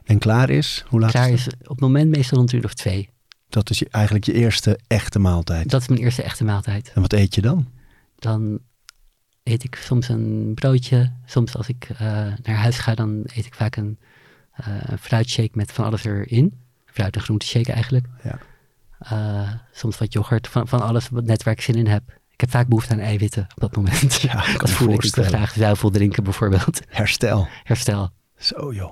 En 0.04 0.20
klaar 0.20 0.50
is? 0.50 0.84
Hoe 0.88 1.00
laat 1.00 1.12
klaar 1.12 1.30
is, 1.30 1.48
op 1.48 1.70
het 1.70 1.80
moment 1.80 2.10
meestal 2.10 2.38
rond 2.38 2.52
een 2.52 2.58
uur 2.58 2.66
of 2.66 2.74
twee. 2.74 3.10
Dat 3.50 3.70
is 3.70 3.80
je, 3.80 3.88
eigenlijk 3.90 4.26
je 4.26 4.34
eerste 4.34 4.80
echte 4.88 5.20
maaltijd? 5.20 5.70
Dat 5.70 5.82
is 5.82 5.88
mijn 5.88 6.02
eerste 6.02 6.24
echte 6.24 6.44
maaltijd. 6.44 6.92
En 6.96 7.02
wat 7.02 7.14
eet 7.14 7.36
je 7.36 7.42
dan? 7.42 7.68
Dan 8.26 8.60
eet 9.44 9.64
ik 9.64 9.76
soms 9.76 10.10
een 10.10 10.52
broodje. 10.54 11.12
Soms 11.26 11.58
als 11.58 11.68
ik 11.68 11.90
uh, 11.92 12.00
naar 12.42 12.56
huis 12.56 12.78
ga, 12.78 12.96
dan 12.96 13.22
eet 13.26 13.46
ik 13.46 13.56
vaak 13.56 13.76
een, 13.76 14.00
uh, 14.60 14.68
een 14.82 14.98
fruitshake 14.98 15.52
met 15.54 15.72
van 15.72 15.86
alles 15.86 16.04
erin. 16.04 16.60
Fruit- 16.86 17.16
en 17.16 17.22
groenteshake 17.22 17.72
eigenlijk. 17.72 18.08
Ja. 18.24 18.40
Uh, 19.12 19.50
soms 19.72 19.98
wat 19.98 20.14
yoghurt, 20.14 20.48
van, 20.48 20.68
van 20.68 20.82
alles 20.82 21.10
wat 21.10 21.24
net 21.24 21.44
waar 21.44 21.54
ik 21.54 21.62
zin 21.62 21.76
in 21.76 21.88
heb. 21.88 22.04
Ik 22.32 22.42
heb 22.42 22.50
vaak 22.50 22.68
behoefte 22.68 22.94
aan 22.94 23.00
eiwitten 23.00 23.48
op 23.56 23.62
dat 23.62 23.76
moment. 23.76 24.22
Ja, 24.22 24.48
ik 24.48 24.60
dat 24.66 24.70
voel 24.70 24.94
ik. 24.94 25.04
Ik 25.04 25.16
wil 25.16 25.24
graag 25.24 25.54
zuivel 25.54 25.90
drinken 25.90 26.24
bijvoorbeeld. 26.24 26.82
Herstel. 26.88 27.48
Herstel. 27.64 28.10
Zo 28.38 28.74
joh. 28.74 28.92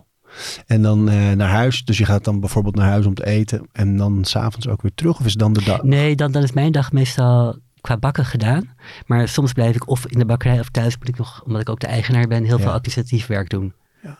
En 0.65 0.82
dan 0.82 1.10
uh, 1.10 1.32
naar 1.32 1.50
huis. 1.50 1.86
Dus 1.86 1.98
je 1.98 2.06
gaat 2.06 2.24
dan 2.24 2.39
bijvoorbeeld 2.39 2.76
naar 2.76 2.89
huis 2.89 3.06
om 3.06 3.13
te 3.13 3.26
eten. 3.26 3.67
En 3.72 3.98
dan 3.98 4.26
s'avonds 4.26 4.67
ook 4.67 4.82
weer 4.82 4.93
terug? 4.96 5.19
Of 5.19 5.26
is 5.26 5.34
dan 5.34 5.54
de 5.54 5.63
dag? 5.63 5.84
Nee, 5.84 6.15
dan, 6.15 6.32
dan 6.32 6.43
is 6.43 6.52
mijn 6.52 6.72
dag 6.72 6.91
meestal 6.91 7.60
qua 7.84 7.98
bakken 7.98 8.26
gedaan. 8.26 8.76
Maar 9.06 9.28
soms 9.28 9.54
blijf 9.54 9.76
ik 9.76 9.88
of 9.88 10.08
in 10.08 10.19
de 10.19 10.26
bakkerij 10.26 10.60
of 10.60 10.69
thuis 10.69 10.98
moet 10.98 11.08
ik 11.08 11.17
nog, 11.17 11.43
omdat 11.46 11.62
ik 11.62 11.69
ook 11.69 11.80
de 11.80 11.88
eigenaar 11.88 12.28
ben, 12.28 12.43
heel 12.43 12.60
veel 12.60 12.72
administratief 12.72 13.28
werk 13.28 13.50
doen. 13.50 13.74
Ja. 14.02 14.17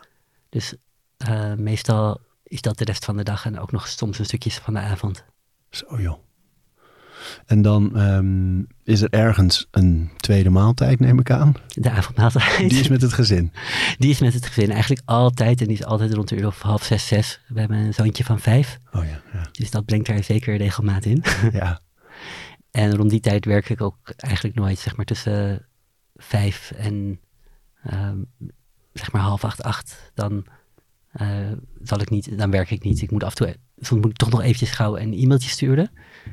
Dus 0.50 0.74
uh, 1.30 1.54
meestal 1.54 2.20
is 2.44 2.62
dat 2.62 2.78
de 2.78 2.86
rest 2.86 3.06
van 3.06 3.18
de 3.18 3.24
dag 3.24 3.46
en 3.46 3.60
ook 3.60 3.72
nog 3.72 3.88
soms 3.88 4.20
een 4.20 4.26
stukje 4.26 4.52
van 4.52 4.74
de 4.74 4.80
avond. 4.80 5.24
Zo 5.70 6.02
joh. 6.02 6.18
En 7.46 7.62
dan 7.62 8.00
um, 8.00 8.68
is 8.84 9.02
er 9.02 9.10
ergens 9.10 9.68
een 9.72 10.12
tweede 10.18 10.50
maaltijd, 10.50 11.00
neem 11.00 11.20
ik 11.20 11.32
aan. 11.32 11.54
De 11.68 11.90
avondmaaltijd. 11.90 12.70
Die 12.70 12.80
is 12.80 12.88
met 12.88 13.02
het 13.02 13.14
gezin. 13.14 13.52
Die 14.00 14.10
is 14.10 14.20
met 14.20 14.34
het 14.34 14.46
gezin. 14.46 14.72
Eigenlijk 14.72 15.02
altijd. 15.06 15.62
En 15.62 15.68
die 15.68 15.78
is 15.78 15.86
altijd 15.86 16.14
rond 16.14 16.30
de 16.30 16.36
uur 16.36 16.48
of 16.48 16.62
half 16.62 16.84
zes, 16.84 17.08
zes. 17.08 17.42
We 17.48 17.60
hebben 17.60 17.78
een 17.78 17.94
zoontje 17.94 18.24
van 18.24 18.40
vijf. 18.40 18.80
Oh 18.92 19.06
ja, 19.06 19.22
ja. 19.34 19.48
Dus 19.52 19.72
dat 19.72 19.86
brengt 19.86 20.08
daar 20.08 20.24
zeker 20.24 20.58
regelmaat 20.58 21.06
in. 21.06 21.24
Ja. 21.52 21.80
En 22.74 22.96
rond 22.96 23.10
die 23.10 23.20
tijd 23.20 23.46
werk 23.46 23.70
ik 23.70 23.82
ook 23.82 23.98
eigenlijk 24.18 24.56
nooit, 24.56 24.80
zeg 24.80 24.96
maar 24.96 25.06
tussen 25.06 25.66
vijf 26.16 26.72
en 26.72 27.20
um, 27.94 28.26
zeg 28.94 29.12
maar 29.12 29.22
half 29.22 29.44
acht, 29.44 29.64
acht. 29.64 30.12
Dan 30.14 30.46
uh, 31.22 31.52
zal 31.84 32.02
ik 32.02 32.10
niet, 32.10 32.38
dan 32.38 32.52
werk 32.52 32.72
ik 32.72 32.84
niet. 32.84 33.02
Ik 33.02 33.12
moet 33.12 33.24
af 33.24 33.40
en 33.40 33.46
toe, 33.46 33.56
soms 33.78 34.02
moet 34.02 34.12
ik 34.12 34.18
toch 34.18 34.30
nog 34.30 34.42
eventjes 34.42 34.72
gauw 34.72 34.98
een 34.98 35.14
e-mailtje 35.14 35.50
sturen. 35.50 35.92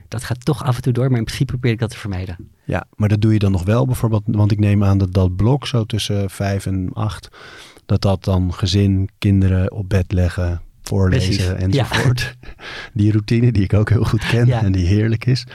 Dat 0.09 0.25
gaat 0.25 0.45
toch 0.45 0.65
af 0.65 0.77
en 0.77 0.83
toe 0.83 0.93
door, 0.93 1.09
maar 1.09 1.19
in 1.19 1.25
principe 1.25 1.53
probeer 1.53 1.73
ik 1.73 1.79
dat 1.79 1.91
te 1.91 1.99
vermijden. 1.99 2.51
Ja, 2.65 2.87
maar 2.97 3.09
dat 3.09 3.21
doe 3.21 3.33
je 3.33 3.39
dan 3.39 3.53
nog 3.53 3.65
wel 3.65 3.87
bijvoorbeeld, 3.87 4.23
want 4.27 4.53
ik 4.53 4.59
neem 4.59 4.85
aan 4.85 4.99
dat 4.99 5.13
dat 5.13 5.37
blok 5.37 5.67
zo 5.67 5.85
tussen 5.85 6.31
vijf 6.31 6.67
en 6.67 6.93
acht, 6.93 7.29
dat 7.87 8.01
dat 8.03 8.25
dan 8.25 8.55
gezin, 8.55 9.09
kinderen 9.19 9.73
op 9.73 9.89
bed 9.89 10.13
leggen, 10.13 10.63
voorlezen 10.91 11.59
enzovoort. 11.59 12.37
Ja. 12.41 12.65
Die 13.01 13.11
routine 13.11 13.53
die 13.53 13.63
ik 13.63 13.75
ook 13.75 13.89
heel 13.89 14.05
goed 14.05 14.27
ken 14.27 14.51
en 14.51 14.73
die 14.73 14.87
heerlijk 14.87 15.25
is. 15.27 15.47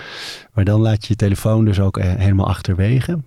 Maar 0.54 0.66
dan 0.66 0.82
laat 0.82 1.02
je 1.02 1.08
je 1.08 1.16
telefoon 1.16 1.66
dus 1.66 1.80
ook 1.80 1.98
eh, 1.98 2.14
helemaal 2.14 2.48
achterwege. 2.48 3.20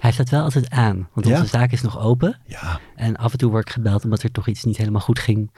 Hij 0.00 0.12
staat 0.12 0.30
wel 0.30 0.42
altijd 0.42 0.70
aan, 0.70 1.08
want 1.12 1.26
onze 1.26 1.46
zaak 1.46 1.72
is 1.72 1.82
nog 1.82 2.00
open. 2.00 2.40
Ja. 2.46 2.80
En 2.96 3.16
af 3.16 3.32
en 3.32 3.38
toe 3.38 3.50
word 3.50 3.68
ik 3.68 3.74
gebeld 3.74 4.04
omdat 4.04 4.22
er 4.22 4.30
toch 4.30 4.48
iets 4.48 4.64
niet 4.64 4.76
helemaal 4.76 5.00
goed 5.00 5.18
ging 5.18 5.50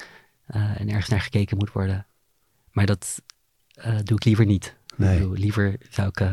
uh, 0.48 0.80
en 0.80 0.88
ergens 0.88 1.08
naar 1.08 1.20
gekeken 1.20 1.56
moet 1.56 1.72
worden. 1.72 2.06
Maar 2.70 2.86
dat 2.86 3.22
uh, 3.78 3.84
doe 4.02 4.16
ik 4.16 4.24
liever 4.24 4.46
niet. 4.46 4.76
Nee. 4.96 5.30
Liever 5.32 5.76
zou 5.90 6.08
ik 6.08 6.20
uh, 6.20 6.28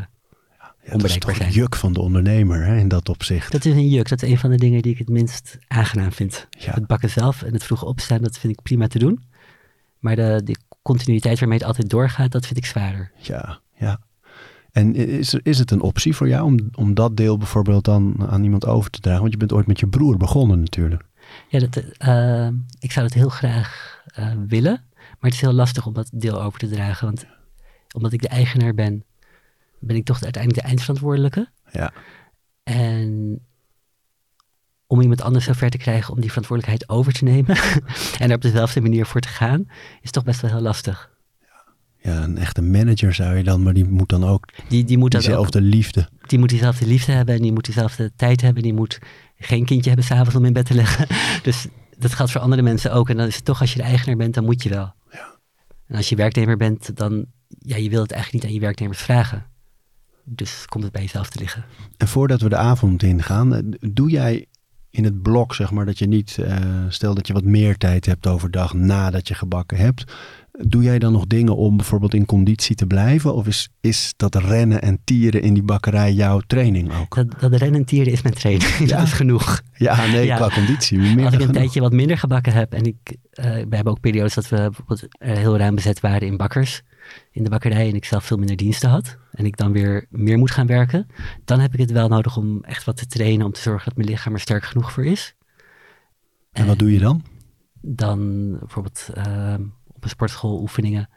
ja, 0.85 0.97
dat 0.97 1.03
is 1.03 1.17
toch 1.17 1.39
een 1.39 1.51
juk 1.51 1.75
van 1.75 1.93
de 1.93 2.01
ondernemer 2.01 2.65
hè, 2.65 2.77
in 2.77 2.87
dat 2.87 3.09
opzicht. 3.09 3.51
Dat 3.51 3.65
is 3.65 3.73
een 3.73 3.89
juk. 3.89 4.09
Dat 4.09 4.21
is 4.21 4.29
een 4.29 4.37
van 4.37 4.49
de 4.49 4.57
dingen 4.57 4.81
die 4.81 4.91
ik 4.91 4.97
het 4.97 5.09
minst 5.09 5.57
aangenaam 5.67 6.11
vind. 6.11 6.47
Ja. 6.49 6.73
Het 6.73 6.87
bakken 6.87 7.09
zelf 7.09 7.41
en 7.41 7.53
het 7.53 7.63
vroeg 7.63 7.83
opstaan, 7.83 8.21
dat 8.21 8.37
vind 8.37 8.53
ik 8.53 8.61
prima 8.61 8.87
te 8.87 8.99
doen. 8.99 9.23
Maar 9.99 10.15
de, 10.15 10.41
de 10.43 10.55
continuïteit 10.81 11.39
waarmee 11.39 11.57
het 11.57 11.67
altijd 11.67 11.89
doorgaat, 11.89 12.31
dat 12.31 12.45
vind 12.45 12.57
ik 12.57 12.65
zwaarder. 12.65 13.11
Ja, 13.17 13.59
ja. 13.73 13.99
En 14.71 14.95
is, 14.95 15.33
is 15.33 15.59
het 15.59 15.71
een 15.71 15.81
optie 15.81 16.15
voor 16.15 16.27
jou 16.27 16.43
om, 16.45 16.69
om 16.73 16.93
dat 16.93 17.17
deel 17.17 17.37
bijvoorbeeld 17.37 17.85
dan 17.85 18.27
aan 18.29 18.43
iemand 18.43 18.65
over 18.65 18.89
te 18.89 18.99
dragen? 18.99 19.21
Want 19.21 19.31
je 19.31 19.39
bent 19.39 19.53
ooit 19.53 19.67
met 19.67 19.79
je 19.79 19.87
broer 19.87 20.17
begonnen 20.17 20.59
natuurlijk. 20.59 21.03
Ja, 21.49 21.59
dat, 21.59 21.83
uh, 22.05 22.47
ik 22.79 22.91
zou 22.91 23.07
dat 23.07 23.13
heel 23.13 23.29
graag 23.29 23.99
uh, 24.19 24.31
willen. 24.47 24.83
Maar 24.95 25.17
het 25.19 25.33
is 25.33 25.41
heel 25.41 25.53
lastig 25.53 25.85
om 25.85 25.93
dat 25.93 26.09
deel 26.13 26.41
over 26.41 26.59
te 26.59 26.69
dragen. 26.69 27.05
Want 27.05 27.25
omdat 27.95 28.13
ik 28.13 28.21
de 28.21 28.27
eigenaar 28.27 28.73
ben, 28.73 29.03
ben 29.79 29.95
ik 29.95 30.05
toch 30.05 30.23
uiteindelijk 30.23 30.61
de 30.61 30.67
eindverantwoordelijke. 30.67 31.49
Ja. 31.71 31.93
En 32.63 33.39
om 34.87 35.01
iemand 35.01 35.21
anders 35.21 35.45
zover 35.45 35.69
te 35.69 35.77
krijgen 35.77 36.13
om 36.13 36.19
die 36.19 36.29
verantwoordelijkheid 36.29 36.89
over 36.89 37.13
te 37.13 37.23
nemen 37.23 37.57
en 38.19 38.29
er 38.29 38.35
op 38.35 38.41
dezelfde 38.41 38.81
manier 38.81 39.05
voor 39.05 39.21
te 39.21 39.27
gaan, 39.27 39.65
is 40.01 40.11
toch 40.11 40.23
best 40.23 40.41
wel 40.41 40.51
heel 40.51 40.61
lastig. 40.61 41.13
Ja, 42.05 42.23
een 42.23 42.37
echte 42.37 42.61
manager 42.61 43.13
zou 43.13 43.37
je 43.37 43.43
dan, 43.43 43.63
maar 43.63 43.73
die 43.73 43.85
moet 43.85 44.09
dan 44.09 44.23
ook 44.23 44.45
Die, 44.67 44.83
die 44.83 44.97
moet 44.97 45.15
ook 45.15 45.21
diezelfde 45.21 45.61
liefde. 45.61 46.09
die 46.27 46.39
moet 46.39 46.49
diezelfde 46.49 46.87
liefde 46.87 47.11
hebben 47.11 47.35
en 47.35 47.41
die 47.41 47.51
moet 47.51 47.65
diezelfde 47.65 48.11
tijd 48.15 48.41
hebben. 48.41 48.63
Die 48.63 48.73
moet 48.73 48.99
geen 49.37 49.65
kindje 49.65 49.87
hebben 49.87 50.05
s'avonds 50.05 50.35
om 50.35 50.45
in 50.45 50.53
bed 50.53 50.65
te 50.65 50.73
leggen. 50.73 51.07
Dus 51.43 51.67
dat 51.97 52.13
geldt 52.13 52.31
voor 52.31 52.41
andere 52.41 52.61
mensen 52.61 52.93
ook. 52.93 53.09
En 53.09 53.17
dan 53.17 53.27
is 53.27 53.35
het 53.35 53.45
toch, 53.45 53.61
als 53.61 53.73
je 53.73 53.79
de 53.79 53.85
eigenaar 53.85 54.15
bent, 54.15 54.33
dan 54.33 54.45
moet 54.45 54.63
je 54.63 54.69
wel. 54.69 54.93
Ja. 55.11 55.35
En 55.87 55.95
als 55.95 56.09
je 56.09 56.15
werknemer 56.15 56.57
bent, 56.57 56.97
dan, 56.97 57.25
ja, 57.47 57.75
je 57.75 57.89
wil 57.89 58.01
het 58.01 58.11
eigenlijk 58.11 58.43
niet 58.43 58.51
aan 58.51 58.59
je 58.59 58.65
werknemers 58.65 59.01
vragen. 59.01 59.45
Dus 60.23 60.65
komt 60.65 60.83
het 60.83 60.93
bij 60.93 61.01
jezelf 61.01 61.29
te 61.29 61.39
liggen. 61.39 61.65
En 61.97 62.07
voordat 62.07 62.41
we 62.41 62.49
de 62.49 62.57
avond 62.57 63.03
ingaan, 63.03 63.55
eh, 63.55 63.61
doe 63.79 64.09
jij 64.09 64.45
in 64.95 65.03
het 65.03 65.21
blok, 65.21 65.55
zeg 65.55 65.71
maar, 65.71 65.85
dat 65.85 65.99
je 65.99 66.07
niet, 66.07 66.37
eh, 66.37 66.55
stel 66.89 67.13
dat 67.15 67.27
je 67.27 67.33
wat 67.33 67.43
meer 67.43 67.77
tijd 67.77 68.05
hebt 68.05 68.27
overdag 68.27 68.73
nadat 68.73 69.27
je 69.27 69.33
gebakken 69.33 69.77
hebt, 69.77 70.03
doe 70.67 70.83
jij 70.83 70.99
dan 70.99 71.11
nog 71.11 71.25
dingen 71.27 71.55
om 71.55 71.77
bijvoorbeeld 71.77 72.13
in 72.13 72.25
conditie 72.25 72.75
te 72.75 72.85
blijven? 72.85 73.33
Of 73.35 73.47
is, 73.47 73.69
is 73.81 74.13
dat 74.17 74.35
rennen 74.35 74.81
en 74.81 74.99
tieren 75.03 75.41
in 75.41 75.53
die 75.53 75.63
bakkerij 75.63 76.13
jouw 76.13 76.39
training 76.47 76.93
ook? 77.01 77.15
Dat, 77.15 77.39
dat 77.39 77.53
rennen 77.61 77.79
en 77.79 77.85
tieren 77.85 78.13
is 78.13 78.21
mijn 78.21 78.35
training. 78.35 78.71
Ja. 78.89 78.97
Dat 78.97 79.05
is 79.05 79.13
genoeg. 79.13 79.61
Ja, 79.77 80.05
nee, 80.05 80.25
Ja. 80.25 80.35
qua 80.35 80.49
conditie. 80.49 80.97
Meer 80.97 81.09
Als 81.25 81.33
ik 81.33 81.33
een 81.33 81.39
genoeg. 81.39 81.55
tijdje 81.55 81.79
wat 81.79 81.91
minder 81.93 82.17
gebakken 82.17 82.53
heb 82.53 82.73
en 82.73 82.83
ik, 82.83 82.95
eh, 83.31 83.43
we 83.45 83.75
hebben 83.75 83.87
ook 83.87 83.99
periodes 83.99 84.33
dat 84.33 84.49
we 84.49 84.55
bijvoorbeeld 84.55 85.05
eh, 85.17 85.35
heel 85.37 85.57
ruim 85.57 85.75
bezet 85.75 85.99
waren 85.99 86.27
in 86.27 86.37
bakkers, 86.37 86.81
in 87.31 87.43
de 87.43 87.49
bakkerij 87.49 87.89
en 87.89 87.95
ik 87.95 88.05
zelf 88.05 88.25
veel 88.25 88.37
minder 88.37 88.55
diensten 88.55 88.89
had 88.89 89.17
en 89.31 89.45
ik 89.45 89.57
dan 89.57 89.71
weer 89.71 90.05
meer 90.09 90.37
moet 90.37 90.51
gaan 90.51 90.67
werken, 90.67 91.07
dan 91.45 91.59
heb 91.59 91.73
ik 91.73 91.79
het 91.79 91.91
wel 91.91 92.07
nodig 92.07 92.37
om 92.37 92.63
echt 92.63 92.83
wat 92.83 92.97
te 92.97 93.07
trainen 93.07 93.45
om 93.45 93.51
te 93.51 93.61
zorgen 93.61 93.85
dat 93.85 93.97
mijn 93.97 94.09
lichaam 94.09 94.33
er 94.33 94.39
sterk 94.39 94.63
genoeg 94.63 94.91
voor 94.91 95.05
is. 95.05 95.35
En 96.51 96.67
wat 96.67 96.79
doe 96.79 96.91
je 96.91 96.99
dan? 96.99 97.23
Dan 97.81 98.49
bijvoorbeeld 98.59 99.09
ehm, 99.13 99.63
op 99.87 100.03
een 100.03 100.09
sportschool 100.09 100.61
oefeningen 100.61 101.09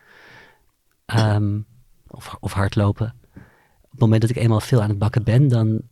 ehm, 1.07 1.59
of, 2.07 2.37
of 2.40 2.53
hardlopen. 2.53 3.14
Op 3.83 3.90
het 3.90 4.01
moment 4.01 4.20
dat 4.20 4.31
ik 4.31 4.37
eenmaal 4.37 4.61
veel 4.61 4.83
aan 4.83 4.88
het 4.88 4.98
bakken 4.98 5.24
ben, 5.24 5.48
dan 5.48 5.83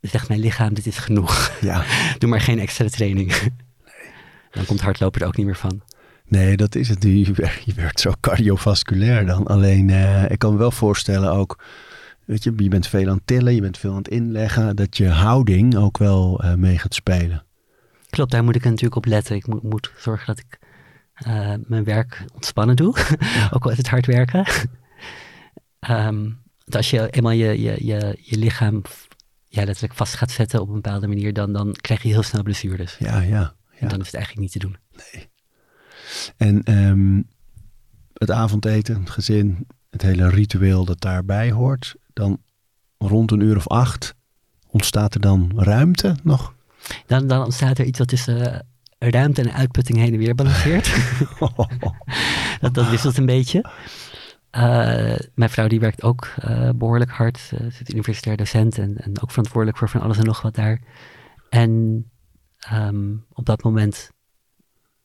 zegt 0.00 0.28
mijn 0.28 0.40
lichaam, 0.40 0.74
dit 0.74 0.86
is 0.86 0.98
genoeg. 0.98 1.52
Ja, 1.60 1.84
Doe 2.18 2.30
maar 2.30 2.40
geen 2.40 2.58
extra 2.58 2.88
training. 2.88 3.52
Dan 4.50 4.64
komt 4.64 4.80
hardlopen 4.80 5.20
er 5.20 5.26
ook 5.26 5.36
niet 5.36 5.46
meer 5.46 5.56
van. 5.56 5.82
Nee, 6.28 6.56
dat 6.56 6.74
is 6.74 6.88
het. 6.88 7.02
Je 7.24 7.52
je 7.64 7.74
werd 7.74 8.00
zo 8.00 8.12
cardiovasculair 8.20 9.26
dan. 9.26 9.46
Alleen, 9.46 9.90
eh, 9.90 10.30
ik 10.30 10.38
kan 10.38 10.52
me 10.52 10.58
wel 10.58 10.70
voorstellen 10.70 11.32
ook, 11.32 11.64
weet 12.24 12.44
je, 12.44 12.52
je 12.56 12.68
bent 12.68 12.86
veel 12.86 13.08
aan 13.08 13.16
het 13.16 13.26
tillen, 13.26 13.54
je 13.54 13.60
bent 13.60 13.78
veel 13.78 13.90
aan 13.90 13.96
het 13.96 14.08
inleggen, 14.08 14.76
dat 14.76 14.96
je 14.96 15.08
houding 15.08 15.76
ook 15.76 15.98
wel 15.98 16.42
eh, 16.42 16.54
mee 16.54 16.78
gaat 16.78 16.94
spelen. 16.94 17.44
Klopt, 18.10 18.30
daar 18.30 18.44
moet 18.44 18.56
ik 18.56 18.64
natuurlijk 18.64 18.96
op 18.96 19.04
letten. 19.04 19.36
Ik 19.36 19.46
moet, 19.46 19.62
moet 19.62 19.92
zorgen 19.96 20.26
dat 20.26 20.38
ik 20.38 20.58
eh, 21.14 21.54
mijn 21.66 21.84
werk 21.84 22.24
ontspannen 22.34 22.76
doe. 22.76 22.94
ook 23.54 23.64
al 23.64 23.70
is 23.70 23.76
het 23.76 23.88
hard 23.88 24.06
werken. 24.06 24.46
Ehm, 25.78 26.22
want 26.64 26.76
als 26.76 26.90
je 26.90 27.10
eenmaal 27.10 27.32
je, 27.32 27.62
je, 27.62 27.86
je, 27.86 28.18
je 28.20 28.38
lichaam 28.38 28.82
ja, 29.48 29.64
letterlijk 29.64 29.94
vast 29.94 30.14
gaat 30.14 30.30
zetten 30.30 30.60
op 30.60 30.68
een 30.68 30.74
bepaalde 30.74 31.06
manier, 31.06 31.32
dan, 31.32 31.52
dan 31.52 31.72
krijg 31.72 32.02
je 32.02 32.08
heel 32.08 32.22
snel 32.22 32.42
blessures. 32.42 32.96
Ja, 32.98 33.20
ja. 33.20 33.54
En 33.78 33.88
dan 33.88 34.00
is 34.00 34.06
het 34.06 34.14
eigenlijk 34.14 34.42
niet 34.42 34.52
te 34.52 34.58
doen. 34.58 34.76
En 36.36 36.62
ehm, 36.62 37.22
het 38.12 38.30
avondeten, 38.30 39.00
het 39.00 39.10
gezin, 39.10 39.66
het 39.90 40.02
hele 40.02 40.28
ritueel 40.28 40.84
dat 40.84 41.00
daarbij 41.00 41.50
hoort, 41.50 41.96
dan 42.12 42.38
rond 42.98 43.30
een 43.30 43.40
uur 43.40 43.56
of 43.56 43.68
acht 43.68 44.14
ontstaat 44.66 45.14
er 45.14 45.20
dan 45.20 45.52
ruimte 45.56 46.16
nog? 46.22 46.54
Dan, 47.06 47.26
dan 47.26 47.44
ontstaat 47.44 47.78
er 47.78 47.84
iets 47.84 47.98
wat 47.98 48.08
tussen 48.08 48.52
eh, 48.98 49.10
ruimte 49.10 49.42
en 49.42 49.52
uitputting 49.52 49.98
heen 49.98 50.12
en 50.12 50.18
weer 50.18 50.34
balanceert. 50.34 50.94
dat, 52.60 52.74
dat 52.74 52.88
wisselt 52.88 53.16
een 53.16 53.26
beetje. 53.26 53.64
Eh, 54.50 55.16
mijn 55.34 55.50
vrouw 55.50 55.66
die 55.66 55.80
werkt 55.80 56.02
ook 56.02 56.32
eh, 56.36 56.70
behoorlijk 56.76 57.10
hard. 57.10 57.38
Ze 57.38 57.66
is 57.66 57.90
universitair 57.90 58.36
docent 58.36 58.78
en, 58.78 58.96
en 58.96 59.20
ook 59.22 59.30
verantwoordelijk 59.30 59.78
voor 59.78 59.88
van 59.88 60.00
alles 60.00 60.18
en 60.18 60.24
nog 60.24 60.42
wat 60.42 60.54
daar. 60.54 60.80
En 61.48 62.04
ehm, 62.58 63.14
op 63.32 63.46
dat 63.46 63.62
moment, 63.62 64.10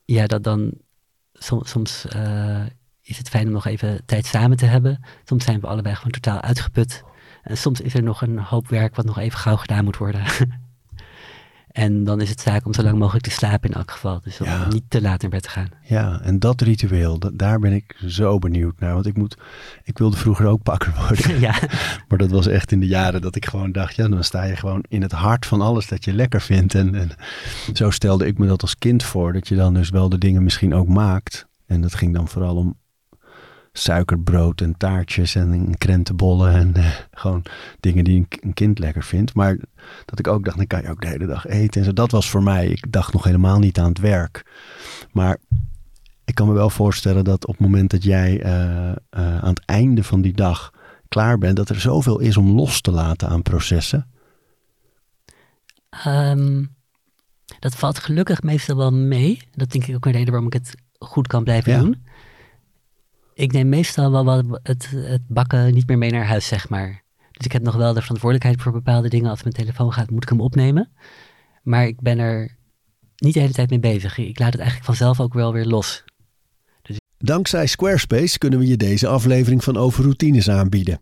ja, 0.04 0.26
dat 0.26 0.44
dan 0.44 0.72
som- 1.32 1.64
soms 1.64 2.06
eh, 2.06 2.62
is 3.02 3.18
het 3.18 3.28
fijn 3.28 3.46
om 3.46 3.52
nog 3.52 3.66
even 3.66 4.04
tijd 4.06 4.26
samen 4.26 4.56
te 4.56 4.66
hebben. 4.66 5.04
Soms 5.24 5.44
zijn 5.44 5.60
we 5.60 5.66
allebei 5.66 5.94
gewoon 5.94 6.12
totaal 6.12 6.40
uitgeput. 6.40 7.02
En 7.42 7.56
soms 7.56 7.80
is 7.80 7.94
er 7.94 8.02
nog 8.02 8.22
een 8.22 8.38
hoop 8.38 8.68
werk 8.68 8.96
wat 8.96 9.04
nog 9.04 9.18
even 9.18 9.38
gauw 9.38 9.56
gedaan 9.56 9.84
moet 9.84 9.96
worden. 9.96 10.22
en 11.72 12.04
dan 12.04 12.20
is 12.20 12.28
het 12.28 12.40
zaak 12.40 12.66
om 12.66 12.74
zo 12.74 12.82
lang 12.82 12.98
mogelijk 12.98 13.24
te 13.24 13.30
slapen 13.30 13.70
in 13.70 13.76
elk 13.76 13.90
geval. 13.90 14.20
Dus 14.24 14.40
om 14.40 14.46
Ja. 14.46 14.68
niet 14.68 14.82
te 14.88 15.00
laat 15.02 15.20
naar 15.22 15.30
bed 15.30 15.42
te 15.42 15.48
gaan. 15.48 15.68
Ja, 15.82 16.20
en 16.22 16.38
dat 16.38 16.60
ritueel, 16.60 17.18
dat, 17.18 17.38
daar 17.38 17.58
ben 17.58 17.72
ik 17.72 17.96
zo 18.06 18.38
benieuwd 18.38 18.80
naar. 18.80 18.94
Want 18.94 19.06
ik, 19.06 19.16
moet, 19.16 19.36
ik 19.84 19.98
wilde 19.98 20.16
vroeger 20.16 20.46
ook 20.46 20.62
pakker 20.62 20.92
worden. 21.08 21.40
ja, 21.48 21.54
Maar 22.08 22.18
dat 22.18 22.30
was 22.30 22.46
echt 22.46 22.72
in 22.72 22.80
de 22.80 22.86
jaren 22.86 23.20
dat 23.20 23.36
ik 23.36 23.46
gewoon 23.46 23.72
dacht, 23.72 23.94
ja, 23.94 24.08
dan 24.08 24.24
sta 24.24 24.42
je 24.44 24.56
gewoon 24.56 24.84
in 24.88 25.02
het 25.02 25.12
hart 25.12 25.46
van 25.46 25.60
alles 25.60 25.88
dat 25.88 26.04
je 26.04 26.12
lekker 26.12 26.40
vindt. 26.40 26.74
En, 26.74 26.94
en 26.94 27.10
zo 27.72 27.90
stelde 27.90 28.26
ik 28.26 28.38
me 28.38 28.46
dat 28.46 28.62
als 28.62 28.78
kind 28.78 29.02
voor, 29.02 29.32
dat 29.32 29.48
je 29.48 29.54
dan 29.56 29.74
dus 29.74 29.90
wel 29.90 30.08
de 30.08 30.18
dingen 30.18 30.42
misschien 30.42 30.74
ook 30.74 30.88
maakt. 30.88 31.46
En 31.66 31.80
dat 31.80 31.94
ging 31.94 32.14
dan 32.14 32.28
vooral 32.28 32.56
om 32.56 32.80
suikerbrood 33.72 34.60
en 34.60 34.76
taartjes 34.76 35.34
en 35.34 35.78
krentenbollen 35.78 36.52
en 36.52 36.74
eh, 36.74 36.90
gewoon 37.10 37.44
dingen 37.80 38.04
die 38.04 38.26
een, 38.40 38.54
kind 38.54 38.78
lekker 38.78 39.02
vindt. 39.04 39.34
Maar 39.34 39.56
dat 40.04 40.18
ik 40.18 40.26
ook 40.26 40.44
dacht, 40.44 40.56
dan 40.56 40.66
kan 40.66 40.82
je 40.82 40.88
ook 40.90 41.00
de 41.00 41.08
hele 41.08 41.26
dag 41.26 41.46
eten. 41.46 41.80
En 41.80 41.86
zo, 41.86 41.92
dat 41.92 42.10
was 42.10 42.30
voor 42.30 42.42
mij, 42.42 42.66
ik 42.66 42.92
dacht 42.92 43.12
nog 43.12 43.24
helemaal 43.24 43.58
niet 43.58 43.78
aan 43.78 43.88
het 43.88 43.98
werk. 43.98 44.46
Maar 45.12 45.38
ik 46.24 46.34
kan 46.34 46.46
me 46.46 46.52
wel 46.52 46.70
voorstellen 46.70 47.24
dat 47.24 47.46
op 47.46 47.52
het 47.52 47.60
moment 47.62 47.90
dat 47.90 48.02
jij 48.02 48.40
eh, 48.42 48.90
eh, 48.90 48.96
aan 49.10 49.48
het 49.54 49.64
einde 49.64 50.04
van 50.04 50.20
die 50.22 50.32
dag 50.32 50.72
klaar 51.08 51.38
bent, 51.38 51.56
dat 51.56 51.68
er 51.68 51.80
zoveel 51.80 52.18
is 52.18 52.36
om 52.36 52.50
los 52.50 52.80
te 52.80 52.90
laten 52.90 53.28
aan 53.28 53.42
processen. 53.42 54.06
Ehm, 55.90 56.64
dat 57.58 57.74
valt 57.74 57.98
gelukkig 57.98 58.42
meestal 58.42 58.76
wel 58.76 58.92
mee. 58.92 59.42
Dat 59.52 59.70
denk 59.70 59.86
ik 59.86 59.94
ook 59.94 60.06
een 60.06 60.12
reden 60.12 60.30
waarom 60.30 60.46
ik 60.46 60.52
het 60.52 60.74
goed 60.98 61.26
kan 61.26 61.44
blijven 61.44 61.72
Ja. 61.72 61.78
doen. 61.78 62.06
Ik 63.34 63.52
neem 63.52 63.68
meestal 63.68 64.24
wel 64.24 64.58
het, 64.62 64.90
het 64.90 65.22
bakken 65.28 65.74
niet 65.74 65.86
meer 65.86 65.98
mee 65.98 66.10
naar 66.10 66.26
huis, 66.26 66.46
zeg 66.46 66.68
maar. 66.68 67.02
Dus 67.30 67.46
ik 67.46 67.52
heb 67.52 67.62
nog 67.62 67.74
wel 67.74 67.92
de 67.92 68.00
verantwoordelijkheid 68.00 68.62
voor 68.62 68.72
bepaalde 68.72 69.08
dingen. 69.08 69.30
Als 69.30 69.42
mijn 69.42 69.54
telefoon 69.54 69.92
gaat, 69.92 70.10
moet 70.10 70.22
ik 70.22 70.28
hem 70.28 70.40
opnemen. 70.40 70.90
Maar 71.62 71.86
ik 71.86 72.00
ben 72.00 72.18
er 72.18 72.56
niet 73.16 73.34
de 73.34 73.40
hele 73.40 73.52
tijd 73.52 73.70
mee 73.70 73.78
bezig. 73.78 74.18
Ik 74.18 74.38
laat 74.38 74.52
het 74.52 74.60
eigenlijk 74.60 74.84
vanzelf 74.84 75.20
ook 75.20 75.34
wel 75.34 75.52
weer 75.52 75.66
los. 75.66 76.04
Dankzij 77.18 77.66
Squarespace 77.66 78.38
kunnen 78.38 78.58
we 78.58 78.66
je 78.66 78.76
deze 78.76 79.06
aflevering 79.06 79.64
van 79.64 79.76
Over 79.76 80.02
Routines 80.02 80.50
aanbieden. 80.50 81.00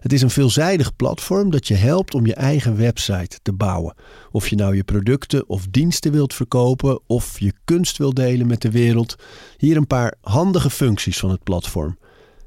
Het 0.00 0.12
is 0.12 0.22
een 0.22 0.30
veelzijdig 0.30 0.96
platform 0.96 1.50
dat 1.50 1.68
je 1.68 1.74
helpt 1.74 2.14
om 2.14 2.26
je 2.26 2.34
eigen 2.34 2.76
website 2.76 3.38
te 3.42 3.52
bouwen. 3.52 3.94
Of 4.30 4.48
je 4.48 4.56
nou 4.56 4.76
je 4.76 4.84
producten 4.84 5.48
of 5.48 5.66
diensten 5.70 6.12
wilt 6.12 6.34
verkopen 6.34 7.00
of 7.06 7.38
je 7.38 7.52
kunst 7.64 7.98
wilt 7.98 8.16
delen 8.16 8.46
met 8.46 8.62
de 8.62 8.70
wereld. 8.70 9.16
Hier 9.56 9.76
een 9.76 9.86
paar 9.86 10.14
handige 10.20 10.70
functies 10.70 11.18
van 11.18 11.30
het 11.30 11.42
platform. 11.42 11.98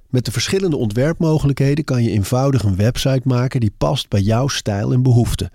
Met 0.10 0.26
de 0.26 0.32
verschillende 0.32 0.78
ontwerpmogelijkheden 0.78 1.84
kan 1.84 2.04
je 2.04 2.12
eenvoudig 2.12 2.64
een 2.64 2.76
website 2.76 3.22
maken 3.24 3.60
die 3.60 3.74
past 3.78 4.10
bij 4.10 4.22
jouw 4.22 4.48
stijl 4.48 4.94
en 4.94 5.04
behoeften. 5.04 5.50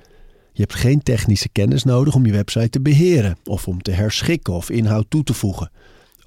Je 0.53 0.62
hebt 0.62 0.75
geen 0.75 1.03
technische 1.03 1.49
kennis 1.49 1.85
nodig 1.85 2.14
om 2.14 2.27
je 2.27 2.33
website 2.33 2.69
te 2.69 2.81
beheren 2.81 3.37
of 3.45 3.69
om 3.69 3.83
te 3.83 3.90
herschikken 3.90 4.53
of 4.53 4.71
inhoud 4.71 5.07
toe 5.09 5.25
te 5.25 5.35
voegen. 5.35 5.71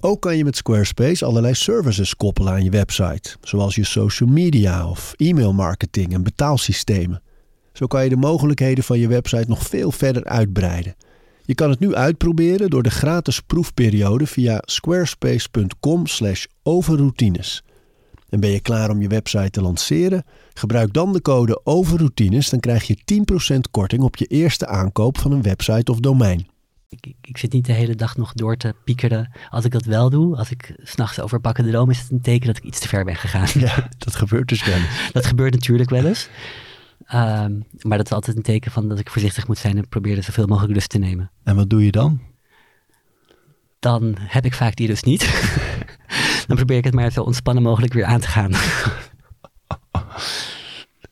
Ook 0.06 0.20
kan 0.20 0.36
je 0.36 0.44
met 0.44 0.56
Squarespace 0.56 1.24
allerlei 1.24 1.54
services 1.54 2.16
koppelen 2.16 2.52
aan 2.52 2.64
je 2.64 2.70
website, 2.70 3.36
zoals 3.42 3.74
je 3.74 3.84
social 3.84 4.28
media 4.28 4.88
of 4.88 5.14
e-mailmarketing 5.16 6.12
en 6.12 6.22
betaalsystemen. 6.22 7.22
Zo 7.72 7.86
kan 7.86 8.02
je 8.02 8.08
de 8.08 8.16
mogelijkheden 8.16 8.84
van 8.84 8.98
je 8.98 9.08
website 9.08 9.44
nog 9.48 9.62
veel 9.62 9.90
verder 9.90 10.24
uitbreiden. 10.24 10.94
Je 11.44 11.54
kan 11.54 11.70
het 11.70 11.78
nu 11.78 11.94
uitproberen 11.94 12.70
door 12.70 12.82
de 12.82 12.90
gratis 12.90 13.40
proefperiode 13.40 14.26
via 14.26 14.62
squarespace.com/overroutines. 14.64 17.64
En 18.28 18.40
ben 18.40 18.50
je 18.50 18.60
klaar 18.60 18.90
om 18.90 19.00
je 19.00 19.08
website 19.08 19.50
te 19.50 19.62
lanceren? 19.62 20.24
Gebruik 20.54 20.92
dan 20.92 21.12
de 21.12 21.22
code 21.22 21.60
OVERROUTINES, 21.64 22.50
dan 22.50 22.60
krijg 22.60 22.86
je 22.86 22.96
10% 23.04 23.70
korting 23.70 24.02
op 24.02 24.16
je 24.16 24.26
eerste 24.26 24.66
aankoop 24.66 25.18
van 25.18 25.32
een 25.32 25.42
website 25.42 25.92
of 25.92 26.00
domein. 26.00 26.52
Ik, 27.20 27.38
zit 27.38 27.52
niet 27.52 27.66
de 27.66 27.72
hele 27.72 27.94
dag 27.94 28.16
nog 28.16 28.32
door 28.32 28.56
te 28.56 28.74
piekeren. 28.84 29.32
Als 29.50 29.64
ik 29.64 29.70
dat 29.70 29.84
wel 29.84 30.10
doe, 30.10 30.36
als 30.36 30.50
ik 30.50 30.74
s'nachts 30.82 31.20
over 31.20 31.40
bakken 31.40 31.70
droom, 31.70 31.90
is 31.90 32.00
het 32.00 32.10
een 32.10 32.20
teken 32.20 32.46
dat 32.46 32.56
ik 32.56 32.64
iets 32.64 32.80
te 32.80 32.88
ver 32.88 33.04
ben 33.04 33.16
gegaan. 33.16 33.48
Ja, 33.54 33.88
dat 33.98 34.14
gebeurt 34.14 34.48
dus 34.48 34.64
wel 34.64 34.76
eens. 34.76 35.10
Dat 35.12 35.26
gebeurt 35.26 35.52
natuurlijk 35.52 35.90
wel 35.90 36.04
eens. 36.04 36.28
Ehm, 37.06 37.60
maar 37.80 37.96
dat 37.96 38.06
is 38.06 38.12
altijd 38.12 38.36
een 38.36 38.42
teken 38.42 38.70
van 38.70 38.88
dat 38.88 38.98
ik 38.98 39.10
voorzichtig 39.10 39.46
moet 39.46 39.58
zijn 39.58 39.76
en 39.76 39.88
probeer 39.88 40.16
er 40.16 40.22
zoveel 40.22 40.46
mogelijk 40.46 40.74
rust 40.74 40.88
te 40.88 40.98
nemen. 40.98 41.30
En 41.42 41.56
wat 41.56 41.70
doe 41.70 41.84
je 41.84 41.90
dan? 41.90 42.20
Dan 43.78 44.14
heb 44.18 44.44
ik 44.44 44.54
vaak 44.54 44.76
die 44.76 44.86
rust 44.86 45.04
niet. 45.04 45.22
dan 46.46 46.56
probeer 46.56 46.76
ik 46.76 46.84
het 46.84 46.94
maar 46.94 47.10
zo 47.10 47.22
ontspannen 47.22 47.62
mogelijk 47.62 47.92
weer 47.92 48.04
aan 48.04 48.20
te 48.20 48.28
gaan. 48.28 48.52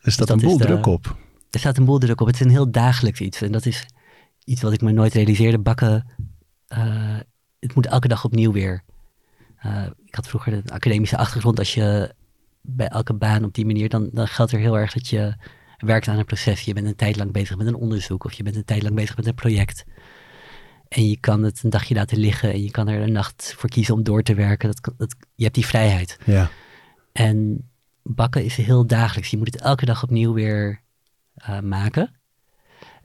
Er 0.03 0.13
staat 0.13 0.27
dat 0.27 0.43
een 0.43 0.49
boel 0.49 0.59
druk 0.59 0.87
op. 0.87 1.17
er 1.51 1.59
staat 1.59 1.77
een 1.77 1.85
boel 1.85 1.99
druk 1.99 2.21
op. 2.21 2.27
Het 2.27 2.35
is 2.35 2.41
een 2.41 2.51
heel 2.51 2.71
dagelijks 2.71 3.21
iets. 3.21 3.43
En 3.43 3.53
dat 3.53 3.67
is 3.67 3.87
iets 4.45 4.63
wat 4.63 4.73
ik 4.73 4.81
me 4.81 4.93
nooit 4.93 5.15
realiseerde. 5.15 5.59
Bakken, 5.59 6.07
eh, 6.67 7.17
het 7.59 7.75
moet 7.75 7.87
elke 7.87 8.09
dag 8.09 8.25
opnieuw 8.25 8.53
weer. 8.53 8.83
Eh, 9.57 9.87
ik 10.05 10.15
had 10.15 10.29
vroeger 10.29 10.53
een 10.53 10.71
academische 10.71 11.17
achtergrond. 11.17 11.59
Als 11.59 11.75
je 11.75 12.15
bij 12.61 12.89
elke 12.89 13.15
baan 13.15 13.45
op 13.45 13.55
die 13.55 13.67
manier, 13.67 13.89
dan, 13.89 14.11
dan 14.13 14.29
geldt 14.29 14.53
er 14.53 14.59
heel 14.59 14.79
erg 14.79 14.93
dat 14.93 15.09
je 15.09 15.35
werkt 15.79 16.09
aan 16.09 16.19
een 16.19 16.25
proces. 16.25 16.61
Je 16.61 16.73
bent 16.73 16.87
een 16.87 16.97
tijd 16.97 17.17
lang 17.17 17.33
bezig 17.33 17.57
met 17.57 17.67
een 17.67 17.75
onderzoek 17.75 18.25
of 18.25 18.33
je 18.33 18.43
bent 18.43 18.57
een 18.57 18.65
tijd 18.65 18.83
lang 18.83 18.95
bezig 18.95 19.17
met 19.17 19.27
een 19.27 19.35
project. 19.35 19.85
En 20.89 21.09
je 21.09 21.21
kan 21.21 21.43
het 21.43 21.63
een 21.63 21.71
dagje 21.71 21.95
laten 21.95 22.19
liggen 22.19 22.53
en 22.53 22.63
je 22.63 22.71
kan 22.71 22.89
er 22.89 23.01
een 23.01 23.13
nacht 23.13 23.55
voor 23.57 23.69
kiezen 23.69 23.95
om 23.95 24.03
door 24.03 24.23
te 24.23 24.35
werken. 24.35 24.69
Dat, 24.69 24.95
dat, 24.97 25.17
je 25.35 25.43
hebt 25.43 25.55
die 25.55 25.67
vrijheid. 25.67 26.19
Ja. 26.25 26.51
En 27.13 27.69
bakken 28.03 28.45
is 28.45 28.57
heel 28.57 28.87
dagelijks. 28.87 29.31
Je 29.31 29.37
moet 29.37 29.53
het 29.53 29.63
elke 29.63 29.85
dag 29.85 30.03
opnieuw 30.03 30.33
weer 30.33 30.83
uh, 31.37 31.61
maken. 31.61 32.21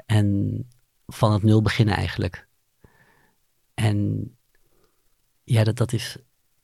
En 0.05 0.67
van 1.07 1.33
het 1.33 1.43
nul 1.43 1.61
beginnen 1.61 1.95
eigenlijk. 1.95 2.47
En 3.73 4.29
ja, 5.43 5.63
dat, 5.63 5.77
dat 5.77 5.93
is 5.93 6.17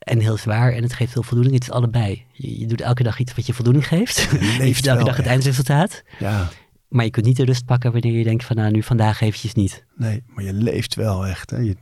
en 0.04 0.20
heel 0.20 0.38
zwaar 0.38 0.74
en 0.74 0.84
het 0.84 0.94
geeft 0.94 1.12
veel 1.12 1.24
voldoening. 1.24 1.56
Het 1.56 1.64
is 1.64 1.72
allebei. 1.72 2.26
Je, 2.32 2.60
je 2.60 2.66
doet 2.66 2.82
elke 2.82 3.04
dag 3.04 3.20
iets 3.20 3.36
wat 3.36 3.46
je 3.46 3.54
voldoening 3.54 3.88
geeft. 3.88 4.28
Je 4.32 4.56
leeft 4.58 4.88
elke 4.88 5.04
dag 5.04 5.18
het 5.18 5.26
eindresultaat. 5.26 6.04
Ja. 6.20 6.50
Maar 6.88 7.06
je 7.06 7.12
kunt 7.12 7.26
niet 7.26 7.38
de 7.38 7.46
rust 7.46 7.66
pakken 7.66 7.92
wanneer 7.92 8.18
je 8.18 8.24
denkt 8.24 8.46
van 8.46 8.56
nou 8.56 8.72
nu 8.72 8.84
vandaag 8.84 9.22
eventjes 9.22 9.54
niet. 9.54 9.86
Nee, 9.96 10.24
maar 10.28 10.44
je 10.44 10.54
leeft 10.54 10.96
wel 10.96 11.28
echt. 11.28 11.50
Hè? 11.50 11.58
Je, 11.58 11.76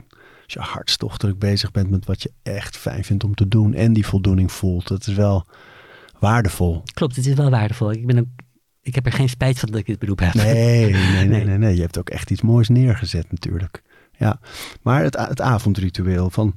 als 0.44 0.54
je 0.54 0.60
hartstochtelijk 0.60 1.40
bezig 1.40 1.72
bent 1.72 1.90
met 1.90 2.06
wat 2.06 2.22
je 2.22 2.32
echt 2.44 2.78
fijn 2.78 3.04
vindt 3.04 3.24
om 3.24 3.36
te 3.36 3.48
doen 3.48 3.74
en 3.74 3.94
die 3.94 4.06
voldoening 4.06 4.52
voelt, 4.52 4.88
dat 4.88 5.08
is 5.08 5.14
wel 5.14 5.48
waardevol. 6.20 6.84
Klopt, 6.94 7.16
het 7.16 7.26
is 7.26 7.34
wel 7.34 7.50
waardevol. 7.50 7.92
Ik, 7.92 8.06
ben 8.06 8.20
ook, 8.20 8.28
ik 8.82 8.96
heb 8.96 9.06
er 9.06 9.12
geen 9.12 9.30
spijt 9.30 9.60
van 9.60 9.70
dat 9.70 9.80
ik 9.80 9.86
dit 9.86 10.00
beroep 10.00 10.20
heb. 10.20 10.34
Nee, 10.34 10.92
nee, 11.14 11.26
nee, 11.26 11.44
nee, 11.44 11.58
nee. 11.58 11.76
Je 11.76 11.82
hebt 11.82 12.00
ook 12.00 12.10
echt 12.10 12.32
iets 12.32 12.42
moois 12.42 12.70
neergezet 12.70 13.32
natuurlijk. 13.32 13.82
Ja, 14.18 14.40
maar 14.82 15.04
het, 15.04 15.18
het 15.18 15.42
avondritueel 15.42 16.30
van 16.30 16.56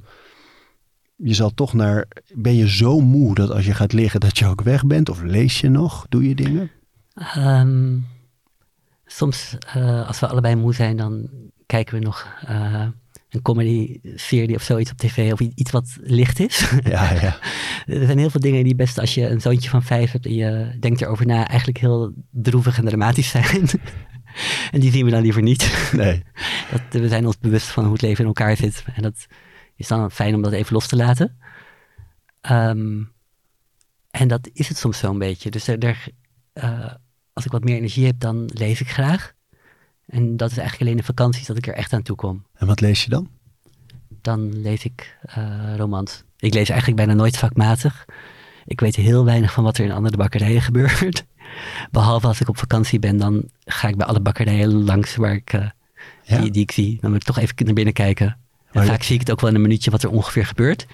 je 1.15 1.33
zal 1.33 1.53
toch 1.53 1.73
naar. 1.73 2.07
Ben 2.33 2.55
je 2.55 2.69
zo 2.69 2.99
moe 2.99 3.35
dat 3.35 3.51
als 3.51 3.65
je 3.65 3.73
gaat 3.73 3.93
liggen 3.93 4.19
dat 4.19 4.37
je 4.37 4.45
ook 4.45 4.61
weg 4.61 4.85
bent? 4.85 5.09
Of 5.09 5.21
lees 5.21 5.59
je 5.59 5.69
nog? 5.69 6.05
Doe 6.09 6.27
je 6.27 6.35
dingen? 6.35 6.71
Ehm, 7.13 7.97
soms, 9.05 9.57
uh, 9.77 10.07
als 10.07 10.19
we 10.19 10.27
allebei 10.27 10.55
moe 10.55 10.73
zijn, 10.73 10.97
dan 10.97 11.29
kijken 11.65 11.99
we 11.99 12.05
nog 12.05 12.27
uh, 12.49 12.87
een 13.29 13.41
comedy-serie 13.41 14.55
of 14.55 14.61
zoiets 14.61 14.91
op 14.91 14.97
tv. 14.97 15.31
Of 15.31 15.39
iets 15.39 15.71
wat 15.71 15.97
licht 16.01 16.39
is. 16.39 16.71
Ja, 16.83 17.13
ja. 17.13 17.39
er 17.99 18.05
zijn 18.05 18.17
heel 18.17 18.29
veel 18.29 18.39
dingen 18.39 18.63
die 18.63 18.75
best 18.75 18.99
als 18.99 19.13
je 19.13 19.29
een 19.29 19.41
zoontje 19.41 19.69
van 19.69 19.83
vijf 19.83 20.11
hebt 20.11 20.25
en 20.25 20.33
je 20.33 20.77
denkt 20.79 21.01
erover 21.01 21.25
na, 21.25 21.47
eigenlijk 21.47 21.77
heel 21.77 22.13
droevig 22.31 22.77
en 22.77 22.85
dramatisch 22.85 23.29
zijn. 23.29 23.67
en 24.71 24.79
die 24.79 24.91
zien 24.91 25.05
we 25.05 25.11
dan 25.11 25.21
liever 25.21 25.41
niet. 25.41 25.89
Nee. 25.91 26.23
Dat, 26.71 27.01
we 27.01 27.07
zijn 27.07 27.25
ons 27.25 27.37
bewust 27.37 27.67
van 27.67 27.83
hoe 27.83 27.93
het 27.93 28.01
leven 28.01 28.19
in 28.19 28.25
elkaar 28.25 28.57
zit. 28.57 28.83
En 28.95 29.01
dat 29.01 29.27
is 29.75 29.87
dan 29.87 30.11
fijn 30.11 30.35
om 30.35 30.41
dat 30.41 30.51
even 30.51 30.73
los 30.73 30.87
te 30.87 30.95
laten. 30.95 31.37
Ehm, 32.41 33.03
en 34.11 34.27
dat 34.27 34.49
is 34.53 34.67
het 34.67 34.77
soms 34.77 34.97
zo'n 34.97 35.17
beetje. 35.17 35.51
Dus 35.51 35.67
er, 35.67 36.07
uh, 36.53 36.93
als 37.33 37.45
ik 37.45 37.51
wat 37.51 37.63
meer 37.63 37.75
energie 37.75 38.05
heb, 38.05 38.19
dan 38.19 38.49
lees 38.53 38.81
ik 38.81 38.89
graag. 38.89 39.34
En 40.05 40.37
dat 40.37 40.51
is 40.51 40.57
eigenlijk 40.57 40.87
alleen 40.87 40.99
in 40.99 41.05
vakanties 41.15 41.45
dat 41.47 41.57
ik 41.57 41.67
er 41.67 41.73
echt 41.73 41.93
aan 41.93 42.01
toe 42.01 42.15
kom. 42.15 42.45
En 42.53 42.67
wat 42.67 42.81
lees 42.81 43.03
je 43.03 43.09
dan? 43.09 43.29
Dan 44.21 44.61
lees 44.61 44.83
ik 44.83 45.17
uh, 45.37 45.75
romans. 45.75 46.23
Ik 46.37 46.53
lees 46.53 46.69
eigenlijk 46.69 46.97
bijna 46.97 47.13
nooit 47.13 47.37
vakmatig. 47.37 48.05
Ik 48.65 48.79
weet 48.79 48.95
heel 48.95 49.25
weinig 49.25 49.53
van 49.53 49.63
wat 49.63 49.77
er 49.77 49.85
in 49.85 49.91
andere 49.91 50.17
bakkerijen 50.17 50.61
gebeurt. 50.71 51.25
Behalve 51.91 52.27
als 52.27 52.41
ik 52.41 52.49
op 52.49 52.57
vakantie 52.57 52.99
ben, 52.99 53.17
dan 53.17 53.43
ga 53.65 53.87
ik 53.87 53.95
bij 53.95 54.07
alle 54.07 54.19
bakkerijen 54.19 54.83
langs 54.83 55.15
waar 55.15 55.33
ik, 55.33 55.53
uh, 55.53 55.69
ja. 56.23 56.41
die, 56.41 56.51
die, 56.51 56.61
ik 56.61 56.71
zie. 56.71 56.97
Dan 57.01 57.11
moet 57.11 57.19
ik 57.19 57.25
toch 57.25 57.39
even 57.39 57.65
naar 57.65 57.73
binnen 57.73 57.93
kijken. 57.93 58.37
En 58.71 58.85
vaak 58.85 59.03
zie 59.03 59.13
ik 59.13 59.19
het 59.19 59.31
ook 59.31 59.41
wel 59.41 59.49
in 59.49 59.55
een 59.55 59.61
minuutje 59.61 59.91
wat 59.91 60.03
er 60.03 60.09
ongeveer 60.09 60.45
gebeurt. 60.45 60.85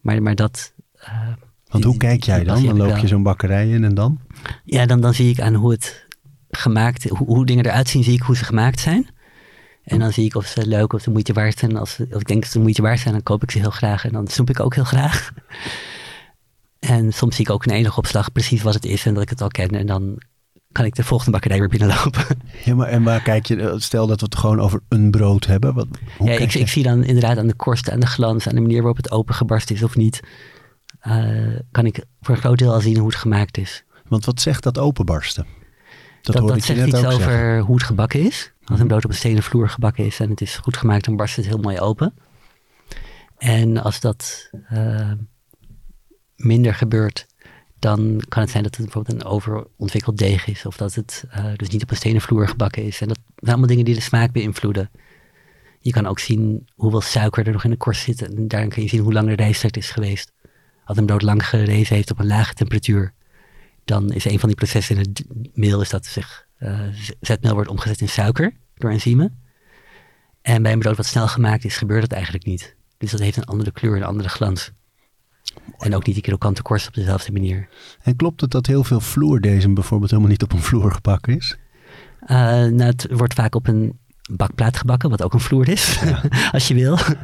Maar, 0.00 0.22
maar 0.22 0.34
dat... 0.34 0.72
Uh, 1.02 1.28
Want 1.68 1.84
hoe 1.84 1.96
kijk 1.96 2.24
jij 2.24 2.44
dan? 2.44 2.64
Dan 2.64 2.76
loop 2.76 2.96
je 2.96 3.06
zo'n 3.06 3.22
bakkerij 3.22 3.70
in 3.70 3.84
en 3.84 3.94
dan? 3.94 4.18
Ja, 4.64 4.86
dan, 4.86 5.00
dan 5.00 5.14
zie 5.14 5.30
ik 5.30 5.40
aan 5.40 5.54
hoe 5.54 5.70
het 5.70 6.06
gemaakt... 6.50 7.08
Hoe, 7.08 7.26
hoe 7.26 7.46
dingen 7.46 7.66
eruit 7.66 7.88
zien, 7.88 8.04
zie 8.04 8.14
ik 8.14 8.22
hoe 8.22 8.36
ze 8.36 8.44
gemaakt 8.44 8.80
zijn. 8.80 9.08
En 9.84 9.98
dan 9.98 10.12
zie 10.12 10.24
ik 10.24 10.34
of 10.34 10.46
ze 10.46 10.66
leuk 10.66 10.92
of 10.92 11.02
de 11.02 11.10
moeite 11.10 11.32
waard 11.32 11.58
zijn. 11.58 11.76
Als, 11.76 11.98
als 11.98 12.20
ik 12.20 12.26
denk 12.26 12.40
dat 12.40 12.50
ze 12.50 12.56
de 12.56 12.62
moeite 12.62 12.82
waard 12.82 13.00
zijn, 13.00 13.14
dan 13.14 13.22
koop 13.22 13.42
ik 13.42 13.50
ze 13.50 13.58
heel 13.58 13.70
graag. 13.70 14.04
En 14.04 14.12
dan 14.12 14.26
snoep 14.26 14.50
ik 14.50 14.60
ook 14.60 14.74
heel 14.74 14.84
graag. 14.84 15.30
En 16.78 17.12
soms 17.12 17.36
zie 17.36 17.44
ik 17.44 17.50
ook 17.50 17.66
in 17.66 17.72
enige 17.72 17.98
opslag 17.98 18.32
precies 18.32 18.62
wat 18.62 18.74
het 18.74 18.84
is 18.84 19.06
en 19.06 19.14
dat 19.14 19.22
ik 19.22 19.28
het 19.28 19.40
al 19.40 19.48
ken. 19.48 19.68
En 19.68 19.86
dan 19.86 20.22
kan 20.72 20.84
ik 20.84 20.94
de 20.94 21.04
volgende 21.04 21.32
bakkerij 21.32 21.58
weer 21.58 21.68
binnenlopen. 21.68 22.24
Ja, 22.64 22.74
maar 22.74 22.88
en 22.88 23.02
waar 23.02 23.22
kijk 23.22 23.46
je, 23.46 23.74
stel 23.76 24.06
dat 24.06 24.20
we 24.20 24.26
het 24.26 24.36
gewoon 24.36 24.60
over 24.60 24.80
een 24.88 25.10
brood 25.10 25.46
hebben. 25.46 25.74
Wat, 25.74 25.86
ja, 26.24 26.32
ik, 26.32 26.54
ik, 26.54 26.68
zie 26.68 26.82
dan 26.82 27.04
inderdaad 27.04 27.38
aan 27.38 27.46
de 27.46 27.54
korst, 27.54 27.90
aan 27.90 28.00
de 28.00 28.06
glans, 28.06 28.48
aan 28.48 28.54
de 28.54 28.60
manier 28.60 28.78
waarop 28.78 28.96
het 28.96 29.10
opengebarst 29.10 29.70
is 29.70 29.82
of 29.82 29.96
niet. 29.96 30.20
Uh, 31.06 31.58
kan 31.70 31.86
ik 31.86 32.04
voor 32.20 32.34
een 32.34 32.40
groot 32.40 32.58
deel 32.58 32.72
al 32.72 32.80
zien 32.80 32.96
hoe 32.96 33.08
het 33.08 33.16
gemaakt 33.16 33.58
is. 33.58 33.84
Want 34.08 34.24
wat 34.24 34.40
zegt 34.40 34.62
dat 34.62 34.78
openbarsten? 34.78 35.46
Dat, 36.32 36.36
dat, 36.36 36.48
dat 36.48 36.64
zegt 36.64 36.86
iets 36.86 37.04
over 37.04 37.12
zeggen. 37.12 37.58
hoe 37.58 37.74
het 37.74 37.84
gebakken 37.84 38.20
is. 38.20 38.52
Als 38.60 38.70
een 38.70 38.76
mhm. 38.76 38.86
brood 38.86 39.04
op 39.04 39.10
een 39.10 39.16
stenen 39.16 39.42
vloer 39.42 39.68
gebakken 39.68 40.04
is 40.04 40.20
en 40.20 40.30
het 40.30 40.40
is 40.40 40.56
goed 40.56 40.76
gemaakt, 40.76 41.04
dan 41.04 41.16
barst 41.16 41.36
het 41.36 41.46
heel 41.46 41.58
mooi 41.58 41.80
open. 41.80 42.14
En 43.38 43.82
als 43.82 44.00
dat 44.00 44.50
uh, 44.72 45.12
minder 46.36 46.74
gebeurt, 46.74 47.26
dan 47.78 48.22
kan 48.28 48.42
het 48.42 48.50
zijn 48.50 48.62
dat 48.62 48.76
het 48.76 48.84
bijvoorbeeld 48.84 49.20
een 49.20 49.26
overontwikkeld 49.28 50.18
deeg 50.18 50.46
is. 50.46 50.66
Of 50.66 50.76
dat 50.76 50.94
het 50.94 51.24
uh, 51.36 51.44
dus 51.56 51.68
niet 51.68 51.82
op 51.82 51.90
een 51.90 51.96
stenen 51.96 52.20
vloer 52.20 52.48
gebakken 52.48 52.82
is. 52.82 53.00
En 53.00 53.08
dat 53.08 53.18
zijn 53.36 53.50
allemaal 53.50 53.68
dingen 53.68 53.84
die 53.84 53.94
de 53.94 54.00
smaak 54.00 54.32
beïnvloeden. 54.32 54.90
Je 55.80 55.90
kan 55.90 56.06
ook 56.06 56.18
zien 56.18 56.68
hoeveel 56.74 57.00
suiker 57.00 57.46
er 57.46 57.52
nog 57.52 57.64
in 57.64 57.70
de 57.70 57.76
korst 57.76 58.02
zit. 58.02 58.22
En 58.22 58.48
daarin 58.48 58.68
kun 58.68 58.82
je 58.82 58.88
zien 58.88 59.00
hoe 59.00 59.12
lang 59.12 59.28
de 59.28 59.34
rijsttijd 59.34 59.76
is 59.76 59.90
geweest. 59.90 60.32
Als 60.84 60.96
een 60.96 61.06
brood 61.06 61.22
lang 61.22 61.48
gerezen 61.48 61.94
heeft 61.94 62.10
op 62.10 62.18
een 62.18 62.26
lage 62.26 62.54
temperatuur, 62.54 63.12
dan 63.88 64.12
is 64.12 64.24
een 64.24 64.38
van 64.38 64.48
die 64.48 64.58
processen 64.58 64.96
in 64.96 65.00
het 65.00 65.24
meel 65.56 65.80
is 65.80 65.90
dat 65.90 66.06
zich 66.06 66.46
uh, 66.58 66.80
zetmeel 67.20 67.54
wordt 67.54 67.70
omgezet 67.70 68.00
in 68.00 68.08
suiker 68.08 68.52
door 68.74 68.90
enzymen. 68.90 69.42
En 70.42 70.62
bij 70.62 70.72
een 70.72 70.78
brood 70.78 70.96
wat 70.96 71.06
snel 71.06 71.28
gemaakt 71.28 71.64
is, 71.64 71.76
gebeurt 71.76 72.00
dat 72.00 72.12
eigenlijk 72.12 72.44
niet. 72.44 72.76
Dus 72.98 73.10
dat 73.10 73.20
heeft 73.20 73.36
een 73.36 73.44
andere 73.44 73.72
kleur, 73.72 73.96
een 73.96 74.02
andere 74.02 74.28
glans. 74.28 74.72
En 75.78 75.94
ook 75.94 76.06
niet 76.06 76.14
die 76.14 76.24
krokante 76.24 76.62
korst 76.62 76.88
op 76.88 76.94
dezelfde 76.94 77.32
manier. 77.32 77.68
En 78.02 78.16
klopt 78.16 78.40
het 78.40 78.50
dat 78.50 78.66
heel 78.66 78.84
veel 78.84 79.00
vloerdezem 79.00 79.74
bijvoorbeeld 79.74 80.10
helemaal 80.10 80.32
niet 80.32 80.42
op 80.42 80.52
een 80.52 80.62
vloer 80.62 80.92
gebakken 80.92 81.36
is? 81.36 81.56
Uh, 82.22 82.28
nou, 82.28 82.82
het 82.82 83.06
wordt 83.10 83.34
vaak 83.34 83.54
op 83.54 83.66
een 83.68 83.98
bakplaat 84.30 84.76
gebakken, 84.76 85.10
wat 85.10 85.22
ook 85.22 85.32
een 85.32 85.40
vloer 85.40 85.68
is, 85.68 86.00
ja. 86.00 86.22
als 86.52 86.68
je 86.68 86.74
wil. 86.74 86.98
Uh, 86.98 87.18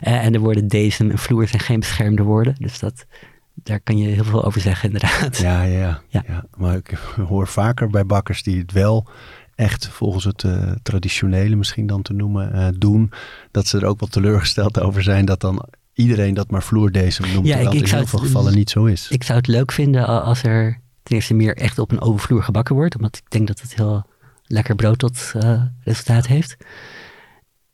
en 0.24 0.32
de 0.32 0.38
woorden 0.38 0.68
deze 0.68 1.08
en 1.08 1.18
vloer 1.18 1.48
zijn 1.48 1.62
geen 1.62 1.80
beschermde 1.80 2.22
woorden. 2.22 2.54
Dus 2.58 2.78
dat, 2.78 3.06
daar 3.54 3.80
kan 3.80 3.98
je 3.98 4.08
heel 4.08 4.24
veel 4.24 4.44
over 4.44 4.60
zeggen, 4.60 4.92
inderdaad. 4.92 5.38
Ja, 5.38 5.62
ja, 5.62 6.02
ja. 6.08 6.24
ja. 6.26 6.44
Maar 6.56 6.76
ik 6.76 6.98
hoor 7.28 7.48
vaker 7.48 7.88
bij 7.88 8.06
bakkers 8.06 8.42
die 8.42 8.58
het 8.58 8.72
wel 8.72 9.08
echt 9.54 9.88
volgens 9.88 10.24
het 10.24 10.42
uh, 10.42 10.72
traditionele 10.82 11.56
misschien 11.56 11.86
dan 11.86 12.02
te 12.02 12.12
noemen 12.12 12.74
doen. 12.78 13.12
Dat 13.50 13.66
ze 13.66 13.78
er 13.78 13.86
ook 13.86 14.00
wel 14.00 14.08
teleurgesteld 14.08 14.80
over 14.80 15.02
zijn 15.02 15.24
dat 15.24 15.40
dan 15.40 15.68
iedereen 15.92 16.34
dat 16.34 16.50
maar 16.50 16.62
vloerdesem 16.62 17.32
noemt. 17.32 17.46
Ja, 17.46 17.56
ik, 17.56 17.72
ik 17.72 17.88
in 17.88 17.96
heel 17.96 18.06
veel 18.06 18.18
gevallen 18.18 18.54
niet 18.54 18.70
zo 18.70 18.84
is. 18.84 19.08
Ik 19.08 19.24
zou 19.24 19.38
het 19.38 19.46
leuk 19.46 19.72
vinden 19.72 20.22
als 20.22 20.42
er 20.42 20.80
ten 21.02 21.14
eerste 21.14 21.34
meer 21.34 21.56
echt 21.56 21.78
op 21.78 21.90
een 21.90 22.00
open 22.00 22.20
vloer 22.20 22.42
gebakken 22.42 22.74
wordt. 22.74 22.96
Omdat 22.96 23.16
ik 23.16 23.30
denk 23.30 23.46
dat 23.46 23.60
het 23.60 23.74
heel 23.74 24.06
lekker 24.46 24.74
brood 24.74 24.98
tot 24.98 25.32
uh, 25.36 25.62
resultaat 25.80 26.26
heeft. 26.26 26.56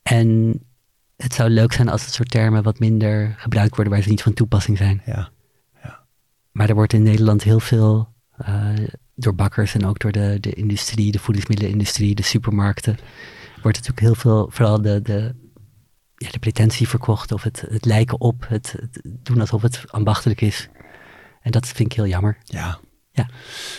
En 0.02 0.60
het 1.16 1.34
zou 1.34 1.50
leuk 1.50 1.72
zijn 1.72 1.88
als 1.88 2.04
het 2.04 2.14
soort 2.14 2.30
termen 2.30 2.62
wat 2.62 2.78
minder 2.78 3.34
gebruikt 3.36 3.74
worden 3.74 3.92
waar 3.92 4.02
ze 4.02 4.08
niet 4.08 4.22
van 4.22 4.34
toepassing 4.34 4.78
zijn. 4.78 5.02
Ja. 5.06 5.30
Maar 6.52 6.68
er 6.68 6.74
wordt 6.74 6.92
in 6.92 7.02
Nederland 7.02 7.42
heel 7.42 7.60
veel 7.60 8.08
uh, 8.48 8.68
door 9.14 9.34
bakkers 9.34 9.74
en 9.74 9.86
ook 9.86 9.98
door 9.98 10.12
de, 10.12 10.38
de 10.40 10.52
industrie, 10.52 11.12
de 11.12 11.18
voedingsmiddelenindustrie, 11.18 12.14
de 12.14 12.22
supermarkten, 12.22 12.98
wordt 13.62 13.76
natuurlijk 13.76 14.00
heel 14.00 14.14
veel, 14.14 14.48
vooral 14.50 14.82
de, 14.82 15.02
de 15.02 15.34
ja, 16.24 16.30
de 16.30 16.38
pretentie 16.38 16.88
verkocht 16.88 17.32
of 17.32 17.42
het, 17.42 17.64
het 17.68 17.84
lijken 17.84 18.20
op, 18.20 18.44
het, 18.48 18.74
het, 18.80 19.00
doen 19.04 19.40
alsof 19.40 19.62
het 19.62 19.84
ambachtelijk 19.86 20.40
is. 20.40 20.68
En 21.40 21.50
dat 21.50 21.66
vind 21.66 21.90
ik 21.90 21.96
heel 21.96 22.06
jammer. 22.06 22.38
Ja. 22.44 22.78
Ja, 23.12 23.28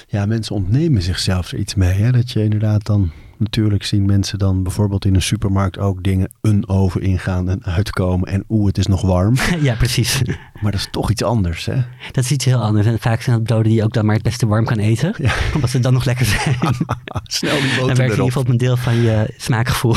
ja 0.07 0.25
mensen 0.25 0.55
ontnemen 0.55 1.01
zichzelf 1.01 1.51
er 1.51 1.57
iets 1.57 1.75
mee. 1.75 1.93
Hè? 1.93 2.11
Dat 2.11 2.31
je 2.31 2.43
inderdaad 2.43 2.85
dan, 2.85 3.11
natuurlijk 3.41 3.83
zien 3.83 4.05
mensen 4.05 4.39
dan 4.39 4.63
bijvoorbeeld 4.63 5.05
in 5.05 5.15
een 5.15 5.21
supermarkt 5.21 5.77
ook 5.77 6.03
dingen 6.03 6.31
een 6.41 6.67
oven 6.67 7.01
ingaan 7.01 7.49
en 7.49 7.63
uitkomen. 7.63 8.27
En 8.27 8.43
oeh, 8.49 8.67
het 8.67 8.77
is 8.77 8.87
nog 8.87 9.01
warm. 9.01 9.35
ja, 9.61 9.75
precies. 9.75 10.21
Maar 10.61 10.71
dat 10.71 10.79
is 10.79 10.87
toch 10.91 11.09
iets 11.09 11.23
anders, 11.23 11.65
hè? 11.65 11.75
Dat 12.11 12.23
is 12.23 12.31
iets 12.31 12.45
heel 12.45 12.61
anders. 12.61 12.87
En 12.87 12.99
vaak 12.99 13.21
zijn 13.21 13.35
dat 13.35 13.45
broden 13.45 13.65
die 13.65 13.75
je 13.75 13.83
ook 13.83 13.93
dan 13.93 14.05
maar 14.05 14.15
het 14.15 14.23
beste 14.23 14.47
warm 14.47 14.65
kan 14.65 14.77
eten. 14.77 15.13
Ja. 15.17 15.33
Omdat 15.55 15.69
ze 15.69 15.79
dan 15.79 15.93
nog 15.93 16.05
lekker 16.05 16.25
zijn. 16.25 16.55
Snel 17.23 17.61
die 17.61 17.69
boter 17.69 17.77
Dan 17.77 17.85
werkt 17.85 17.99
in 17.99 18.09
ieder 18.09 18.25
geval 18.25 18.41
op 18.41 18.49
een 18.49 18.57
deel 18.57 18.77
van 18.77 18.95
je 18.95 19.33
smaakgevoel. 19.37 19.95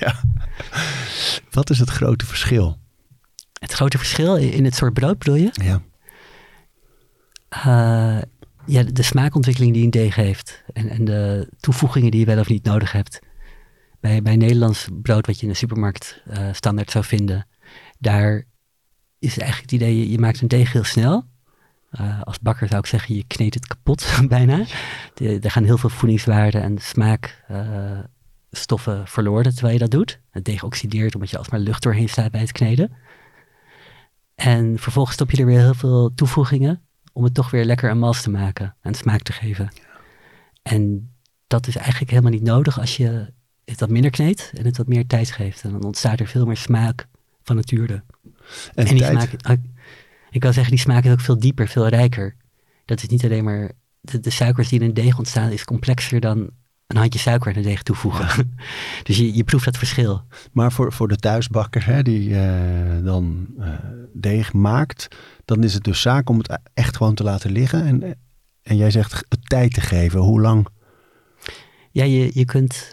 ja. 0.00 0.14
Wat 1.50 1.70
is 1.70 1.78
het 1.78 1.90
grote 1.90 2.26
verschil? 2.26 2.78
Het 3.58 3.72
grote 3.72 3.98
verschil 3.98 4.36
in 4.36 4.64
het 4.64 4.74
soort 4.74 4.94
brood 4.94 5.18
bedoel 5.18 5.34
je? 5.34 5.50
Ja. 5.52 5.82
Uh, 7.66 8.22
ja, 8.66 8.82
de 8.82 9.02
smaakontwikkeling 9.02 9.72
die 9.72 9.84
een 9.84 9.90
deeg 9.90 10.14
heeft. 10.14 10.64
En, 10.72 10.88
en 10.88 11.04
de 11.04 11.48
toevoegingen 11.60 12.10
die 12.10 12.20
je 12.20 12.26
wel 12.26 12.38
of 12.38 12.48
niet 12.48 12.64
nodig 12.64 12.92
hebt. 12.92 13.18
Bij, 14.00 14.22
bij 14.22 14.36
Nederlands 14.36 14.88
brood, 15.02 15.26
wat 15.26 15.36
je 15.36 15.42
in 15.42 15.52
de 15.52 15.58
supermarkt 15.58 16.22
uh, 16.30 16.48
standaard 16.52 16.90
zou 16.90 17.04
vinden, 17.04 17.46
daar 17.98 18.44
is 19.18 19.38
eigenlijk 19.38 19.70
het 19.70 19.80
idee, 19.80 20.10
je, 20.10 20.18
maakt 20.18 20.40
een 20.40 20.48
deeg 20.48 20.72
heel 20.72 20.84
snel. 20.84 21.24
Uh, 22.00 22.22
als 22.22 22.40
bakker 22.40 22.68
zou 22.68 22.80
ik 22.80 22.86
zeggen, 22.86 23.14
je 23.14 23.24
kneedt 23.26 23.54
het 23.54 23.66
kapot 23.66 24.20
bijna. 24.28 24.64
Er 25.14 25.50
gaan 25.50 25.64
heel 25.64 25.78
veel 25.78 25.88
voedingswaarden 25.88 26.62
en 26.62 26.78
smaakstoffen 26.78 28.98
uh, 28.98 29.06
verloren 29.06 29.54
terwijl 29.54 29.72
je 29.72 29.80
dat 29.80 29.90
doet. 29.90 30.20
Het 30.30 30.44
deeg 30.44 30.62
oxideert 30.62 31.14
omdat 31.14 31.30
je 31.30 31.38
alsmaar 31.38 31.60
lucht 31.60 31.82
doorheen 31.82 32.08
staat 32.08 32.30
bij 32.30 32.40
het 32.40 32.52
kneden. 32.52 32.92
En 34.34 34.78
vervolgens 34.78 35.14
stop 35.14 35.30
je 35.30 35.36
er 35.36 35.46
weer 35.46 35.60
heel 35.60 35.74
veel 35.74 36.14
toevoegingen 36.14 36.85
om 37.16 37.24
het 37.24 37.34
toch 37.34 37.50
weer 37.50 37.64
lekker 37.64 37.90
een 37.90 37.98
mals 37.98 38.22
te 38.22 38.30
maken 38.30 38.76
en 38.80 38.94
smaak 38.94 39.22
te 39.22 39.32
geven. 39.32 39.68
En 40.62 41.10
dat 41.46 41.66
is 41.66 41.76
eigenlijk 41.76 42.10
helemaal 42.10 42.32
niet 42.32 42.42
nodig 42.42 42.80
als 42.80 42.96
je 42.96 43.32
het 43.64 43.80
wat 43.80 43.90
minder 43.90 44.10
kneedt 44.10 44.52
en 44.54 44.64
het 44.64 44.76
wat 44.76 44.86
meer 44.86 45.06
tijd 45.06 45.30
geeft. 45.30 45.62
En 45.62 45.70
dan 45.70 45.84
ontstaat 45.84 46.20
er 46.20 46.26
veel 46.26 46.46
meer 46.46 46.56
smaak 46.56 47.06
van 47.42 47.56
nature. 47.56 47.94
En, 47.94 48.02
En 48.74 48.84
die 48.86 48.98
tijd, 48.98 49.10
smaak, 49.12 49.32
ik- 49.32 49.70
ik 50.30 50.40
kan 50.40 50.52
zeggen, 50.52 50.72
die 50.72 50.82
smaak 50.82 51.04
is 51.04 51.12
ook 51.12 51.20
veel 51.20 51.38
dieper, 51.38 51.68
veel 51.68 51.88
rijker. 51.88 52.36
Dat 52.84 53.02
is 53.02 53.08
niet 53.08 53.24
alleen 53.24 53.44
maar, 53.44 53.72
de, 54.00 54.20
de 54.20 54.30
suikers 54.30 54.68
die 54.68 54.80
in 54.80 54.86
een 54.86 54.94
deeg 54.94 55.18
ontstaan 55.18 55.50
is 55.50 55.64
complexer 55.64 56.20
dan 56.20 56.50
een 56.86 56.96
handje 56.96 57.18
suiker 57.18 57.50
in 57.50 57.56
een 57.56 57.62
deeg 57.62 57.82
toevoegen. 57.82 58.56
dus 59.02 59.16
je, 59.16 59.34
je 59.34 59.44
proeft 59.44 59.64
dat 59.64 59.78
verschil. 59.78 60.22
maar 60.52 60.72
voor, 60.72 60.92
voor 60.92 61.08
de 61.08 61.16
thuisbakker 61.16 61.86
hè, 61.86 62.02
die 62.02 62.36
eh, 62.36 63.04
dan 63.04 63.46
eh, 63.58 63.68
deeg 64.12 64.52
maakt, 64.52 65.08
dan 65.44 65.64
is 65.64 65.74
het 65.74 65.84
dus 65.84 66.00
zaak 66.00 66.30
om 66.30 66.38
het 66.38 66.58
echt 66.74 66.96
gewoon 66.96 67.14
te 67.14 67.22
laten 67.22 67.50
liggen. 67.50 67.86
En, 67.86 68.18
en 68.62 68.76
jij 68.76 68.90
zegt 68.90 69.24
het 69.28 69.48
tijd 69.48 69.74
te 69.74 69.80
geven. 69.80 70.20
Hoe 70.20 70.40
lang? 70.40 70.66
Ja, 71.90 72.04
je, 72.04 72.30
je 72.34 72.44
kunt 72.44 72.92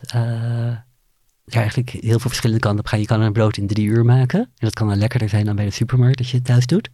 er 1.45 1.59
eigenlijk 1.59 1.89
heel 1.89 2.19
veel 2.19 2.29
verschillende 2.29 2.61
kanten 2.61 2.79
op 2.79 2.87
gaan. 2.87 2.99
Je 2.99 3.05
kan 3.05 3.21
een 3.21 3.33
brood 3.33 3.57
in 3.57 3.67
drie 3.67 3.87
uur 3.87 4.05
maken. 4.05 4.39
En 4.39 4.49
dat 4.55 4.73
kan 4.73 4.87
dan 4.87 4.97
lekkerder 4.97 5.29
zijn 5.29 5.45
dan 5.45 5.55
bij 5.55 5.65
de 5.65 5.71
supermarkt 5.71 6.19
als 6.19 6.31
je 6.31 6.37
het 6.37 6.45
thuis 6.45 6.65
doet. 6.65 6.89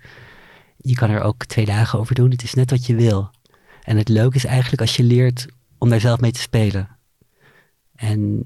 Je 0.78 0.95
kan 0.95 1.10
er 1.10 1.22
ook 1.22 1.45
twee 1.45 1.66
dagen 1.66 2.00
over 2.00 2.16
doen. 2.16 2.32
Het 2.32 2.43
is 2.43 2.54
net 2.54 2.70
wat 2.70 2.86
je 2.86 2.95
wil. 2.95 3.32
En 3.84 3.97
het 3.97 4.10
leuke 4.10 4.36
is 4.36 4.45
eigenlijk 4.45 4.82
als 4.82 4.95
je 4.95 5.04
leert 5.04 5.47
om 5.80 5.89
daar 5.89 5.99
zelf 5.99 6.19
mee 6.19 6.32
te 6.32 6.39
spelen. 6.39 6.97
En 7.95 8.43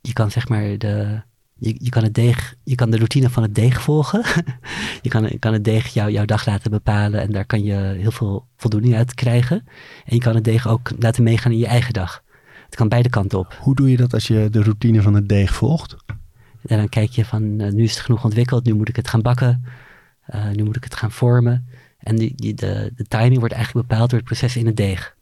je 0.00 0.12
kan 0.12 0.30
zeg 0.30 0.48
maar 0.48 0.78
de, 0.78 1.22
je, 1.54 1.76
je, 1.78 1.90
kan 1.90 2.02
het 2.02 2.14
deeg, 2.14 2.54
je 2.64 2.74
kan 2.74 2.90
de 2.90 2.96
routine 2.96 3.30
van 3.30 3.42
het 3.42 3.54
deeg 3.54 3.82
volgen. 3.82 4.22
je 5.02 5.08
kan, 5.08 5.22
je 5.22 5.38
kan 5.38 5.52
het 5.52 5.64
deeg 5.64 5.86
jou, 5.86 6.10
jouw 6.10 6.24
dag 6.24 6.46
laten 6.46 6.70
bepalen 6.70 7.20
en 7.20 7.32
daar 7.32 7.46
kan 7.46 7.62
je 7.62 7.74
heel 7.74 8.10
veel 8.10 8.46
voldoening 8.56 8.94
uit 8.94 9.14
krijgen. 9.14 9.64
En 10.04 10.14
je 10.14 10.22
kan 10.22 10.34
het 10.34 10.44
deeg 10.44 10.68
ook 10.68 10.90
laten 10.98 11.22
meegaan 11.22 11.52
in 11.52 11.58
je 11.58 11.66
eigen 11.66 11.92
dag. 11.92 12.22
Het 12.64 12.74
kan 12.74 12.88
beide 12.88 13.08
kanten 13.08 13.38
op. 13.38 13.56
Hoe 13.60 13.74
doe 13.74 13.90
je 13.90 13.96
dat 13.96 14.14
als 14.14 14.26
je 14.26 14.48
de 14.50 14.62
routine 14.62 15.02
van 15.02 15.14
het 15.14 15.28
deeg 15.28 15.54
volgt? 15.54 15.96
En 16.66 16.78
dan 16.78 16.88
kijk 16.88 17.10
je 17.10 17.24
van, 17.24 17.60
eh, 17.60 17.72
nu 17.72 17.82
is 17.82 17.94
het 17.94 18.04
genoeg 18.04 18.24
ontwikkeld, 18.24 18.64
nu 18.64 18.74
moet 18.74 18.88
ik 18.88 18.96
het 18.96 19.08
gaan 19.08 19.22
bakken. 19.22 19.64
Eh, 20.24 20.50
nu 20.50 20.62
moet 20.62 20.76
ik 20.76 20.84
het 20.84 20.94
gaan 20.94 21.10
vormen. 21.10 21.68
En 21.98 22.16
die, 22.16 22.32
die, 22.36 22.54
de, 22.54 22.92
de 22.96 23.04
timing 23.04 23.38
wordt 23.38 23.54
eigenlijk 23.54 23.88
bepaald 23.88 24.10
door 24.10 24.18
het 24.18 24.28
proces 24.28 24.56
in 24.56 24.66
het 24.66 24.76
deeg. 24.76 25.16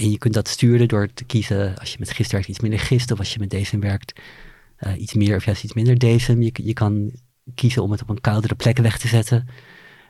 En 0.00 0.10
je 0.10 0.18
kunt 0.18 0.34
dat 0.34 0.48
sturen 0.48 0.88
door 0.88 1.12
te 1.12 1.24
kiezen, 1.24 1.78
als 1.78 1.92
je 1.92 1.96
met 1.98 2.10
gist 2.10 2.32
werkt, 2.32 2.48
iets 2.48 2.60
minder 2.60 2.80
gist. 2.80 3.10
Of 3.10 3.18
als 3.18 3.32
je 3.32 3.38
met 3.38 3.50
decem 3.50 3.80
werkt, 3.80 4.20
eh, 4.76 5.00
iets 5.00 5.14
meer 5.14 5.36
of 5.36 5.44
juist 5.44 5.64
iets 5.64 5.72
minder 5.72 5.98
decem. 5.98 6.42
Je, 6.42 6.52
je 6.54 6.72
kan 6.72 7.12
kiezen 7.54 7.82
om 7.82 7.90
het 7.90 8.02
op 8.02 8.08
een 8.08 8.20
koudere 8.20 8.54
plek 8.54 8.78
weg 8.78 8.98
te 8.98 9.08
zetten. 9.08 9.48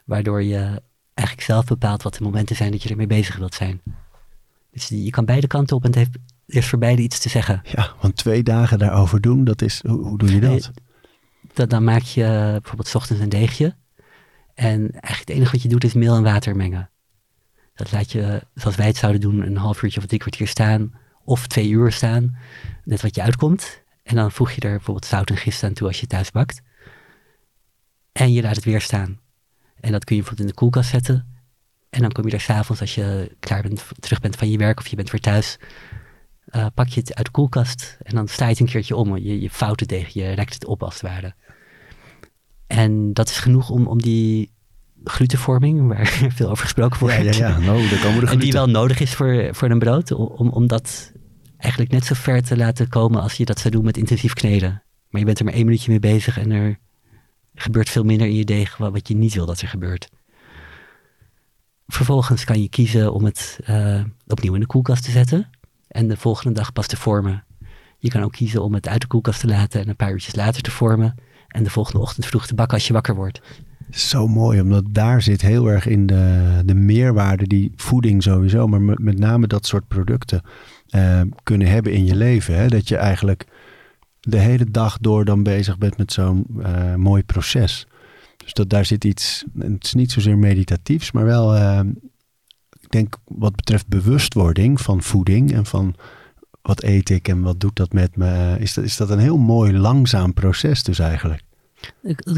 Waardoor 0.05 0.43
je 0.43 0.83
eigenlijk 1.15 1.49
zelf 1.49 1.65
bepaalt 1.65 2.03
wat 2.03 2.15
de 2.15 2.25
momenten 2.25 2.57
zijn 2.57 2.71
dat 2.71 2.83
je 2.83 2.89
ermee 2.89 3.07
bezig 3.07 3.37
wilt 3.37 3.55
zijn. 3.55 3.81
Dus 4.71 4.89
je 4.89 5.11
kan 5.11 5.25
beide 5.25 5.47
kanten 5.47 5.77
op 5.77 5.85
en 5.85 5.89
het 5.89 5.99
heeft, 5.99 6.19
heeft 6.47 6.67
voor 6.67 6.79
beide 6.79 7.03
iets 7.03 7.19
te 7.19 7.29
zeggen. 7.29 7.63
Ja, 7.65 7.95
want 8.01 8.17
twee 8.17 8.43
dagen 8.43 8.79
daarover 8.79 9.21
doen, 9.21 9.45
dat 9.45 9.63
is, 9.63 9.83
hoe, 9.87 10.07
hoe 10.07 10.19
doe 10.19 10.33
je 10.33 10.41
dat? 10.41 10.71
Dat, 11.53 11.71
dan 11.71 11.85
maak 11.85 12.03
je 12.03 12.25
eh, 12.25 12.51
bijvoorbeeld 12.51 12.89
's 12.89 12.95
ochtends 12.95 13.23
een 13.23 13.29
deegje. 13.29 13.75
En 14.55 14.79
eigenlijk 14.91 15.19
het 15.19 15.31
enige 15.31 15.53
wat 15.53 15.63
je 15.63 15.69
doet 15.69 15.85
is 15.85 15.95
meel 15.95 16.17
en 16.17 16.23
water 16.23 16.57
mengen. 16.57 16.91
Dat 17.81 17.93
laat 17.93 18.13
je, 18.13 18.43
zoals 18.55 18.77
wij 18.77 18.87
het 18.87 18.97
zouden 18.97 19.21
doen, 19.21 19.47
een 19.47 19.57
half 19.57 19.83
uurtje 19.83 20.01
of 20.01 20.07
drie 20.07 20.19
kwartier 20.19 20.49
staan. 20.49 20.95
Of 21.25 21.47
twee 21.47 21.69
uur 21.69 21.93
staan. 21.93 22.37
Net 22.85 23.03
wat 23.03 23.15
je 23.15 23.23
uitkomt. 23.23 23.83
En 24.03 24.17
dan 24.17 24.33
voeg 24.33 24.51
je 24.51 24.61
er 24.61 24.71
bijvoorbeeld 24.71 25.07
zout 25.07 25.31
en 25.31 25.37
gist 25.37 25.63
aan 25.63 25.73
toe 25.73 25.87
als 25.87 26.01
je 26.01 26.07
thuis 26.07 26.31
bakt. 26.31 26.63
En 28.13 28.33
je 28.33 28.43
laat 28.43 28.57
het 28.57 28.65
weer 28.65 28.81
staan. 28.81 29.21
En 29.81 29.93
dat 29.93 30.05
kun 30.05 30.17
je 30.17 30.23
bijvoorbeeld 30.23 30.41
in 30.41 30.47
de 30.47 30.61
koelkast 30.61 30.91
zetten. 30.91 31.27
En 31.91 32.01
dan 32.01 32.13
kom 32.13 32.27
je 32.27 32.33
er 32.33 32.41
s'avonds 32.41 32.81
als 32.81 32.95
je 32.95 33.37
klaar 33.41 33.63
bent, 33.63 33.87
terug 34.01 34.21
bent 34.21 34.37
van 34.37 34.51
je 34.51 34.59
werk 34.59 34.79
of 34.79 34.87
je 34.87 34.97
bent 34.97 35.11
weer 35.11 35.21
thuis. 35.21 35.59
eh, 36.47 36.67
pak 36.75 36.89
je 36.89 37.01
het 37.01 37.15
uit 37.15 37.27
de 37.27 37.33
koelkast 37.33 37.99
en 38.03 38.15
dan 38.15 38.29
sta 38.29 38.45
je 38.45 38.51
het 38.51 38.61
een 38.61 38.67
keertje 38.67 38.97
om. 38.97 39.17
Je, 39.17 39.41
je 39.41 39.51
vouwt 39.51 39.81
het 39.81 39.89
tegen, 39.89 40.21
je 40.21 40.33
rekt 40.33 40.55
het 40.55 40.65
op 40.65 40.83
als 40.83 40.95
het 40.95 41.03
ware. 41.03 41.35
En 42.67 43.13
dat 43.13 43.29
is 43.29 43.39
genoeg 43.39 43.71
om, 43.71 43.87
om 43.87 44.03
die 44.03 44.53
glutenvorming, 45.05 45.89
waar 45.89 46.07
veel 46.37 46.51
over 46.51 46.65
gesproken 46.65 47.01
wordt. 47.01 47.15
Ja, 47.15 47.23
ja, 47.23 47.33
ja. 47.33 47.59
Nou, 47.59 47.89
daar 47.89 47.99
komen 47.99 48.21
de 48.21 48.27
En 48.27 48.39
die 48.39 48.53
wel 48.53 48.69
nodig 48.69 49.01
is 49.01 49.15
voor, 49.15 49.49
voor 49.53 49.71
een 49.71 49.79
brood, 49.79 50.13
om, 50.13 50.49
om 50.49 50.67
dat 50.67 51.13
eigenlijk 51.57 51.93
net 51.93 52.05
zo 52.05 52.15
ver 52.15 52.43
te 52.43 52.57
laten 52.57 52.89
komen 52.89 53.23
als 53.23 53.35
je 53.35 53.45
dat 53.45 53.59
zou 53.59 53.75
doen 53.75 53.85
met 53.85 53.97
intensief 53.97 54.33
kneden. 54.33 54.83
Maar 55.09 55.21
je 55.21 55.27
bent 55.27 55.39
er 55.39 55.45
maar 55.45 55.55
één 55.55 55.65
minuutje 55.65 55.91
mee 55.91 56.01
bezig 56.01 56.39
en 56.39 56.51
er 56.51 56.79
gebeurt 57.55 57.91
veel 57.91 58.05
minder 58.05 58.27
in 58.27 58.35
je 58.35 58.45
deeg 58.45 58.77
wat 58.77 58.93
wat 58.93 59.09
je 59.09 59.17
niet 59.17 59.35
wil 59.35 59.47
dat 59.47 59.61
er 59.61 59.69
gebeurt. 59.69 60.09
Vervolgens 61.87 62.45
kan 62.45 62.63
je 62.63 62.69
kiezen 62.69 63.13
om 63.13 63.25
het 63.25 63.59
eh, 63.65 64.05
opnieuw 64.27 64.55
in 64.55 64.61
de 64.61 64.67
koelkast 64.67 65.05
te 65.05 65.11
zetten 65.11 65.51
en 65.89 66.09
de 66.09 66.17
volgende 66.17 66.55
dag 66.55 66.73
pas 66.73 66.87
te 66.87 66.97
vormen. 66.97 67.45
Je 67.99 68.09
kan 68.09 68.23
ook 68.23 68.33
kiezen 68.33 68.63
om 68.63 68.75
het 68.75 68.89
uit 68.89 69.01
de 69.01 69.07
koelkast 69.07 69.41
te 69.41 69.47
laten 69.47 69.81
en 69.81 69.89
een 69.89 69.97
paar 69.97 70.11
uurtjes 70.11 70.35
later 70.35 70.63
te 70.63 70.71
vormen 70.71 71.15
en 71.49 71.63
de 71.63 71.71
volgende 71.71 72.01
ochtend 72.01 72.27
vroeg 72.27 72.47
te 72.47 72.55
bakken 72.55 72.77
als 72.77 72.87
je 72.87 72.93
wakker 72.93 73.15
wordt. 73.15 73.41
Zo 73.91 74.29
mooi, 74.29 74.61
omdat 74.61 74.85
daar 74.91 75.23
zit 75.23 75.41
heel 75.41 75.67
erg 75.67 75.87
in 75.87 76.07
de, 76.07 76.63
de 76.65 76.75
meerwaarde 76.75 77.47
die 77.47 77.73
voeding 77.77 78.23
sowieso, 78.23 78.67
maar 78.67 78.81
met, 78.81 79.19
name 79.19 79.47
dat 79.47 79.67
soort 79.67 79.89
producten 79.89 80.43
eh, 80.89 81.21
kunnen 81.43 81.69
hebben 81.69 81.93
in 81.93 82.05
je 82.05 82.17
leven. 82.17 82.55
Hè? 82.55 82.69
Dat 82.69 82.89
je 82.89 82.97
eigenlijk 82.97 83.47
de 84.21 84.39
hele 84.39 84.71
dag 84.71 84.99
door 84.99 85.25
dan 85.25 85.43
bezig 85.43 85.79
bent 85.79 85.97
met 85.97 86.13
zo'n 86.13 86.47
eh, 86.63 86.95
mooi 86.95 87.23
proces. 87.25 87.87
Dus 88.37 88.53
dat 88.53 88.71
daar 88.71 88.85
zit 88.85 89.05
iets, 89.05 89.45
het 89.59 89.85
is 89.85 89.95
niet 89.95 90.13
zozeer 90.13 90.39
meditatiefs, 90.39 91.13
maar 91.13 91.25
wel, 91.25 91.55
eh, 91.55 91.81
ik 92.81 92.91
denk 92.91 93.17
wat 93.25 93.57
betreft 93.57 93.89
bewustwording 93.89 94.81
van 94.81 95.03
voeding 95.03 95.53
en 95.53 95.67
van 95.67 95.95
wat 96.63 96.83
eet 96.83 97.11
ik 97.11 97.29
en 97.29 97.43
wat 97.43 97.61
doet 97.61 97.77
dat 97.77 97.93
met 97.93 98.17
me, 98.17 98.57
is 98.59 98.75
dat, 98.75 98.85
is 98.85 98.97
dat 98.97 99.11
een 99.11 99.19
heel 99.19 99.39
mooi 99.39 99.79
langzaam 99.79 100.35
proces 100.35 100.83
dus 100.83 100.99
eigenlijk. 100.99 101.43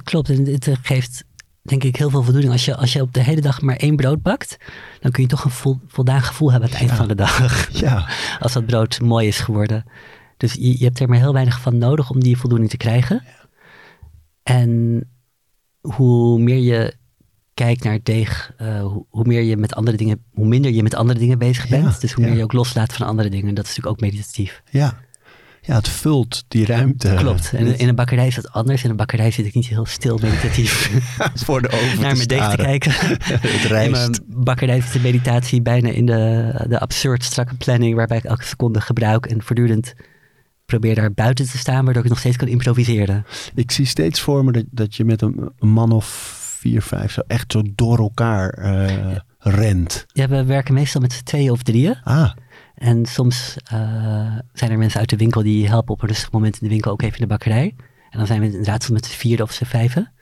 Klopt. 0.04 0.28
Het 0.28 0.78
geeft 0.82 1.24
denk 1.62 1.84
ik 1.84 1.96
heel 1.96 2.10
veel 2.10 2.22
voldoening. 2.22 2.52
Als 2.52 2.64
je, 2.64 2.76
als 2.76 2.92
je 2.92 3.00
op 3.00 3.12
de 3.12 3.22
hele 3.22 3.40
dag 3.40 3.60
maar 3.60 3.76
één 3.76 3.96
brood 3.96 4.22
bakt, 4.22 4.56
dan 5.00 5.10
kun 5.10 5.22
je 5.22 5.28
toch 5.28 5.44
een 5.44 5.50
vol, 5.50 5.78
voldaan 5.86 6.22
gevoel 6.22 6.50
hebben 6.50 6.68
aan 6.68 6.74
het 6.74 6.84
eind 6.84 6.92
Ja. 6.92 6.98
van 7.04 7.08
de 7.08 7.14
dag. 7.14 7.68
Ja, 7.80 8.08
Als 8.40 8.52
dat 8.52 8.66
brood 8.66 9.00
mooi 9.00 9.26
is 9.26 9.38
geworden. 9.40 9.84
Dus 10.36 10.52
je, 10.52 10.78
je 10.78 10.84
hebt 10.84 11.00
er 11.00 11.08
maar 11.08 11.18
heel 11.18 11.32
weinig 11.32 11.60
van 11.60 11.78
nodig 11.78 12.10
om 12.10 12.20
die 12.20 12.36
voldoening 12.36 12.70
te 12.70 12.76
krijgen. 12.76 13.22
En 14.42 15.00
hoe 15.80 16.38
meer 16.40 16.58
je 16.58 16.94
kijkt 17.54 17.84
naar 17.84 17.92
het 17.92 18.04
deeg, 18.04 18.52
eh, 18.56 18.80
hoe, 18.80 19.06
hoe 19.08 19.24
meer 19.26 19.42
je 19.42 19.56
met 19.56 19.74
andere 19.74 19.96
dingen, 19.96 20.24
hoe 20.32 20.46
minder 20.46 20.70
je 20.70 20.82
met 20.82 20.94
andere 20.94 21.18
dingen 21.18 21.38
bezig 21.38 21.68
bent. 21.68 22.00
dus 22.00 22.12
hoe 22.12 22.24
meer 22.24 22.36
je 22.36 22.42
ook 22.42 22.52
loslaat 22.52 22.92
van 22.92 23.06
andere 23.06 23.28
dingen. 23.30 23.54
Dat 23.54 23.64
is 23.66 23.70
natuurlijk 23.76 23.96
ook 23.96 24.10
meditatief. 24.10 24.62
ja. 24.70 24.98
Ja, 25.64 25.74
het 25.74 25.88
vult 25.88 26.44
die 26.48 26.66
ruimte. 26.66 27.14
Klopt. 27.18 27.52
En 27.52 27.78
in 27.78 27.88
een 27.88 27.94
bakkerij 27.94 28.26
is 28.26 28.34
dat 28.34 28.52
anders. 28.52 28.84
In 28.84 28.90
een 28.90 28.96
bakkerij 28.96 29.30
zit 29.30 29.46
ik 29.46 29.54
niet 29.54 29.66
heel 29.66 29.86
stil 29.86 30.18
meditatief 30.22 30.90
voor 31.44 31.62
de 31.62 31.68
oven 31.70 32.00
naar 32.00 32.16
mijn 32.16 32.28
deeg 32.28 32.50
te 32.50 32.56
kijken. 32.56 32.92
Het 32.98 33.44
In 33.62 33.68
rijst. 33.68 33.90
mijn 33.90 34.18
bakkerij 34.26 34.80
zit 34.80 34.92
de 34.92 35.00
meditatie 35.00 35.62
bijna 35.62 35.88
in 35.88 36.06
de, 36.06 36.52
de 36.68 36.78
absurd 36.80 37.24
strakke 37.24 37.54
planning, 37.54 37.94
waarbij 37.96 38.16
ik 38.16 38.24
elke 38.24 38.44
seconde 38.44 38.80
gebruik 38.80 39.26
en 39.26 39.42
voortdurend 39.42 39.94
probeer 40.66 40.94
daar 40.94 41.12
buiten 41.12 41.50
te 41.50 41.58
staan, 41.58 41.84
waardoor 41.84 42.02
ik 42.02 42.08
nog 42.08 42.18
steeds 42.18 42.36
kan 42.36 42.48
improviseren. 42.48 43.24
Ik 43.54 43.70
zie 43.70 43.86
steeds 43.86 44.20
voor 44.20 44.44
me 44.44 44.52
dat, 44.52 44.64
dat 44.70 44.94
je 44.94 45.04
met 45.04 45.22
een, 45.22 45.50
een 45.58 45.68
man 45.68 45.92
of 45.92 46.06
vier, 46.58 46.82
vijf 46.82 47.12
zo 47.12 47.20
echt 47.26 47.52
zo 47.52 47.62
door 47.74 47.98
elkaar 47.98 48.50
eh, 48.50 49.16
rent. 49.38 50.04
Ja, 50.12 50.28
we 50.28 50.44
werken 50.44 50.74
meestal 50.74 51.00
met 51.00 51.12
z'n 51.12 51.22
tweeën 51.22 51.50
of 51.50 51.62
drieën. 51.62 51.96
Ah, 52.04 52.30
En 52.74 53.06
soms 53.06 53.56
eh, 53.64 53.78
zijn 54.52 54.70
er 54.70 54.78
mensen 54.78 55.00
uit 55.00 55.08
de 55.10 55.16
winkel 55.16 55.42
die 55.42 55.68
helpen 55.68 55.94
op 55.94 56.02
een 56.02 56.08
rustig 56.08 56.32
moment 56.32 56.54
in 56.54 56.60
de 56.62 56.68
winkel, 56.72 56.92
ook 56.92 57.02
even 57.02 57.14
in 57.14 57.22
de 57.22 57.26
bakkerij. 57.30 57.74
En 58.10 58.18
dan 58.18 58.26
zijn 58.26 58.40
we 58.40 58.46
inderdaad 58.46 58.82
soms 58.82 59.00
met 59.00 59.10
z'n 59.10 59.18
vierde 59.18 59.42
of 59.42 59.52
z'n 59.52 59.64
vijven. 59.64 60.12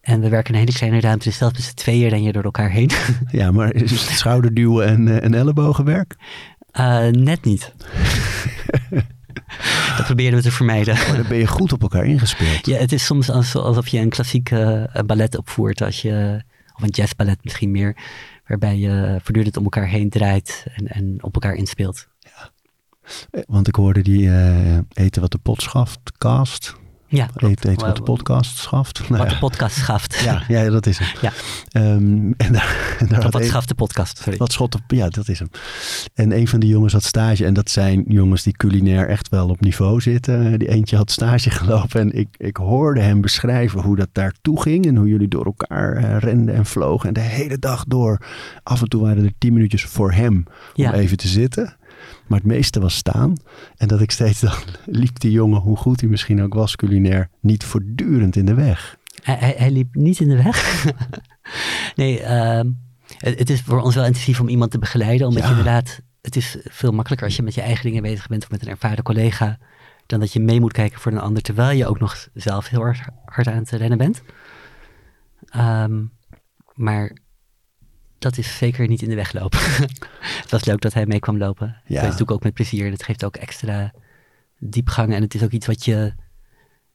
En 0.00 0.20
we 0.20 0.28
werken 0.28 0.48
in 0.54 0.60
een 0.60 0.66
hele 0.66 0.78
kleine 0.78 1.00
ruimte, 1.00 1.28
dus 1.28 1.36
zelfs 1.36 1.54
met 1.54 1.62
z'n 1.64 1.74
tweeën 1.74 2.08
ren 2.08 2.22
je 2.22 2.32
door 2.32 2.42
elkaar 2.44 2.70
heen. 2.70 2.90
ja, 3.30 3.50
maar 3.50 3.74
is 3.74 3.90
het 3.90 4.00
schouderduwen 4.00 4.86
en, 4.86 5.08
eh, 5.08 5.24
en 5.24 5.34
ellebogenwerk? 5.34 6.14
Eh, 6.70 7.06
net 7.06 7.44
niet. 7.44 7.72
Dat 9.96 10.04
proberen 10.06 10.34
we 10.36 10.42
te 10.42 10.50
vermijden. 10.52 10.94
Maar 10.94 11.16
dan 11.16 11.28
ben 11.28 11.38
je 11.38 11.46
goed 11.46 11.72
op 11.72 11.82
elkaar 11.82 12.04
ingespeeld. 12.04 12.66
Ja, 12.66 12.76
het 12.78 12.92
is 12.92 13.04
soms 13.04 13.30
als- 13.30 13.56
alsof 13.56 13.88
je 13.88 13.98
een 13.98 14.08
klassiek 14.08 14.50
ballet 15.06 15.36
opvoert, 15.36 15.82
als 15.82 16.02
je, 16.02 16.42
of 16.76 16.82
een 16.82 16.88
jazzballet 16.88 17.38
misschien 17.44 17.70
meer, 17.70 17.96
waarbij 18.50 18.78
je 18.78 19.18
voortdurend 19.22 19.56
om 19.56 19.64
elkaar 19.64 19.88
heen 19.88 20.10
draait 20.10 20.66
en, 20.74 20.86
en 20.86 21.22
op 21.22 21.34
elkaar 21.34 21.54
inspeelt. 21.54 22.08
Eh, 23.30 23.42
Want 23.46 23.68
ik 23.68 23.74
hoorde 23.74 24.02
die 24.02 24.30
eh, 24.30 24.78
eten 24.92 25.20
wat 25.20 25.32
de 25.32 25.38
pot 25.38 25.62
schaft, 25.62 26.00
cast. 26.18 26.74
Ja, 27.12 27.28
wat 27.74 27.96
de 27.96 28.02
podcast 28.02 28.58
schaft. 28.58 29.08
Nou 29.08 29.22
Wat 29.22 29.30
de 29.30 29.38
podcast 29.38 29.76
schaft. 29.76 30.20
Ja, 30.24 30.42
ja, 30.48 30.70
dat 30.70 30.86
is 30.86 30.98
hem. 30.98 31.08
Ja. 31.20 31.32
Ehm, 31.68 32.32
en 32.36 32.52
daar, 32.52 32.96
en 32.98 33.06
daar 33.06 33.30
Wat, 33.30 33.44
schaft 33.44 33.68
de 33.68 33.74
podcast, 33.74 34.18
sorry. 34.18 34.38
Wat 34.38 34.52
schot 34.52 34.74
op, 34.74 34.80
ja, 34.86 35.08
dat 35.08 35.28
is 35.28 35.38
hem. 35.38 35.50
En 36.14 36.36
een 36.36 36.48
van 36.48 36.60
die 36.60 36.68
jongens 36.68 36.92
had 36.92 37.02
stage. 37.04 37.44
En 37.44 37.54
dat 37.54 37.70
zijn 37.70 38.04
jongens 38.08 38.42
die 38.42 38.56
culinair 38.56 39.08
echt 39.08 39.28
wel 39.28 39.48
op 39.48 39.60
niveau 39.60 40.00
zitten. 40.00 40.58
Die 40.58 40.68
eentje 40.68 40.96
had 40.96 41.10
stage 41.10 41.50
gelopen. 41.60 42.00
En 42.00 42.12
ik, 42.12 42.28
ik 42.36 42.56
hoorde 42.56 43.00
hem 43.00 43.20
beschrijven 43.20 43.80
hoe 43.80 43.96
dat 43.96 44.08
daartoe 44.12 44.62
ging. 44.62 44.86
En 44.86 44.96
hoe 44.96 45.08
jullie 45.08 45.28
door 45.28 45.44
elkaar 45.44 45.96
eh, 45.96 46.16
renden 46.18 46.54
en 46.54 46.66
vlogen. 46.66 47.08
En 47.08 47.14
de 47.14 47.20
hele 47.20 47.58
dag 47.58 47.84
door. 47.88 48.20
Af 48.62 48.80
en 48.82 48.88
toe 48.88 49.02
waren 49.02 49.24
er 49.24 49.32
tien 49.38 49.52
minuutjes 49.52 49.84
voor 49.84 50.12
hem 50.12 50.34
om 50.36 50.44
Ja. 50.74 50.94
even 50.94 51.16
te 51.16 51.28
zitten. 51.28 51.76
Maar 52.26 52.38
het 52.38 52.46
meeste 52.46 52.80
was 52.80 52.94
staan. 52.96 53.34
En 53.76 53.88
dat 53.88 54.00
ik 54.00 54.10
steeds 54.10 54.40
dan 54.40 54.54
liep 55.02 55.20
die 55.20 55.30
jongen, 55.30 55.60
hoe 55.60 55.76
goed 55.76 56.00
hij 56.00 56.10
misschien 56.10 56.42
ook 56.42 56.54
was 56.54 56.76
culinair, 56.76 57.28
niet 57.40 57.64
voortdurend 57.64 58.36
in 58.36 58.44
de 58.44 58.54
weg. 58.54 58.96
Hij, 59.22 59.34
hij, 59.34 59.54
hij 59.56 59.70
liep 59.70 59.94
niet 59.94 60.20
in 60.20 60.28
de 60.28 60.42
weg. 60.42 60.86
nee, 61.96 62.20
ehm, 62.20 62.70
het, 63.18 63.38
het 63.38 63.50
is 63.50 63.60
voor 63.60 63.80
ons 63.80 63.94
wel 63.94 64.04
intensief 64.04 64.40
om 64.40 64.48
iemand 64.48 64.70
te 64.70 64.78
begeleiden. 64.78 65.26
Omdat 65.26 65.42
Ja. 65.42 65.48
je 65.48 65.56
inderdaad, 65.56 66.00
het 66.22 66.36
is 66.36 66.56
veel 66.62 66.92
makkelijker 66.92 67.26
als 67.26 67.36
je 67.36 67.42
met 67.42 67.54
je 67.54 67.60
eigen 67.60 67.84
dingen 67.84 68.02
bezig 68.02 68.26
bent 68.26 68.42
of 68.42 68.50
met 68.50 68.62
een 68.62 68.68
ervaren 68.68 69.04
collega. 69.04 69.58
Dan 70.06 70.20
dat 70.20 70.32
je 70.32 70.40
mee 70.40 70.60
moet 70.60 70.72
kijken 70.72 71.00
voor 71.00 71.12
een 71.12 71.18
ander, 71.20 71.42
terwijl 71.42 71.76
je 71.76 71.86
ook 71.86 71.98
nog 72.00 72.28
zelf 72.34 72.68
heel 72.68 72.94
hard 73.24 73.46
aan 73.48 73.54
het 73.56 73.70
rennen 73.70 73.98
bent. 73.98 74.22
Ehm, 75.50 76.02
maar 76.74 77.16
dat 78.20 78.38
is 78.38 78.56
zeker 78.56 78.88
niet 78.88 79.02
in 79.02 79.08
de 79.08 79.14
weg 79.14 79.32
lopen. 79.32 79.58
het 80.42 80.50
was 80.50 80.64
leuk 80.64 80.80
dat 80.80 80.94
hij 80.94 81.06
mee 81.06 81.18
kwam 81.18 81.38
lopen. 81.38 81.76
Ja. 81.86 82.02
Dat 82.02 82.12
doe 82.12 82.20
ik 82.20 82.30
ook 82.30 82.42
met 82.42 82.54
plezier. 82.54 82.90
Dat 82.90 83.02
geeft 83.02 83.24
ook 83.24 83.36
extra 83.36 83.92
diepgang. 84.58 85.14
En 85.14 85.22
het 85.22 85.34
is 85.34 85.42
ook 85.42 85.50
iets 85.50 85.66
wat 85.66 85.84
je... 85.84 86.12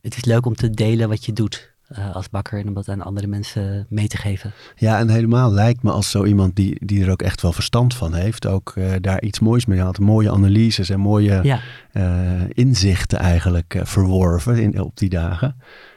Het 0.02 0.18
is 0.18 0.26
leuk 0.26 0.46
om 0.46 0.56
te 0.56 0.70
delen 0.70 1.10
wat 1.10 1.26
je 1.26 1.34
doet 1.34 1.74
eh, 1.88 2.16
als 2.16 2.30
bakker. 2.30 2.60
En 2.60 2.68
om 2.68 2.74
dat 2.74 2.90
aan 2.90 3.02
andere 3.02 3.28
mensen 3.28 3.86
mee 3.90 4.08
te 4.08 4.18
geven. 4.18 4.54
Ja, 4.76 5.00
en 5.00 5.10
helemaal 5.10 5.52
lijkt 5.52 5.84
me 5.84 5.92
als 5.92 6.12
zo 6.12 6.26
iemand 6.26 6.56
die, 6.56 6.86
die 6.86 7.04
er 7.04 7.12
ook 7.12 7.22
echt 7.22 7.42
wel 7.42 7.54
verstand 7.54 7.94
van 7.94 8.14
heeft, 8.14 8.46
ook 8.46 8.74
eh, 8.76 8.92
daar 9.02 9.22
iets 9.22 9.40
moois 9.40 9.66
mee 9.66 9.80
had. 9.80 10.00
Mooie 10.00 10.32
analyses 10.32 10.90
en 10.90 11.00
mooie 11.00 11.40
Ja, 11.44 11.60
eh, 11.92 12.42
inzichten 12.50 13.20
eigenlijk 13.20 13.80
verworven 13.84 14.58
in, 14.58 14.82
op 14.82 14.98
die 14.98 15.10
dagen. 15.10 15.56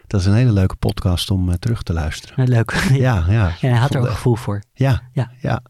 Dat 0.09 0.21
is 0.21 0.27
een 0.27 0.35
hele 0.35 0.53
leuke 0.53 0.77
podcast 0.77 1.31
om 1.31 1.49
eh, 1.49 1.55
terug 1.55 1.83
te 1.83 1.93
luisteren. 1.93 2.49
leuk. 2.49 2.73
ja. 2.93 3.25
Ja, 3.29 3.53
ja. 3.61 3.69
hij 3.69 3.71
had 3.79 3.95
er 3.95 4.01
ook 4.01 4.09
gevoel 4.09 4.35
voor. 4.37 4.63
Ja, 4.75 5.03
Ja. 5.13 5.31
ja. 5.41 5.63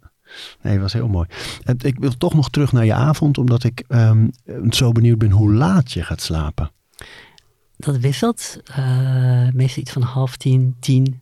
Nee, 0.62 0.72
dat 0.72 0.82
was 0.82 0.92
heel 0.92 1.08
mooi. 1.08 1.28
En 1.64 1.76
ik 1.78 1.98
wil 1.98 2.16
toch 2.16 2.34
nog 2.34 2.50
terug 2.50 2.72
naar 2.72 2.84
je 2.84 2.92
avond, 2.94 3.38
omdat 3.38 3.64
ik 3.64 3.84
ehm, 3.88 4.28
zo 4.70 4.92
benieuwd 4.92 5.18
ben 5.18 5.30
hoe 5.30 5.52
laat 5.52 5.92
je 5.92 6.02
gaat 6.02 6.20
slapen. 6.20 6.70
Dat 7.76 7.96
wisselt. 7.98 8.60
eh, 8.64 9.48
meestal 9.52 9.82
iets 9.82 9.92
van 9.92 10.02
half 10.02 10.36
tien, 10.36 10.76
tien. 10.80 11.20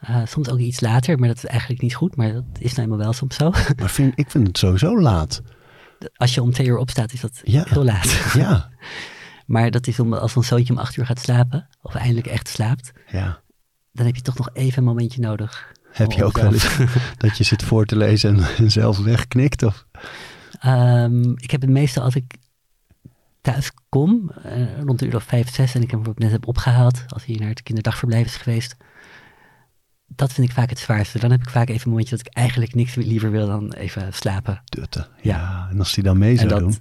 Eh, 0.00 0.16
soms 0.24 0.48
ook 0.50 0.58
iets 0.58 0.80
later, 0.80 1.18
maar 1.18 1.28
dat 1.28 1.36
is 1.36 1.44
eigenlijk 1.44 1.80
niet 1.82 1.94
goed. 1.94 2.16
Maar 2.16 2.32
dat 2.32 2.44
is 2.58 2.70
nou 2.70 2.82
eenmaal 2.82 2.98
wel 2.98 3.12
soms 3.12 3.36
zo. 3.36 3.50
Maar 3.80 3.90
vind, 3.90 4.12
ik 4.18 4.30
vind 4.30 4.46
het 4.46 4.58
sowieso 4.58 5.00
laat. 5.00 5.42
Als 6.16 6.34
je 6.34 6.42
om 6.42 6.52
twee 6.52 6.66
uur 6.66 6.76
opstaat, 6.76 7.12
is 7.12 7.20
dat 7.20 7.40
Ja. 7.44 7.64
heel 7.68 7.84
laat. 7.84 8.30
Ja, 8.32 8.68
Maar 9.50 9.70
dat 9.70 9.86
is 9.86 10.00
om, 10.00 10.14
als 10.14 10.36
een 10.36 10.44
zoontje 10.44 10.72
om 10.72 10.78
acht 10.78 10.96
uur 10.96 11.06
gaat 11.06 11.20
slapen, 11.20 11.68
of 11.82 11.94
eindelijk 11.94 12.26
echt 12.26 12.48
slaapt, 12.48 12.92
ja. 13.10 13.40
dan 13.92 14.06
heb 14.06 14.16
je 14.16 14.22
toch 14.22 14.38
nog 14.38 14.50
even 14.52 14.78
een 14.78 14.84
momentje 14.84 15.20
nodig. 15.20 15.72
Heb 15.92 16.12
je 16.12 16.24
ook 16.24 16.38
wel 16.38 16.52
eens 16.52 16.76
dat 17.18 17.36
je 17.36 17.44
zit 17.44 17.62
voor 17.62 17.84
te 17.84 17.96
lezen 17.96 18.36
en, 18.36 18.56
en 18.56 18.70
zelf 18.70 18.98
wegknikt? 18.98 19.62
Of? 19.62 19.86
Ehm, 20.60 21.30
ik 21.30 21.50
heb 21.50 21.60
het 21.60 21.70
meestal 21.70 22.02
als 22.02 22.14
ik 22.14 22.34
thuis 23.40 23.70
kom, 23.88 24.30
eh, 24.42 24.80
rond 24.80 24.98
de 24.98 25.06
uur 25.06 25.16
of 25.16 25.24
vijf, 25.24 25.54
zes, 25.54 25.74
en 25.74 25.82
ik 25.82 25.90
hem 25.90 26.02
net 26.14 26.30
heb 26.30 26.46
opgehaald, 26.46 27.04
als 27.08 27.24
hij 27.24 27.34
naar 27.34 27.48
het 27.48 27.62
kinderdagverblijf 27.62 28.26
is 28.26 28.36
geweest. 28.36 28.76
Dat 30.06 30.32
vind 30.32 30.48
ik 30.48 30.54
vaak 30.54 30.70
het 30.70 30.78
zwaarste. 30.78 31.18
Dan 31.18 31.30
heb 31.30 31.40
ik 31.40 31.50
vaak 31.50 31.68
even 31.68 31.82
een 31.82 31.90
momentje 31.90 32.16
dat 32.16 32.26
ik 32.26 32.32
eigenlijk 32.32 32.74
niks 32.74 32.94
liever 32.94 33.30
wil 33.30 33.46
dan 33.46 33.72
even 33.72 34.12
slapen. 34.12 34.62
Dutten. 34.64 35.06
Ja. 35.22 35.36
Ja. 35.36 35.68
en 35.70 35.78
als 35.78 35.94
die 35.94 36.04
dan 36.04 36.18
mee 36.18 36.36
zou 36.36 36.48
dat- 36.48 36.58
doen. 36.58 36.74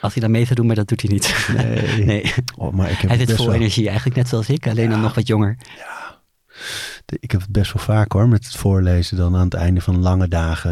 Als 0.00 0.12
hij 0.12 0.22
dan 0.22 0.30
mee 0.30 0.42
zou 0.44 0.54
doen, 0.54 0.66
maar 0.66 0.76
dat 0.76 0.88
doet 0.88 1.00
hij 1.02 1.10
niet. 1.10 1.48
Nee. 1.56 2.04
nee. 2.04 2.34
Oh, 2.56 2.72
maar 2.72 2.90
ik 2.90 2.96
heb 2.98 3.10
Hij 3.10 3.18
het 3.18 3.28
zit 3.28 3.36
vol 3.36 3.46
wel, 3.46 3.54
energie, 3.54 3.86
eigenlijk 3.86 4.16
net 4.16 4.28
zoals 4.28 4.48
ik, 4.48 4.66
alleen 4.68 4.90
dan 4.90 5.00
nog 5.00 5.14
wat 5.14 5.26
jonger. 5.26 5.56
Ik 7.20 7.30
heb 7.30 7.40
het 7.40 7.50
best 7.52 7.72
wel 7.72 7.82
vaak 7.82 8.12
hoor, 8.12 8.28
met 8.28 8.44
het 8.44 8.56
voorlezen 8.56 9.16
dan 9.16 9.36
aan 9.36 9.44
het 9.44 9.54
einde 9.54 9.80
van 9.80 9.98
lange 9.98 10.28
dagen. 10.28 10.70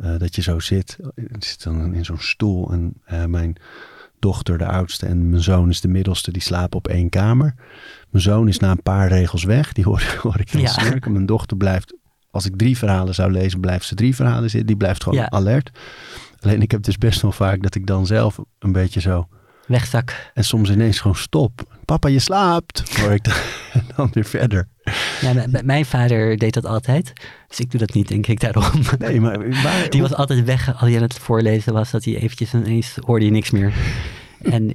eh, 0.00 0.14
eh, 0.14 0.20
dat 0.20 0.34
je 0.34 0.42
zo 0.42 0.58
zit. 0.58 0.96
Ik 1.14 1.44
zit 1.44 1.62
dan 1.62 1.94
in 1.94 2.04
zo'n 2.04 2.18
stoel 2.20 2.72
en 2.72 2.92
eh, 3.04 3.24
mijn 3.24 3.56
dochter, 4.18 4.58
de 4.58 4.66
oudste, 4.66 5.06
en 5.06 5.30
mijn 5.30 5.42
zoon 5.42 5.68
is 5.68 5.80
de 5.80 5.88
middelste, 5.88 6.32
die 6.32 6.42
slapen 6.42 6.78
op 6.78 6.88
één 6.88 7.08
kamer. 7.08 7.54
Mijn 8.10 8.22
zoon 8.24 8.48
is 8.48 8.58
na 8.58 8.70
een 8.70 8.82
paar 8.82 9.08
regels 9.08 9.44
weg, 9.44 9.72
die 9.72 9.84
hoor, 9.84 10.02
hoor 10.22 10.40
ik 10.40 10.52
dan 10.52 10.60
Ja. 10.60 10.68
snurken. 10.68 11.12
Mijn 11.12 11.26
dochter 11.26 11.56
blijft, 11.56 11.94
als 12.30 12.46
ik 12.46 12.56
drie 12.56 12.78
verhalen 12.78 13.14
zou 13.14 13.30
lezen, 13.32 13.60
blijft 13.60 13.86
ze 13.86 13.94
drie 13.94 14.14
verhalen 14.14 14.50
zitten. 14.50 14.66
Die 14.66 14.76
blijft 14.76 15.02
gewoon 15.02 15.18
Ja. 15.18 15.30
alert. 15.30 15.70
Alleen 16.46 16.62
ik 16.62 16.70
heb 16.70 16.82
dus 16.82 16.98
best 16.98 17.20
wel 17.22 17.32
vaak 17.32 17.62
dat 17.62 17.74
ik 17.74 17.86
dan 17.86 18.06
zelf 18.06 18.38
een 18.58 18.72
beetje 18.72 19.00
zo 19.00 19.28
Wegzak. 19.66 20.30
En 20.34 20.44
soms 20.44 20.70
ineens 20.70 21.00
gewoon 21.00 21.16
stop. 21.16 21.78
Papa, 21.84 22.08
je 22.08 22.18
slaapt. 22.18 22.98
Hoor 23.00 23.12
ik 23.12 23.24
dan, 23.96 24.10
weer 24.12 24.24
verder. 24.24 24.68
Ja, 25.20 25.46
mijn 25.62 25.84
vader 25.86 26.36
deed 26.36 26.54
dat 26.54 26.66
altijd, 26.66 27.12
dus 27.48 27.60
ik 27.60 27.70
doe 27.70 27.80
dat 27.80 27.92
niet, 27.94 28.08
denk 28.08 28.26
ik, 28.26 28.40
daarom. 28.40 28.82
Nee, 28.98 29.20
maar 29.20 29.38
waar, 29.62 29.90
Die 29.90 30.00
was 30.02 30.14
altijd 30.14 30.44
weg 30.44 30.68
als 30.68 30.80
hij 30.88 30.96
aan 30.96 31.02
het 31.02 31.18
voorlezen 31.18 31.72
was, 31.72 31.90
dat 31.90 32.04
hij 32.04 32.16
eventjes 32.16 32.54
ineens 32.54 32.96
hoorde 33.04 33.24
je 33.24 33.30
niks 33.30 33.50
meer. 33.50 33.72
en 34.42 34.74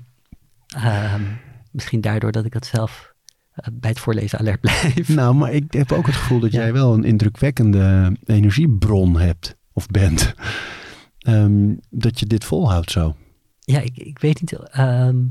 ehm, 0.68 1.22
misschien 1.72 2.02
daardoor 2.02 2.32
dat 2.32 2.46
ik 2.46 2.52
dat 2.54 2.66
zelf 2.66 3.14
eh, 3.54 3.68
bij 3.74 3.90
het 3.90 4.00
voorlezen 4.00 4.40
alert 4.40 4.60
blijf. 4.62 5.08
Nou, 5.10 5.36
maar 5.36 5.52
ik 5.54 5.74
heb 5.74 5.92
ook 5.92 6.06
het 6.06 6.16
gevoel 6.16 6.40
dat 6.40 6.52
Ja. 6.52 6.60
jij 6.60 6.74
wel 6.74 6.94
een 6.94 7.04
indrukwekkende 7.04 8.12
energiebron 8.26 9.20
hebt. 9.20 9.56
Of 9.74 9.88
bent. 9.88 10.34
Ehm, 11.22 11.74
dat 11.90 12.20
je 12.20 12.26
dit 12.26 12.44
volhoudt 12.44 12.92
zo. 12.92 13.16
Ja, 13.60 13.80
ik, 13.80 13.98
ik 13.98 14.20
weet 14.20 14.42
niet. 14.42 14.54
ehm, 14.54 15.26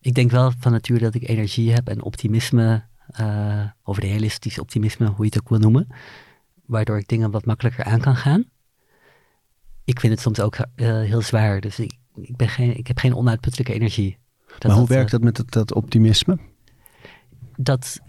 ik 0.00 0.14
denk 0.14 0.30
wel 0.30 0.52
van 0.58 0.72
nature 0.72 1.00
dat 1.00 1.14
ik 1.14 1.28
energie 1.28 1.72
heb 1.72 1.88
en 1.88 2.02
optimisme, 2.02 2.84
eh, 3.06 3.64
of 3.82 3.98
realistisch 3.98 4.58
optimisme, 4.58 5.06
hoe 5.06 5.24
je 5.24 5.24
het 5.24 5.40
ook 5.40 5.48
wil 5.48 5.58
noemen. 5.58 5.86
Waardoor 6.66 6.98
ik 6.98 7.08
dingen 7.08 7.30
wat 7.30 7.44
makkelijker 7.44 7.84
aan 7.84 8.00
kan 8.00 8.16
gaan. 8.16 8.44
Ik 9.84 10.00
vind 10.00 10.12
het 10.12 10.22
soms 10.22 10.40
ook 10.40 10.54
eh, 10.54 10.86
heel 11.00 11.20
zwaar, 11.22 11.60
dus 11.60 11.78
ik, 11.78 11.92
ik, 12.14 12.36
ben 12.36 12.48
geen, 12.48 12.76
ik 12.76 12.86
heb 12.86 12.98
geen 12.98 13.14
onuitputtelijke 13.14 13.74
energie. 13.74 14.18
Dat, 14.46 14.62
maar 14.62 14.70
hoe 14.70 14.80
dat, 14.80 14.88
werkt 14.88 15.04
eh, 15.04 15.12
dat 15.12 15.22
met 15.22 15.36
dat, 15.36 15.50
dat 15.50 15.74
optimisme? 15.74 16.38
dat 17.56 18.00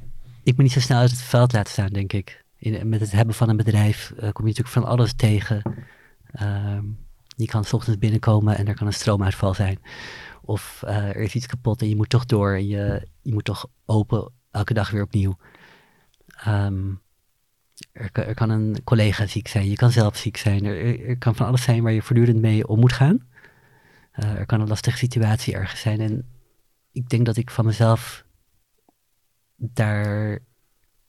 ik 0.43 0.57
me 0.57 0.63
niet 0.63 0.71
zo 0.71 0.79
snel 0.79 0.99
uit 0.99 1.11
het 1.11 1.21
veld 1.21 1.53
laat 1.53 1.67
staan, 1.67 1.89
denk 1.89 2.13
ik. 2.13 2.45
In, 2.57 2.89
met 2.89 2.99
het 2.99 3.11
hebben 3.11 3.35
van 3.35 3.49
een 3.49 3.57
bedrijf 3.57 4.07
kom 4.15 4.21
je 4.21 4.31
natuurlijk 4.31 4.67
van 4.67 4.85
alles 4.85 5.13
tegen. 5.13 5.61
Ehm, 6.31 6.85
je 7.35 7.45
kan 7.45 7.63
's 7.65 7.73
ochtends 7.73 7.99
binnenkomen 7.99 8.57
en 8.57 8.67
er 8.67 8.75
kan 8.75 8.87
een 8.87 8.93
stroomuitval 8.93 9.53
zijn. 9.53 9.79
Of 10.41 10.83
eh, 10.85 10.95
er 11.07 11.15
is 11.15 11.35
iets 11.35 11.45
kapot 11.45 11.81
en 11.81 11.89
je 11.89 11.95
moet 11.95 12.09
toch 12.09 12.25
door. 12.25 12.53
En 12.53 12.67
je, 12.67 13.07
je 13.21 13.33
moet 13.33 13.43
toch 13.45 13.67
open 13.85 14.31
elke 14.51 14.73
dag 14.73 14.89
weer 14.89 15.03
opnieuw. 15.03 15.37
Ehm, 16.27 16.91
er, 17.91 18.33
kan- 18.33 18.49
een 18.49 18.83
collega 18.83 19.25
ziek 19.27 19.47
zijn, 19.47 19.69
je 19.69 19.75
kan 19.75 19.91
zelf 19.91 20.17
ziek 20.17 20.37
zijn. 20.37 20.65
Er 20.65 21.17
kan 21.17 21.35
van 21.35 21.45
alles 21.47 21.63
zijn 21.63 21.83
waar 21.83 21.91
je 21.91 22.01
voortdurend 22.01 22.41
mee 22.41 22.67
om 22.67 22.79
moet 22.79 22.93
gaan. 22.93 23.27
Eh, 24.11 24.31
er 24.35 24.45
kan 24.45 24.61
een 24.61 24.67
lastige 24.67 24.97
situatie 24.97 25.53
ergens 25.53 25.79
zijn. 25.81 25.99
En 25.99 26.27
ik 26.91 27.09
denk 27.09 27.25
dat 27.25 27.37
ik 27.37 27.49
van 27.51 27.65
mezelf 27.65 28.25
daar 29.55 30.39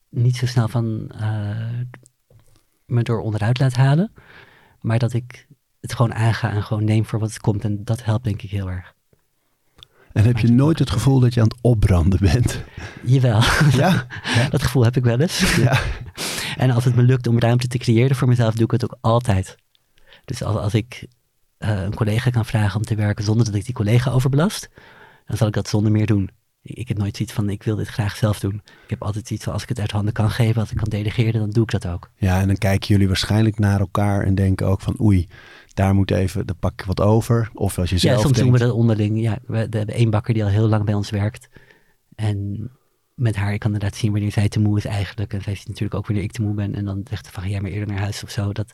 niet 0.09 0.37
zo 0.37 0.47
snel 0.47 0.69
van 0.69 1.11
eh, 1.11 1.81
me 2.87 3.03
door 3.03 3.21
onderuit 3.21 3.59
laat 3.59 3.75
halen. 3.75 4.13
Maar 4.81 4.99
dat 4.99 5.13
ik 5.13 5.47
het 5.85 5.95
gewoon 5.95 6.15
aanga 6.15 6.51
en 6.51 6.63
gewoon 6.63 6.85
neem 6.85 7.07
voor 7.07 7.19
wat 7.19 7.29
het 7.29 7.41
komt. 7.41 7.65
En 7.65 7.85
dat 7.85 8.05
helpt 8.05 8.25
denk 8.25 8.43
ik 8.43 8.51
heel 8.51 8.71
erg. 8.71 8.95
En 10.13 10.25
heb 10.25 10.39
je 10.39 10.49
nooit 10.49 10.79
het 10.79 10.91
gevoel 10.91 11.21
dat 11.21 11.35
je 11.35 11.41
aan 11.41 11.49
het 11.49 11.59
opbranden 11.61 12.21
bent? 12.21 12.63
Jawel, 13.03 13.43
Ja? 13.83 14.07
dat 14.51 14.63
gevoel 14.63 14.85
heb 14.85 14.97
ik 14.97 15.05
wel 15.05 15.21
eens. 15.21 15.57
Ja. 15.57 15.81
En 16.57 16.71
als 16.71 16.85
het 16.85 16.95
me 16.95 17.03
lukt 17.03 17.27
om 17.27 17.39
ruimte 17.39 17.67
te 17.69 17.79
creëren 17.79 18.17
voor 18.17 18.29
mezelf, 18.29 18.55
doe 18.55 18.65
ik 18.65 18.71
het 18.71 18.85
ook 18.85 18.99
altijd. 19.01 19.57
Dus 20.25 20.43
als, 20.43 20.57
als 20.57 20.75
ik 20.75 21.07
eh, 21.59 21.83
een 21.83 21.95
collega 21.95 22.31
kan 22.31 22.45
vragen 22.45 22.77
om 22.77 22.85
te 22.85 22.95
werken 22.95 23.25
zonder 23.25 23.45
dat 23.45 23.55
ik 23.55 23.65
die 23.65 23.75
collega 23.75 24.11
overbelast, 24.11 24.69
dan 25.27 25.37
zal 25.37 25.47
ik 25.47 25.55
dat 25.55 25.69
zonder 25.69 25.93
meer 25.93 26.07
doen. 26.07 26.31
Ik, 26.63 26.77
ik 26.77 26.89
heb 26.89 26.99
nooit 26.99 27.17
zoiets 27.17 27.35
van, 27.35 27.51
ik 27.51 27.63
wil 27.63 27.77
dit 27.77 27.89
graag 27.89 28.17
zelf 28.17 28.41
doen. 28.41 28.63
Ik 28.65 28.91
heb 28.91 29.03
altijd 29.03 29.27
zoiets 29.27 29.45
van, 29.45 29.55
als 29.55 29.63
ik 29.63 29.69
het 29.69 29.81
uit 29.81 29.91
handen 29.91 30.13
kan 30.13 30.31
geven, 30.31 30.61
als 30.61 30.71
ik 30.71 30.77
kan 30.77 30.89
delegeren, 30.89 31.41
dan 31.41 31.51
doe 31.51 31.63
ik 31.63 31.71
dat 31.71 31.87
ook. 31.87 32.11
Ja, 32.17 32.41
en 32.41 32.47
dan 32.47 32.59
kijken 32.59 32.89
jullie 32.89 33.07
waarschijnlijk 33.07 33.59
naar 33.59 33.81
elkaar 33.81 34.25
en 34.25 34.35
denken 34.35 34.67
ook 34.67 34.81
van 34.81 35.01
oei, 35.01 35.29
daar 35.75 35.95
moet 35.95 36.11
even, 36.11 36.47
daar 36.47 36.57
pak 36.57 36.73
ik 36.73 36.85
wat 36.85 37.01
over. 37.01 37.51
Of 37.55 37.79
als 37.79 37.91
je 37.91 37.95
Ja, 37.95 38.01
zelf 38.01 38.21
soms 38.21 38.33
doen 38.33 38.45
denkt, 38.45 38.59
we 38.59 38.65
dat 38.67 38.75
onderling. 38.75 39.21
Ja, 39.21 39.39
we, 39.47 39.69
we 39.71 39.77
hebben 39.77 39.95
één 39.95 40.11
bakker 40.11 40.35
die 40.35 40.45
al 40.45 40.51
heel 40.51 40.69
lang 40.69 40.85
bij 40.85 40.95
ons 40.95 41.11
werkt. 41.11 41.49
En 42.15 42.71
met 43.15 43.37
haar, 43.37 43.53
ik 43.53 43.61
kan 43.61 43.73
inderdaad 43.73 43.99
zien 43.99 44.13
wanneer 44.13 44.33
zij 44.33 44.49
te 44.49 44.61
moe 44.61 44.77
is 44.77 44.85
eigenlijk. 44.85 45.33
En 45.33 45.43
zij 45.43 45.55
ziet 45.55 45.69
natuurlijk 45.69 45.95
ook 45.95 46.07
wanneer 46.07 46.25
ik 46.25 46.33
te 46.33 46.43
moe 46.43 46.55
ben. 46.55 46.75
En 46.75 46.85
dan 46.85 47.01
zegt 47.09 47.27
ze 47.27 47.33
van, 47.33 47.43
ga 47.43 47.49
jij 47.49 47.61
maar 47.61 47.71
eerder 47.71 47.89
naar 47.89 48.03
huis 48.03 48.23
of 48.23 48.31
zo. 48.31 48.53
Dat, 48.53 48.73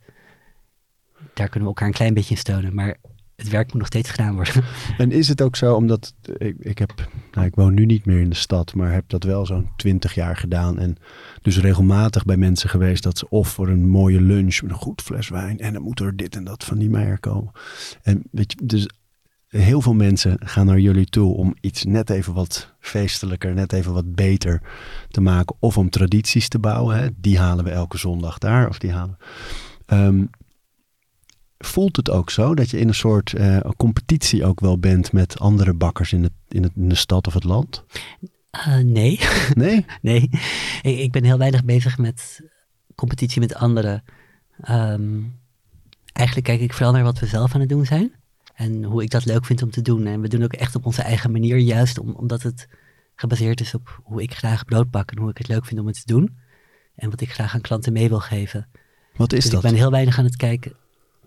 daar 1.35 1.49
kunnen 1.49 1.61
we 1.61 1.67
elkaar 1.67 1.89
een 1.89 1.95
klein 1.95 2.15
beetje 2.15 2.31
in 2.35 2.41
steunen. 2.41 2.75
Maar 2.75 2.97
het 3.41 3.49
werk 3.49 3.67
moet 3.67 3.79
nog 3.79 3.87
steeds 3.87 4.11
gedaan 4.11 4.35
worden. 4.35 4.65
En 4.99 5.13
is 5.13 5.29
het 5.29 5.43
ook 5.43 5.57
zo, 5.57 5.75
omdat 5.75 6.15
ik, 6.39 6.57
ik 6.59 6.79
heb, 6.79 7.09
nou, 7.33 7.47
ik 7.47 7.55
woon 7.55 7.75
nu 7.75 7.87
niet 7.87 8.05
meer 8.05 8.21
in 8.21 8.31
de 8.31 8.37
stad, 8.37 8.75
maar 8.75 8.93
heb 8.93 9.09
dat 9.09 9.25
wel 9.25 9.47
zo'n 9.47 9.69
twintig 9.77 10.15
jaar 10.15 10.37
gedaan. 10.37 10.79
En 10.79 10.97
dus 11.43 11.59
regelmatig 11.61 12.25
bij 12.25 12.37
mensen 12.37 12.69
geweest 12.69 13.03
dat 13.03 13.19
ze 13.19 13.29
of 13.29 13.49
voor 13.49 13.69
een 13.69 13.89
mooie 13.89 14.21
lunch 14.21 14.63
met 14.63 14.71
een 14.71 14.77
goed 14.77 15.03
fles 15.03 15.29
wijn 15.29 15.59
en 15.59 15.73
dan 15.73 15.83
moet 15.83 16.01
er 16.01 16.17
dit 16.17 16.37
en 16.37 16.45
dat 16.45 16.65
van 16.65 16.79
die 16.79 16.91
meijer 16.91 17.21
komen. 17.21 17.53
En 18.03 18.23
weet 18.31 18.53
je, 18.53 18.67
dus 18.67 18.89
heel 19.49 19.81
veel 19.81 19.95
mensen 19.95 20.37
gaan 20.39 20.67
naar 20.67 20.79
jullie 20.79 21.07
toe 21.07 21.35
om 21.35 21.55
iets 21.61 21.85
net 21.85 22.11
even 22.11 22.35
wat 22.35 22.75
feestelijker, 22.81 23.55
net 23.55 23.73
even 23.73 23.93
wat 23.93 24.15
beter 24.15 24.63
te 25.09 25.21
maken. 25.21 25.57
Of 25.59 25.79
om 25.79 25.91
tradities 25.91 26.49
te 26.49 26.59
bouwen. 26.59 27.17
Die 27.17 27.39
halen 27.39 27.65
we 27.65 27.71
elke 27.71 27.99
zondag 27.99 28.39
daar, 28.39 28.69
of 28.69 28.79
die 28.79 28.93
halen. 28.93 29.17
Ehm, 29.87 30.25
voelt 31.65 31.97
het 31.97 32.11
ook 32.11 32.31
zo 32.31 32.55
dat 32.55 32.71
je 32.71 32.79
in 32.79 32.89
een 32.89 32.95
soort 32.95 33.33
uh, 33.33 33.61
competitie 33.77 34.45
ook 34.45 34.61
wel 34.61 34.79
bent 34.79 35.13
met 35.13 35.39
andere 35.39 35.75
bakkers 35.75 36.13
in, 36.13 36.23
het, 36.23 36.33
in, 36.49 36.63
het, 36.63 36.73
in 36.77 36.89
de 36.89 36.95
stad 36.95 37.27
of 37.27 37.35
het 37.35 37.45
land? 37.45 37.85
Uh, 38.67 38.77
nee. 38.77 39.21
Nee? 39.55 39.87
nee. 40.03 40.31
Ik, 40.83 40.99
ik, 40.99 41.13
ben 41.13 41.25
heel 41.25 41.39
weinig 41.39 41.65
bezig 41.65 41.99
met 41.99 42.41
competitie 42.95 43.41
met 43.41 43.55
anderen. 43.55 44.05
Um, 44.69 45.39
eigenlijk 46.13 46.47
kijk 46.47 46.61
ik 46.61 46.73
vooral 46.73 46.93
naar 46.93 47.03
wat 47.03 47.19
we 47.19 47.27
zelf 47.27 47.55
aan 47.55 47.61
het 47.61 47.69
doen 47.69 47.87
zijn. 47.87 48.13
En 48.55 48.85
hoe 48.85 49.03
ik 49.03 49.11
dat 49.11 49.25
leuk 49.25 49.45
vind 49.45 49.63
om 49.63 49.71
te 49.71 49.83
doen. 49.83 50.07
En 50.07 50.21
we 50.21 50.29
doen 50.29 50.43
ook 50.43 50.53
echt 50.53 50.75
op 50.75 50.87
onze 50.87 51.03
eigen 51.03 51.31
manier, 51.31 51.59
juist 51.59 51.99
om, 51.99 52.11
omdat 52.11 52.43
het 52.43 52.69
gebaseerd 53.15 53.61
is 53.61 53.75
op 53.75 54.01
hoe 54.05 54.23
ik 54.23 54.35
graag 54.35 54.65
brood 54.65 54.91
bak 54.91 55.11
en 55.11 55.19
hoe 55.19 55.31
ik 55.31 55.39
het 55.39 55.49
leuk 55.49 55.65
vind 55.65 55.81
om 55.81 55.87
het 55.87 56.07
te 56.07 56.13
doen. 56.13 56.37
En 56.95 57.11
wat 57.11 57.21
ik 57.21 57.33
graag 57.33 57.55
aan 57.55 57.61
klanten 57.61 57.93
mee 57.93 58.09
wil 58.09 58.21
geven. 58.21 58.69
Wat 59.17 59.33
is 59.33 59.43
dus 59.43 59.53
dat? 59.53 59.65
Ik 59.65 59.71
ben 59.71 59.79
heel 59.79 59.91
weinig 59.91 60.19
aan 60.19 60.25
het 60.25 60.37
kijken. 60.37 60.73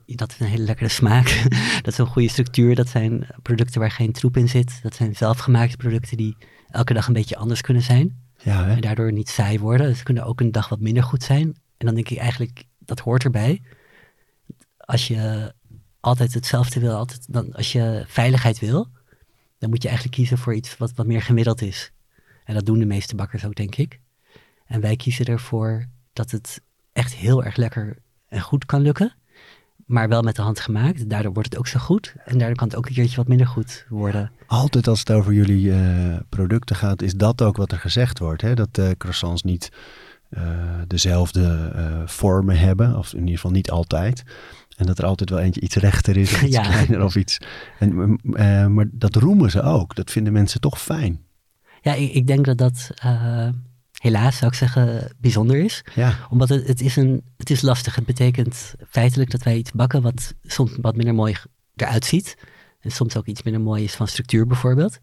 Dat 0.05 0.31
is 0.31 0.39
een 0.39 0.47
hele 0.47 0.63
lekkere 0.63 0.89
smaak. 0.89 1.43
dat 1.83 1.93
is 1.93 1.97
een 1.97 2.05
goede 2.05 2.29
structuur. 2.29 2.75
Dat 2.75 2.87
zijn 2.87 3.27
producten 3.41 3.79
waar 3.79 3.91
geen 3.91 4.11
troep 4.11 4.37
in 4.37 4.49
zit. 4.49 4.79
Dat 4.81 4.95
zijn 4.95 5.15
zelfgemaakte 5.15 5.77
producten 5.77 6.17
die 6.17 6.37
elke 6.69 6.93
dag 6.93 7.07
een 7.07 7.13
beetje 7.13 7.37
anders 7.37 7.61
kunnen 7.61 7.83
zijn. 7.83 8.21
Ja, 8.37 8.65
hè? 8.65 8.73
En 8.73 8.81
daardoor 8.81 9.11
niet 9.11 9.29
saai 9.29 9.59
worden. 9.59 9.87
Dus 9.87 9.97
ze 9.97 10.03
kunnen 10.03 10.25
ook 10.25 10.39
een 10.39 10.51
dag 10.51 10.69
wat 10.69 10.79
minder 10.79 11.03
goed 11.03 11.23
zijn. 11.23 11.45
En 11.77 11.85
dan 11.85 11.95
denk 11.95 12.09
ik 12.09 12.17
eigenlijk, 12.17 12.63
dat 12.79 12.99
hoort 12.99 13.23
erbij. 13.23 13.61
Als 14.77 15.07
je 15.07 15.53
altijd 15.99 16.33
hetzelfde 16.33 16.79
wil, 16.79 16.95
altijd, 16.95 17.33
dan, 17.33 17.53
als 17.53 17.71
je 17.71 18.03
veiligheid 18.07 18.59
wil, 18.59 18.87
dan 19.57 19.69
moet 19.69 19.81
je 19.81 19.87
eigenlijk 19.87 20.17
kiezen 20.17 20.37
voor 20.37 20.55
iets 20.55 20.77
wat, 20.77 20.93
wat 20.95 21.05
meer 21.05 21.21
gemiddeld 21.21 21.61
is. 21.61 21.91
En 22.43 22.53
dat 22.53 22.65
doen 22.65 22.79
de 22.79 22.85
meeste 22.85 23.15
bakkers 23.15 23.45
ook, 23.45 23.55
denk 23.55 23.75
ik. 23.75 23.99
En 24.65 24.81
wij 24.81 24.95
kiezen 24.95 25.25
ervoor 25.25 25.85
dat 26.13 26.31
het 26.31 26.61
echt 26.93 27.13
heel 27.13 27.43
erg 27.43 27.55
lekker 27.55 27.97
en 28.27 28.41
goed 28.41 28.65
kan 28.65 28.81
lukken. 28.81 29.15
Maar 29.93 30.09
wel 30.09 30.21
met 30.21 30.35
de 30.35 30.41
hand 30.41 30.59
gemaakt. 30.59 31.09
Daardoor 31.09 31.33
wordt 31.33 31.49
het 31.49 31.57
ook 31.57 31.67
zo 31.67 31.79
goed. 31.79 32.13
En 32.25 32.37
daardoor 32.37 32.57
kan 32.57 32.67
het 32.67 32.77
ook 32.77 32.85
een 32.87 32.93
keertje 32.93 33.15
wat 33.15 33.27
minder 33.27 33.47
goed 33.47 33.85
worden. 33.89 34.31
Altijd 34.47 34.87
als 34.87 34.99
het 34.99 35.11
over 35.11 35.33
jullie 35.33 35.65
uh, 35.65 36.15
producten 36.29 36.75
gaat, 36.75 37.01
is 37.01 37.15
dat 37.15 37.41
ook 37.41 37.57
wat 37.57 37.71
er 37.71 37.77
gezegd 37.79 38.19
wordt. 38.19 38.41
Hè? 38.41 38.53
Dat 38.55 38.75
de 38.75 38.95
croissants 38.97 39.43
niet 39.43 39.71
uh, 40.29 40.41
dezelfde 40.87 41.71
vormen 42.05 42.59
hebben. 42.59 42.97
Of 42.97 43.13
in 43.13 43.19
ieder 43.19 43.35
geval 43.35 43.51
niet 43.51 43.69
altijd. 43.71 44.23
En 44.77 44.85
dat 44.85 44.97
er 44.97 45.05
altijd 45.05 45.29
wel 45.29 45.39
eentje 45.39 45.61
iets 45.61 45.75
rechter 45.75 46.17
is 46.17 46.33
of 46.33 46.41
iets 46.43 46.55
Ja. 46.55 46.61
kleiner 46.61 47.03
of 47.03 47.15
iets. 47.15 47.37
En, 47.79 48.19
maar 48.73 48.85
dat 48.91 49.15
roemen 49.15 49.51
ze 49.51 49.61
ook. 49.61 49.95
Dat 49.95 50.11
vinden 50.11 50.33
mensen 50.33 50.61
toch 50.61 50.81
fijn. 50.81 51.19
Ja, 51.81 51.93
ik, 51.93 52.13
ik 52.13 52.27
denk 52.27 52.45
dat 52.45 52.57
dat 52.57 52.89
helaas, 54.03 54.37
zou 54.37 54.51
ik 54.51 54.57
zeggen, 54.57 55.15
bijzonder 55.17 55.57
is. 55.57 55.83
Ja. 55.95 56.27
Omdat 56.29 56.49
het, 56.49 56.67
het, 56.67 56.81
is 56.81 56.95
een, 56.95 57.23
het 57.37 57.49
is 57.49 57.61
lastig. 57.61 57.95
Het 57.95 58.05
betekent 58.05 58.73
feitelijk 58.89 59.31
dat 59.31 59.43
wij 59.43 59.57
iets 59.57 59.71
bakken 59.71 60.01
wat 60.01 60.33
soms 60.43 60.71
wat 60.81 60.95
minder 60.95 61.15
mooi 61.15 61.35
eruit 61.75 62.05
ziet. 62.05 62.37
En 62.79 62.91
soms 62.91 63.17
ook 63.17 63.25
iets 63.25 63.43
minder 63.43 63.61
mooi 63.61 63.83
is 63.83 63.95
van 63.95 64.07
structuur 64.07 64.47
bijvoorbeeld. 64.47 64.99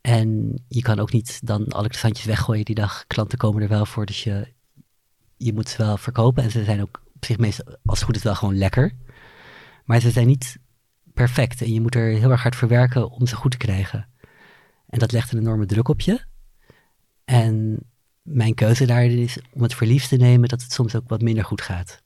En 0.00 0.58
je 0.68 0.82
kan 0.82 0.98
ook 0.98 1.12
niet 1.12 1.46
dan 1.46 1.68
alle 1.68 1.88
croissantjes 1.88 2.26
weggooien 2.26 2.64
die 2.64 2.74
dag. 2.74 3.04
Klanten 3.06 3.38
komen 3.38 3.62
er 3.62 3.68
wel 3.68 3.86
voor, 3.86 4.06
dus 4.06 4.24
je, 4.24 4.52
je 5.36 5.52
moet 5.52 5.68
ze 5.68 5.76
wel 5.76 5.96
verkopen. 5.96 6.42
En 6.42 6.50
ze 6.50 6.64
zijn 6.64 6.82
ook 6.82 7.02
op 7.14 7.24
zich 7.24 7.38
meestal, 7.38 7.76
als 7.84 7.98
het 7.98 8.06
goed 8.06 8.16
is, 8.16 8.22
wel 8.22 8.34
gewoon 8.34 8.58
lekker. 8.58 8.92
Maar 9.84 10.00
ze 10.00 10.10
zijn 10.10 10.26
niet 10.26 10.56
perfect. 11.14 11.62
En 11.62 11.72
je 11.72 11.80
moet 11.80 11.94
er 11.94 12.08
heel 12.08 12.30
erg 12.30 12.42
hard 12.42 12.56
voor 12.56 12.68
werken 12.68 13.10
om 13.10 13.26
ze 13.26 13.36
goed 13.36 13.50
te 13.50 13.56
krijgen. 13.56 14.08
En 14.86 14.98
dat 14.98 15.12
legt 15.12 15.32
een 15.32 15.38
enorme 15.38 15.66
druk 15.66 15.88
op 15.88 16.00
je. 16.00 16.24
En 17.24 17.78
mijn 18.26 18.54
keuze 18.54 18.86
daarin 18.86 19.18
is 19.18 19.38
om 19.52 19.62
het 19.62 19.74
verliefd 19.74 20.08
te 20.08 20.16
nemen 20.16 20.48
dat 20.48 20.62
het 20.62 20.72
soms 20.72 20.94
ook 20.94 21.08
wat 21.08 21.22
minder 21.22 21.44
goed 21.44 21.60
gaat. 21.60 22.02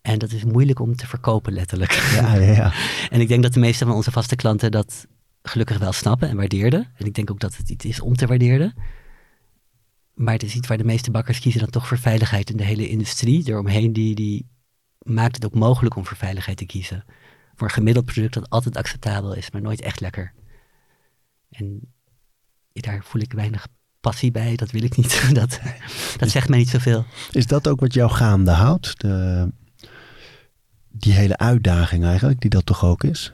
En 0.00 0.18
dat 0.18 0.32
is 0.32 0.44
moeilijk 0.44 0.80
om 0.80 0.96
te 0.96 1.06
verkopen, 1.06 1.52
letterlijk. 1.52 1.92
Ja, 1.92 2.34
ja, 2.34 2.52
ja. 2.52 2.72
en 3.14 3.20
ik 3.20 3.28
denk 3.28 3.42
dat 3.42 3.52
de 3.52 3.60
meeste 3.60 3.84
van 3.84 3.94
onze 3.94 4.10
vaste 4.10 4.36
klanten 4.36 4.70
dat 4.70 5.06
gelukkig 5.42 5.78
wel 5.78 5.92
snappen 5.92 6.28
en 6.28 6.36
waardeerden. 6.36 6.92
En 6.96 7.06
ik 7.06 7.14
denk 7.14 7.30
ook 7.30 7.40
dat 7.40 7.56
het 7.56 7.70
iets 7.70 7.84
is 7.84 8.00
om 8.00 8.16
te 8.16 8.26
waarderen. 8.26 8.74
Maar 10.14 10.32
het 10.32 10.42
is 10.42 10.54
iets 10.54 10.68
waar 10.68 10.78
de 10.78 10.84
meeste 10.84 11.10
bakkers 11.10 11.40
kiezen 11.40 11.60
dan 11.60 11.70
toch 11.70 11.86
voor 11.86 11.98
veiligheid 11.98 12.50
in 12.50 12.56
de 12.56 12.64
hele 12.64 12.88
industrie. 12.88 13.48
Eromheen 13.48 13.92
die, 13.92 14.14
die 14.14 14.48
maakt 14.98 15.34
het 15.34 15.44
ook 15.44 15.54
mogelijk 15.54 15.96
om 15.96 16.06
voor 16.06 16.16
veiligheid 16.16 16.56
te 16.56 16.66
kiezen. 16.66 17.04
Voor 17.54 17.66
een 17.66 17.74
gemiddeld 17.74 18.04
product 18.04 18.34
dat 18.34 18.50
altijd 18.50 18.76
acceptabel 18.76 19.34
is, 19.34 19.50
maar 19.50 19.62
nooit 19.62 19.80
echt 19.80 20.00
lekker. 20.00 20.32
En 21.50 21.92
daar 22.72 23.04
voel 23.04 23.22
ik 23.22 23.32
weinig 23.32 23.66
passie 24.04 24.30
bij, 24.30 24.56
dat 24.56 24.70
wil 24.70 24.82
ik 24.82 24.96
niet. 24.96 25.22
Dat, 25.40 25.60
dat 26.16 26.30
zegt 26.30 26.48
mij 26.48 26.58
niet 26.58 26.68
zoveel. 26.68 27.04
Is 27.30 27.46
dat 27.46 27.68
ook 27.68 27.80
wat 27.80 27.94
jou 27.94 28.10
gaande 28.10 28.50
houdt? 28.50 29.00
De, 29.00 29.48
die 30.88 31.12
hele 31.12 31.36
uitdaging 31.36 32.04
eigenlijk, 32.04 32.40
die 32.40 32.50
dat 32.50 32.66
toch 32.66 32.84
ook 32.84 33.04
is? 33.04 33.32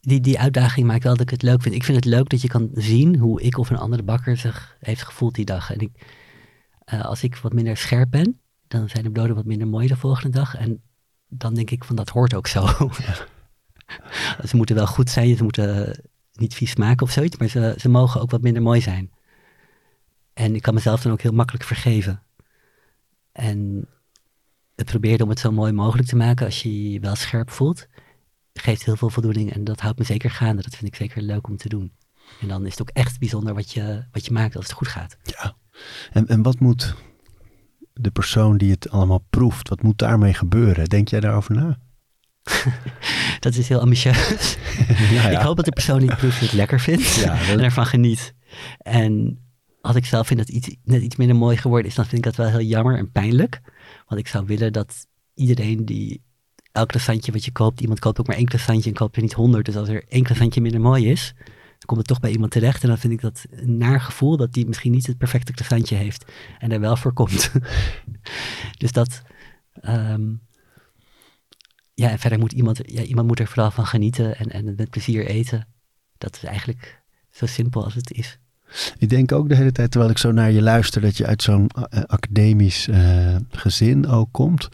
Die, 0.00 0.20
die 0.20 0.38
uitdaging 0.38 0.86
maakt 0.86 1.02
wel 1.02 1.12
dat 1.12 1.22
ik 1.22 1.30
het 1.30 1.42
leuk 1.42 1.62
vind. 1.62 1.74
Ik 1.74 1.84
vind 1.84 1.96
het 1.96 2.04
leuk 2.04 2.28
dat 2.28 2.42
je 2.42 2.48
kan 2.48 2.70
zien 2.74 3.18
hoe 3.18 3.42
ik 3.42 3.58
of 3.58 3.70
een 3.70 3.76
andere 3.76 4.02
bakker 4.02 4.36
zich 4.36 4.76
heeft 4.80 5.02
gevoeld 5.02 5.34
die 5.34 5.44
dag. 5.44 5.72
En 5.72 5.78
ik, 5.78 5.90
uh, 6.94 7.04
als 7.04 7.22
ik 7.22 7.36
wat 7.36 7.52
minder 7.52 7.76
scherp 7.76 8.10
ben, 8.10 8.40
dan 8.68 8.88
zijn 8.88 9.04
de 9.04 9.10
broden 9.10 9.34
wat 9.34 9.44
minder 9.44 9.68
mooi 9.68 9.86
de 9.86 9.96
volgende 9.96 10.38
dag. 10.38 10.56
En 10.56 10.82
dan 11.28 11.54
denk 11.54 11.70
ik 11.70 11.84
van 11.84 11.96
dat 11.96 12.08
hoort 12.08 12.34
ook 12.34 12.46
zo. 12.46 12.62
Ja. 12.98 13.26
ze 14.48 14.56
moeten 14.56 14.76
wel 14.76 14.86
goed 14.86 15.10
zijn, 15.10 15.36
ze 15.36 15.42
moeten 15.42 16.00
niet 16.34 16.54
vies 16.54 16.70
smaken 16.70 17.06
of 17.06 17.12
zoiets, 17.12 17.36
maar 17.36 17.48
ze, 17.48 17.74
ze 17.78 17.88
mogen 17.88 18.20
ook 18.20 18.30
wat 18.30 18.42
minder 18.42 18.62
mooi 18.62 18.80
zijn. 18.80 19.10
En 20.32 20.54
ik 20.54 20.62
kan 20.62 20.74
mezelf 20.74 21.02
dan 21.02 21.12
ook 21.12 21.20
heel 21.20 21.32
makkelijk 21.32 21.64
vergeven. 21.64 22.22
En 23.32 23.88
het 24.74 24.86
proberen 24.86 25.22
om 25.22 25.28
het 25.28 25.38
zo 25.38 25.52
mooi 25.52 25.72
mogelijk 25.72 26.08
te 26.08 26.16
maken 26.16 26.46
als 26.46 26.62
je 26.62 26.90
je 26.90 27.00
wel 27.00 27.14
scherp 27.14 27.50
voelt, 27.50 27.86
geeft 28.52 28.84
heel 28.84 28.96
veel 28.96 29.10
voldoening 29.10 29.52
en 29.52 29.64
dat 29.64 29.80
houdt 29.80 29.98
me 29.98 30.04
zeker 30.04 30.30
gaande. 30.30 30.62
Dat 30.62 30.76
vind 30.76 30.86
ik 30.86 30.94
zeker 30.94 31.22
leuk 31.22 31.48
om 31.48 31.56
te 31.56 31.68
doen. 31.68 31.92
En 32.40 32.48
dan 32.48 32.66
is 32.66 32.70
het 32.70 32.80
ook 32.80 32.90
echt 32.90 33.18
bijzonder 33.18 33.54
wat 33.54 33.72
je, 33.72 34.04
wat 34.12 34.26
je 34.26 34.32
maakt 34.32 34.56
als 34.56 34.64
het 34.64 34.74
goed 34.74 34.88
gaat. 34.88 35.16
Ja. 35.22 35.56
En, 36.12 36.26
en 36.26 36.42
wat 36.42 36.60
moet 36.60 36.94
de 37.92 38.10
persoon 38.10 38.56
die 38.56 38.70
het 38.70 38.90
allemaal 38.90 39.26
proeft, 39.30 39.68
wat 39.68 39.82
moet 39.82 39.98
daarmee 39.98 40.34
gebeuren? 40.34 40.84
Denk 40.84 41.08
jij 41.08 41.20
daarover 41.20 41.54
na? 41.54 41.78
dat 43.40 43.54
is 43.54 43.68
heel 43.68 43.80
ambitieus. 43.80 44.56
ja, 45.10 45.28
ja. 45.30 45.38
Ik 45.38 45.38
hoop 45.38 45.56
dat 45.56 45.64
de 45.64 45.72
persoon 45.72 45.98
die 45.98 46.08
het 46.08 46.18
proeft 46.18 46.40
het 46.40 46.52
lekker 46.52 46.80
vindt 46.80 47.14
ja, 47.14 47.38
dat... 47.38 47.48
en 47.48 47.60
ervan 47.60 47.86
geniet. 47.86 48.34
En 48.78 49.38
als 49.80 49.96
ik 49.96 50.06
zelf 50.06 50.26
vind 50.26 50.38
dat 50.38 50.48
iets 50.48 50.76
net 50.84 51.02
iets 51.02 51.16
minder 51.16 51.36
mooi 51.36 51.56
geworden 51.56 51.90
is, 51.90 51.94
dan 51.94 52.04
vind 52.06 52.26
ik 52.26 52.34
dat 52.34 52.46
wel 52.46 52.58
heel 52.58 52.66
jammer 52.66 52.98
en 52.98 53.10
pijnlijk. 53.10 53.60
Want 54.06 54.20
ik 54.20 54.28
zou 54.28 54.46
willen 54.46 54.72
dat 54.72 55.06
iedereen 55.34 55.84
die 55.84 56.22
elk 56.72 56.88
croissantje 56.88 57.32
wat 57.32 57.44
je 57.44 57.52
koopt, 57.52 57.80
iemand 57.80 57.98
koopt 57.98 58.20
ook 58.20 58.26
maar 58.26 58.36
één 58.36 58.46
croissantje 58.46 58.90
en 58.90 58.96
koopt 58.96 59.16
er 59.16 59.22
niet 59.22 59.32
honderd. 59.32 59.66
Dus 59.66 59.76
als 59.76 59.88
er 59.88 60.04
één 60.08 60.22
croissantje 60.22 60.60
minder 60.60 60.80
mooi 60.80 61.10
is, 61.10 61.32
dan 61.36 61.86
komt 61.86 61.98
het 61.98 62.08
toch 62.08 62.20
bij 62.20 62.30
iemand 62.30 62.50
terecht. 62.50 62.82
En 62.82 62.88
dan 62.88 62.98
vind 62.98 63.12
ik 63.12 63.20
dat 63.20 63.44
een 63.50 63.76
naar 63.76 64.00
gevoel 64.00 64.36
dat 64.36 64.52
die 64.52 64.66
misschien 64.66 64.92
niet 64.92 65.06
het 65.06 65.18
perfecte 65.18 65.52
croissantje 65.52 65.96
heeft 65.96 66.32
en 66.58 66.72
er 66.72 66.80
wel 66.80 66.96
voor 66.96 67.12
komt. 67.12 67.50
dus 68.82 68.92
dat, 68.92 69.22
um, 69.82 70.40
ja, 71.94 72.10
en 72.10 72.18
verder 72.18 72.38
moet 72.38 72.52
iemand, 72.52 72.80
ja, 72.84 73.02
iemand 73.02 73.26
moet 73.26 73.40
er 73.40 73.46
vooral 73.46 73.70
van 73.70 73.86
genieten 73.86 74.36
en, 74.36 74.50
en 74.50 74.74
met 74.76 74.90
plezier 74.90 75.26
eten. 75.26 75.66
Dat 76.18 76.36
is 76.36 76.44
eigenlijk 76.44 77.02
zo 77.30 77.46
simpel 77.46 77.84
als 77.84 77.94
het 77.94 78.12
is. 78.12 78.38
Ik 78.98 79.08
denk 79.08 79.32
ook 79.32 79.48
de 79.48 79.54
hele 79.54 79.72
tijd, 79.72 79.90
terwijl 79.90 80.12
ik 80.12 80.18
zo 80.18 80.32
naar 80.32 80.50
je 80.50 80.62
luister, 80.62 81.00
dat 81.00 81.16
je 81.16 81.26
uit 81.26 81.42
zo'n 81.42 81.70
uh, 81.78 82.02
academisch 82.06 82.88
uh, 82.88 83.36
gezin 83.48 84.06
ook 84.06 84.28
komt. 84.32 84.68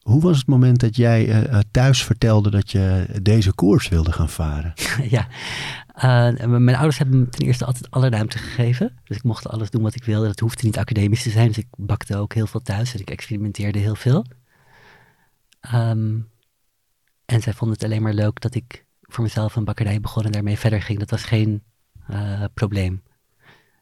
Hoe 0.00 0.20
was 0.20 0.38
het 0.38 0.46
moment 0.46 0.80
dat 0.80 0.96
jij 0.96 1.26
uh, 1.28 1.58
thuis 1.70 2.04
vertelde 2.04 2.50
dat 2.50 2.70
je 2.70 3.06
deze 3.22 3.52
koers 3.52 3.88
wilde 3.88 4.12
gaan 4.12 4.28
varen? 4.28 4.72
ja, 5.16 5.28
mijn 6.46 6.76
ouders 6.76 6.98
hebben 6.98 7.20
me 7.20 7.28
ten 7.28 7.46
eerste 7.46 7.64
altijd 7.64 7.90
alle 7.90 8.08
ruimte 8.08 8.38
gegeven. 8.38 8.98
Dus 9.04 9.16
ik 9.16 9.22
mocht 9.22 9.48
alles 9.48 9.70
doen 9.70 9.82
wat 9.82 9.94
ik 9.94 10.04
wilde. 10.04 10.26
Dat 10.26 10.40
hoefde 10.40 10.66
niet 10.66 10.78
academisch 10.78 11.22
te 11.22 11.30
zijn. 11.30 11.46
Dus 11.46 11.58
ik 11.58 11.66
bakte 11.76 12.16
ook 12.16 12.34
heel 12.34 12.46
veel 12.46 12.62
thuis 12.62 12.94
en 12.94 13.00
ik 13.00 13.10
experimenteerde 13.10 13.78
heel 13.78 13.94
veel. 13.94 14.24
Um, 15.74 16.30
en 17.24 17.40
zij 17.40 17.52
vonden 17.52 17.76
het 17.76 17.84
alleen 17.84 18.02
maar 18.02 18.14
leuk 18.14 18.40
dat 18.40 18.54
ik 18.54 18.84
voor 19.00 19.24
mezelf 19.24 19.56
een 19.56 19.64
bakkerij 19.64 20.00
begon 20.00 20.24
en 20.24 20.32
daarmee 20.32 20.58
verder 20.58 20.82
ging. 20.82 20.98
Dat 20.98 21.10
was 21.10 21.24
geen 21.24 21.62
uh, 22.10 22.44
probleem. 22.54 23.02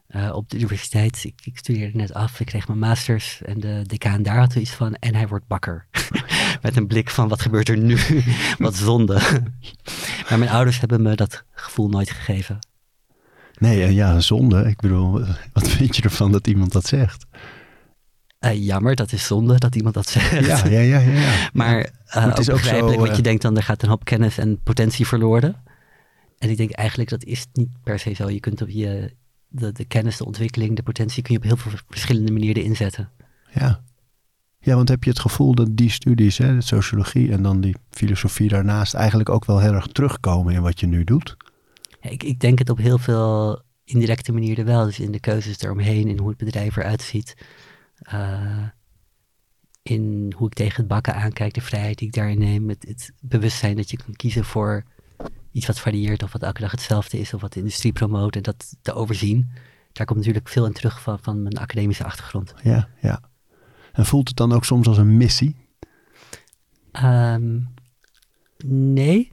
Uh, 0.09 0.31
op 0.35 0.49
de 0.49 0.57
universiteit, 0.57 1.23
ik, 1.23 1.41
ik, 1.43 1.57
studeerde 1.57 1.97
net 1.97 2.13
af, 2.13 2.39
ik 2.39 2.45
kreeg 2.45 2.67
mijn 2.67 2.79
masters 2.79 3.41
en 3.41 3.59
de 3.59 3.81
decaan 3.85 4.23
daar 4.23 4.37
had 4.37 4.51
zoiets 4.51 4.71
van, 4.71 4.93
en 4.93 5.15
hij 5.15 5.27
wordt 5.27 5.47
bakker. 5.47 5.87
met 6.61 6.75
een 6.75 6.87
blik 6.87 7.09
van 7.09 7.27
wat 7.27 7.41
gebeurt 7.41 7.69
er 7.69 7.77
nu? 7.77 7.97
wat 8.57 8.75
zonde. 8.75 9.13
maar 10.29 10.39
mijn 10.39 10.51
ouders 10.51 10.79
hebben 10.79 11.01
me 11.01 11.15
dat 11.15 11.43
gevoel 11.51 11.89
nooit 11.89 12.09
gegeven. 12.09 12.59
Nee, 13.59 13.93
ja, 13.93 14.19
zonde. 14.19 14.63
Ik 14.67 14.79
bedoel, 14.79 15.25
wat 15.53 15.69
vind 15.69 15.95
je 15.95 16.01
ervan 16.01 16.31
dat 16.31 16.47
iemand 16.47 16.71
dat 16.71 16.85
zegt? 16.85 17.25
Uh, 18.39 18.65
jammer, 18.65 18.95
dat 18.95 19.11
is 19.11 19.25
zonde 19.25 19.57
dat 19.57 19.75
iemand 19.75 19.93
dat 19.93 20.09
zegt. 20.09 20.45
Ja, 20.45 20.65
ja, 20.65 20.79
ja. 20.79 20.99
ja, 20.99 21.19
ja. 21.19 21.49
maar 21.53 21.77
uh, 21.79 22.25
het 22.25 22.37
is 22.39 22.49
ook 22.49 22.55
begrijpelijk, 22.55 22.99
zo, 22.99 23.05
want 23.05 23.15
je 23.15 23.21
denkt 23.21 23.41
dan, 23.41 23.57
er 23.57 23.63
gaat 23.63 23.83
een 23.83 23.89
hoop 23.89 24.05
kennis 24.05 24.37
en 24.37 24.59
potentie 24.63 25.07
verloren. 25.07 25.63
En 26.37 26.49
ik 26.49 26.57
denk 26.57 26.71
eigenlijk, 26.71 27.09
dat 27.09 27.23
is 27.23 27.45
niet 27.53 27.69
per 27.83 27.99
se 27.99 28.13
zo. 28.13 28.29
Je 28.29 28.39
kunt 28.39 28.61
op 28.61 28.69
je, 28.69 29.13
de, 29.47 29.71
de 29.71 29.85
kennis, 29.85 30.17
de 30.17 30.25
ontwikkeling, 30.25 30.75
de 30.75 30.83
potentie, 30.83 31.23
kun 31.23 31.33
je 31.33 31.39
op 31.39 31.45
heel 31.45 31.57
veel 31.57 31.79
verschillende 31.89 32.31
manieren 32.31 32.63
inzetten. 32.63 33.09
Ja. 33.53 33.81
Ja, 34.59 34.75
want 34.75 34.89
heb 34.89 35.03
je 35.03 35.09
het 35.09 35.19
gevoel 35.19 35.55
dat 35.55 35.77
die 35.77 35.89
studies, 35.89 36.37
hè, 36.37 36.55
de 36.55 36.61
sociologie 36.61 37.31
en 37.31 37.41
dan 37.43 37.61
die 37.61 37.75
filosofie 37.89 38.49
daarnaast, 38.49 38.93
eigenlijk 38.93 39.29
ook 39.29 39.45
wel 39.45 39.59
heel 39.59 39.73
erg 39.73 39.87
terugkomen 39.87 40.53
in 40.53 40.61
wat 40.61 40.79
je 40.79 40.87
nu 40.87 41.03
doet? 41.03 41.37
Ja, 42.01 42.09
ik, 42.09 42.23
ik 42.23 42.39
denk 42.39 42.59
het 42.59 42.69
op 42.69 42.77
heel 42.77 42.97
veel 42.97 43.61
indirecte 43.83 44.31
manieren 44.31 44.65
wel. 44.65 44.85
Dus 44.85 44.99
in 44.99 45.11
de 45.11 45.19
keuzes 45.19 45.59
eromheen, 45.59 46.07
in 46.07 46.17
hoe 46.17 46.29
het 46.29 46.37
bedrijf 46.37 46.75
eruit 46.75 47.01
ziet. 47.01 47.35
Uh, 48.13 48.67
in 49.81 50.33
hoe 50.35 50.47
ik 50.47 50.53
tegen 50.53 50.75
het 50.75 50.87
bakken 50.87 51.15
aankijk, 51.15 51.53
de 51.53 51.61
vrijheid 51.61 51.97
die 51.97 52.07
ik 52.07 52.13
daarin 52.13 52.39
neem. 52.39 52.69
Het, 52.69 52.85
het, 52.87 53.11
bewustzijn 53.21 53.75
dat 53.75 53.89
je 53.89 53.97
kan 53.97 54.15
kiezen 54.15 54.45
voor 54.45 54.83
iets 55.51 55.67
wat 55.67 55.79
varieert 55.79 56.23
of 56.23 56.31
wat 56.31 56.43
elke 56.43 56.61
dag 56.61 56.71
hetzelfde 56.71 57.19
is 57.19 57.33
of 57.33 57.41
wat 57.41 57.53
de 57.53 57.59
industrie 57.59 57.91
promoot 57.91 58.35
en 58.35 58.41
dat 58.41 58.75
te 58.81 58.93
overzien. 58.93 59.51
Daar 59.91 60.05
komt 60.05 60.19
natuurlijk 60.19 60.47
veel 60.47 60.65
in 60.65 60.73
terug 60.73 61.01
van, 61.01 61.19
van 61.21 61.41
mijn 61.41 61.57
academische 61.57 62.03
achtergrond. 62.03 62.53
Ja, 62.63 62.89
ja. 63.01 63.21
En 63.91 64.05
voelt 64.05 64.27
het 64.27 64.37
dan 64.37 64.53
ook 64.53 64.65
soms 64.65 64.87
als 64.87 64.97
een 64.97 65.17
missie? 65.17 65.55
Um, 67.03 67.73
nee. 68.65 69.29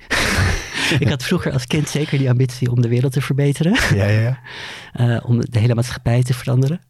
ik 0.98 1.08
had 1.08 1.22
vroeger 1.22 1.52
als 1.52 1.66
kind 1.66 1.88
zeker 1.88 2.18
die 2.18 2.30
ambitie 2.30 2.70
om 2.70 2.80
de 2.80 2.88
wereld 2.88 3.12
te 3.12 3.20
verbeteren. 3.20 3.96
Ja, 3.96 4.06
ja. 4.06 4.40
Uh, 4.94 5.20
om 5.28 5.40
de 5.40 5.58
hele 5.58 5.74
maatschappij 5.74 6.22
te 6.22 6.34
veranderen. 6.34 6.80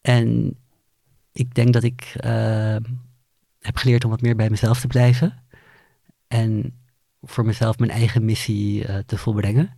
En 0.00 0.58
ik 1.36 1.54
denk 1.54 1.72
dat 1.72 1.82
ik 1.82 2.16
uh, 2.24 2.76
heb 3.58 3.76
geleerd 3.76 4.04
om 4.04 4.10
wat 4.10 4.20
meer 4.20 4.36
bij 4.36 4.50
mezelf 4.50 4.80
te 4.80 4.86
blijven. 4.86 5.42
En 6.28 6.74
voor 7.22 7.44
mezelf 7.44 7.78
mijn 7.78 7.90
eigen 7.90 8.24
missie 8.24 8.88
uh, 8.88 8.96
te 9.06 9.18
volbrengen. 9.18 9.76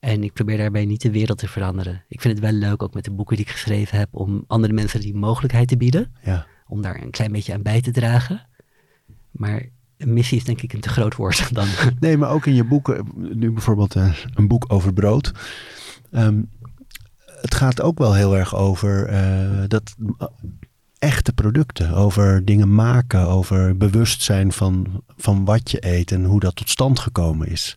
En 0.00 0.22
ik 0.22 0.32
probeer 0.32 0.56
daarbij 0.56 0.84
niet 0.84 1.02
de 1.02 1.10
wereld 1.10 1.38
te 1.38 1.48
veranderen. 1.48 2.04
Ik 2.08 2.20
vind 2.20 2.34
het 2.34 2.42
wel 2.50 2.58
leuk, 2.58 2.82
ook 2.82 2.94
met 2.94 3.04
de 3.04 3.10
boeken 3.10 3.36
die 3.36 3.44
ik 3.44 3.50
geschreven 3.50 3.98
heb, 3.98 4.08
om 4.10 4.44
andere 4.46 4.72
mensen 4.72 5.00
die 5.00 5.14
mogelijkheid 5.14 5.68
te 5.68 5.76
bieden. 5.76 6.14
Ja. 6.22 6.46
Om 6.66 6.82
daar 6.82 7.02
een 7.02 7.10
klein 7.10 7.32
beetje 7.32 7.52
aan 7.52 7.62
bij 7.62 7.80
te 7.80 7.90
dragen. 7.90 8.46
Maar 9.30 9.68
een 9.96 10.12
missie 10.12 10.38
is 10.38 10.44
denk 10.44 10.62
ik 10.62 10.72
een 10.72 10.80
te 10.80 10.88
groot 10.88 11.16
woord 11.16 11.48
dan. 11.54 11.68
Nee, 12.00 12.16
maar 12.16 12.30
ook 12.30 12.46
in 12.46 12.54
je 12.54 12.64
boeken, 12.64 13.06
nu 13.14 13.52
bijvoorbeeld 13.52 13.96
uh, 13.96 14.16
een 14.34 14.48
boek 14.48 14.64
over 14.68 14.92
brood. 14.92 15.32
Um, 16.10 16.48
het 17.40 17.54
gaat 17.54 17.80
ook 17.80 17.98
wel 17.98 18.14
heel 18.14 18.36
erg 18.36 18.56
over 18.56 19.12
uh, 19.12 19.64
dat 19.66 19.94
echte 20.98 21.32
producten, 21.32 21.92
over 21.94 22.44
dingen 22.44 22.74
maken, 22.74 23.28
over 23.28 23.76
bewustzijn 23.76 24.52
van, 24.52 25.02
van 25.16 25.44
wat 25.44 25.70
je 25.70 25.86
eet 25.86 26.12
en 26.12 26.24
hoe 26.24 26.40
dat 26.40 26.56
tot 26.56 26.68
stand 26.68 26.98
gekomen 26.98 27.48
is. 27.48 27.76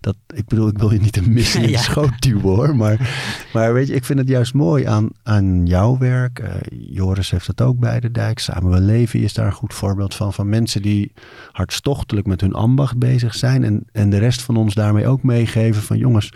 Dat, 0.00 0.16
ik 0.34 0.46
bedoel, 0.46 0.68
ik 0.68 0.78
wil 0.78 0.92
je 0.92 1.00
niet 1.00 1.16
een 1.16 1.32
missie 1.38 1.60
in 1.60 1.66
de 1.66 1.72
ja. 1.72 1.78
schoot 1.78 2.20
duwen 2.22 2.42
hoor. 2.42 2.76
Maar, 2.76 2.98
maar 3.52 3.72
weet 3.72 3.86
je, 3.86 3.94
ik 3.94 4.04
vind 4.04 4.18
het 4.18 4.28
juist 4.28 4.54
mooi 4.54 4.84
aan, 4.84 5.08
aan 5.22 5.66
jouw 5.66 5.98
werk. 5.98 6.38
Uh, 6.38 6.54
Joris 6.70 7.30
heeft 7.30 7.46
dat 7.46 7.60
ook 7.60 7.78
bij 7.78 8.00
de 8.00 8.10
dijk. 8.10 8.38
Samen 8.38 8.70
we 8.70 8.80
leven 8.80 9.20
is 9.20 9.34
daar 9.34 9.46
een 9.46 9.52
goed 9.52 9.74
voorbeeld 9.74 10.14
van. 10.14 10.32
Van 10.32 10.48
mensen 10.48 10.82
die 10.82 11.12
hartstochtelijk 11.52 12.26
met 12.26 12.40
hun 12.40 12.54
ambacht 12.54 12.98
bezig 12.98 13.34
zijn. 13.34 13.64
En, 13.64 13.86
en 13.92 14.10
de 14.10 14.18
rest 14.18 14.42
van 14.42 14.56
ons 14.56 14.74
daarmee 14.74 15.06
ook 15.06 15.22
meegeven 15.22 15.82
van 15.82 15.98
jongens, 15.98 16.32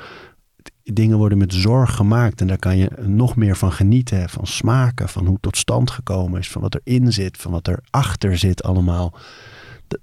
dingen 0.92 1.18
worden 1.18 1.38
met 1.38 1.54
zorg 1.54 1.94
gemaakt. 1.94 2.40
En 2.40 2.46
daar 2.46 2.58
kan 2.58 2.76
je 2.76 2.90
nog 3.06 3.36
meer 3.36 3.56
van 3.56 3.72
genieten. 3.72 4.28
Van 4.28 4.46
smaken, 4.46 5.08
van 5.08 5.24
hoe 5.24 5.32
het 5.32 5.42
tot 5.42 5.56
stand 5.56 5.90
gekomen 5.90 6.40
is. 6.40 6.50
Van 6.50 6.62
wat 6.62 6.80
erin 6.84 7.12
zit, 7.12 7.36
van 7.36 7.50
wat 7.50 7.68
erachter 7.68 8.38
zit 8.38 8.62
allemaal 8.62 9.18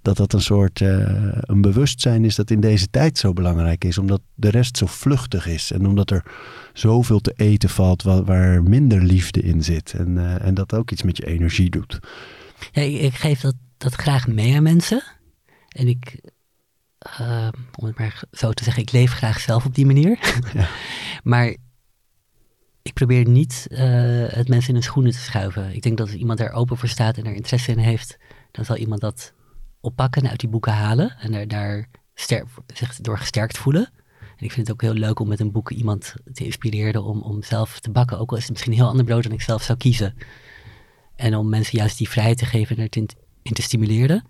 dat 0.02 0.18
dat 0.18 0.34
een 0.34 0.42
soort 0.42 0.80
uh, 0.80 1.28
een 1.42 1.62
bewustzijn 1.62 2.26
is 2.26 2.36
dat 2.36 2.52
in 2.52 2.60
deze 2.60 2.90
tijd 2.90 3.18
zo 3.18 3.34
belangrijk 3.34 3.84
is. 3.84 3.98
Omdat 3.98 4.22
de 4.34 4.50
rest 4.50 4.78
zo 4.78 4.86
vluchtig 4.86 5.48
is. 5.48 5.72
En 5.72 5.86
omdat 5.86 6.12
er 6.12 6.24
zoveel 6.74 7.20
te 7.20 7.34
eten 7.36 7.70
valt 7.70 8.04
waar, 8.04 8.24
waar 8.24 8.64
minder 8.64 9.04
liefde 9.04 9.42
in 9.42 9.64
zit. 9.64 9.94
En, 9.94 10.10
uh, 10.16 10.46
en 10.46 10.54
dat 10.54 10.74
ook 10.74 10.92
iets 10.92 11.04
met 11.04 11.18
je 11.18 11.26
energie 11.26 11.70
doet. 11.70 12.00
Ik 12.72 13.14
geef 13.14 13.42
dat, 13.42 13.56
dat 13.78 13.94
graag 13.94 14.28
mee 14.28 14.56
aan 14.56 14.64
mensen. 14.64 15.04
En 15.68 15.88
ik, 15.88 16.20
uh, 17.22 17.48
om 17.76 17.86
het 17.86 17.98
maar 17.98 18.24
zo 18.32 18.52
te 18.52 18.64
zeggen, 18.64 18.84
ik 18.84 18.92
leef 18.92 19.12
graag 19.12 19.40
zelf 19.40 19.66
op 19.66 19.76
die 19.76 19.86
manier. 19.86 20.20
Ja. 20.54 20.68
maar 21.32 21.56
ik 22.82 22.94
probeer 22.94 23.28
niet 23.28 23.68
het 23.70 24.48
mensen 24.48 24.68
in 24.68 24.74
hun 24.74 24.84
schoenen 24.84 25.12
te 25.12 25.18
schuiven. 25.18 25.76
Ik 25.76 25.82
denk 25.82 25.98
dat 25.98 26.08
als 26.08 26.16
iemand 26.16 26.40
er 26.40 26.52
open 26.52 26.78
voor 26.78 26.90
staat 26.90 27.18
en 27.18 27.26
er 27.26 27.34
interesse 27.34 27.72
in 27.72 27.78
heeft, 27.78 28.18
dan 28.52 28.66
zal 28.66 28.76
iemand 28.76 29.02
dat 29.02 29.34
oppakken 29.80 30.22
en 30.22 30.30
uit 30.30 30.40
die 30.40 30.50
boeken 30.50 30.74
halen 30.74 31.18
en 31.20 31.48
daar 31.48 31.90
ster, 32.14 32.46
zich 32.74 32.96
door 32.96 33.18
gesterkt 33.18 33.58
voelen. 33.58 33.90
En 34.20 34.48
ik 34.48 34.52
vind 34.52 34.68
het 34.68 34.72
ook 34.72 34.82
heel 34.82 35.00
leuk 35.00 35.20
om 35.20 35.28
met 35.28 35.40
een 35.40 35.52
boek 35.52 35.72
iemand 35.72 36.14
te 36.34 36.46
inspireren 36.46 37.04
om, 37.04 37.22
om 37.22 37.44
zelf 37.44 37.80
te 37.80 37.92
bakken. 37.92 38.20
Ook 38.20 38.32
al 38.32 38.38
is 38.38 38.44
het 38.44 38.52
misschien 38.52 38.72
een 38.72 38.78
heel 38.78 38.88
ander 38.88 39.06
brood 39.06 39.24
dan 39.24 39.32
ik 39.32 39.42
zelf 39.42 39.64
zou 39.64 39.78
kiezen. 39.78 40.14
En 41.16 41.36
om 41.36 41.50
mensen 41.50 41.78
juist 41.78 41.98
die 41.98 42.10
vrijheid 42.10 42.38
te 42.38 42.46
geven 42.46 42.78
en 42.78 42.84
erin 42.84 43.10
in 43.42 43.54
te 43.54 43.62
stimuleren. 43.62 44.26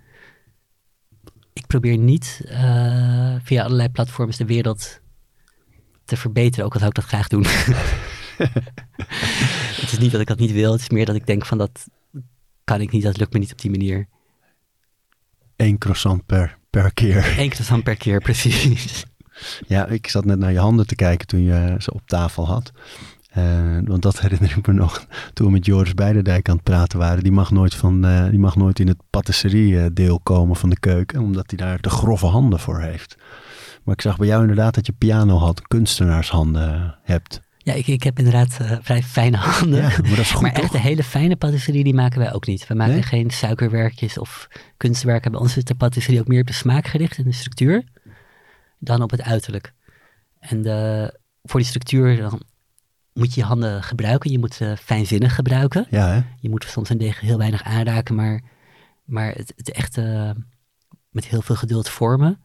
Ik 1.54 1.68
probeer 1.68 1.98
niet 1.98 2.42
uh, 2.46 3.36
via 3.44 3.64
allerlei 3.64 3.90
platforms 3.90 4.38
de 4.38 4.46
wereld 4.46 5.00
te 6.06 6.18
verbeteren, 6.18 6.66
ook 6.66 6.74
al 6.74 6.80
zou 6.80 6.90
ik 6.90 6.96
dat 6.96 7.06
graag 7.06 7.28
doen. 7.28 7.46
het 9.82 9.92
is 9.92 9.98
niet 9.98 10.12
dat 10.12 10.22
ik 10.22 10.28
dat 10.28 10.40
niet 10.40 10.52
wil, 10.52 10.72
het 10.72 10.82
is 10.82 10.90
meer 10.90 11.06
dat 11.06 11.16
ik 11.16 11.26
denk 11.26 11.46
van 11.46 11.58
dat 11.58 11.88
kan 12.64 12.82
ik 12.82 12.92
niet, 12.92 13.04
dat 13.04 13.18
lukt 13.18 13.34
me 13.34 13.40
niet 13.40 13.52
op 13.52 13.62
die 13.62 13.72
manier 13.72 14.08
één 15.62 15.78
croissant 15.78 16.26
per, 16.26 16.58
per 16.70 16.94
keer. 16.94 17.40
Eén 17.40 17.50
croissant 17.50 17.84
per 17.84 17.96
keer, 17.96 18.22
precies. 18.22 19.06
Ja, 19.68 19.88
ik 19.88 20.08
zat 20.08 20.26
net 20.26 20.40
naar 20.40 20.52
je 20.52 20.60
handen 20.60 20.88
te 20.88 20.96
kijken 20.96 21.28
toen 21.28 21.42
je 21.42 21.76
ze 21.80 21.94
op 21.94 22.02
tafel 22.06 22.48
had. 22.48 22.72
Uh, 23.38 23.78
want 23.84 24.02
dat 24.02 24.20
herinner 24.22 24.58
ik 24.58 24.68
me 24.68 24.74
nog 24.74 25.06
toen 25.34 25.46
we 25.46 25.52
met 25.52 25.66
Joris 25.66 25.94
Beiderdijk 25.94 26.50
aan 26.50 26.56
het 26.56 26.64
praten 26.64 27.00
waren. 27.00 27.24
Die 27.24 27.32
mag 27.32 27.52
nooit, 27.52 27.76
van, 27.76 28.06
uh, 28.06 28.30
die 28.30 28.40
mag 28.40 28.56
nooit 28.56 28.80
in 28.80 28.88
het 28.88 28.98
patisserie 29.10 29.94
deel 29.94 30.20
komen 30.20 30.56
van 30.56 30.70
de 30.70 30.80
keuken, 30.80 31.22
omdat 31.22 31.44
hij 31.48 31.58
daar 31.58 31.80
te 31.80 31.90
grove 31.90 32.26
handen 32.26 32.60
voor 32.60 32.82
heeft. 32.82 33.16
Maar 33.84 33.94
ik 33.94 34.02
zag 34.02 34.18
bij 34.18 34.28
jou 34.28 34.42
inderdaad 34.42 34.76
dat 34.76 34.86
je 34.86 34.92
piano 34.92 35.38
had, 35.38 35.68
kunstenaarshanden 35.68 36.96
hebt. 37.04 37.42
Ja, 37.58 37.74
ik, 37.74 37.88
ik 37.88 38.04
heb 38.04 38.18
inderdaad 38.18 38.58
uh, 38.62 38.72
vrij 38.82 39.04
fijne 39.04 39.38
handen. 39.38 39.82
Ja, 39.82 39.88
maar 39.88 40.10
dat 40.10 40.18
is 40.18 40.32
goed, 40.32 40.42
maar 40.42 40.52
echt 40.52 40.72
de 40.72 40.80
hele 40.80 41.04
fijne 41.04 41.36
patisserie, 41.36 41.84
die 41.84 41.94
maken 41.94 42.20
wij 42.20 42.34
ook 42.34 42.46
niet. 42.46 42.68
We 42.68 42.74
maken 42.74 42.94
Nee? 42.94 43.04
geen 43.04 43.30
suikerwerkjes 43.30 44.18
of 44.18 44.48
kunstwerken. 44.78 45.32
Bij 45.32 45.40
ons 45.40 45.58
is 45.58 45.64
de 45.64 45.76
patisserie 45.76 46.20
ook 46.20 46.28
meer 46.28 46.42
op 46.42 46.48
de 46.48 46.54
smaak 46.54 46.88
gericht 46.88 47.18
en 47.18 47.24
de 47.24 47.32
structuur 47.32 47.84
dan 48.80 49.02
op 49.02 49.12
het 49.12 49.22
uiterlijk. 49.22 49.74
En 50.40 50.62
de, 50.62 51.14
voor 51.44 51.60
die 51.60 51.70
structuur 51.70 52.18
dan 52.18 52.42
moet 53.14 53.34
je 53.34 53.40
je 53.42 53.46
handen 53.48 53.84
gebruiken. 53.84 54.32
Je 54.32 54.40
moet 54.40 54.54
ze 54.54 54.76
fijnzinnig 54.80 55.36
gebruiken. 55.36 55.88
Ja, 55.90 56.08
hè? 56.08 56.22
Je 56.40 56.50
moet 56.50 56.64
soms 56.64 56.90
een 56.90 56.98
deeg 56.98 57.20
heel 57.20 57.38
weinig 57.38 57.64
aanraken, 57.64 58.16
maar, 58.16 58.42
maar 59.06 59.32
het, 59.34 59.54
het 59.56 59.72
echte 59.72 60.36
met 61.10 61.26
heel 61.26 61.42
veel 61.42 61.56
geduld 61.56 61.90
vormen 61.90 62.40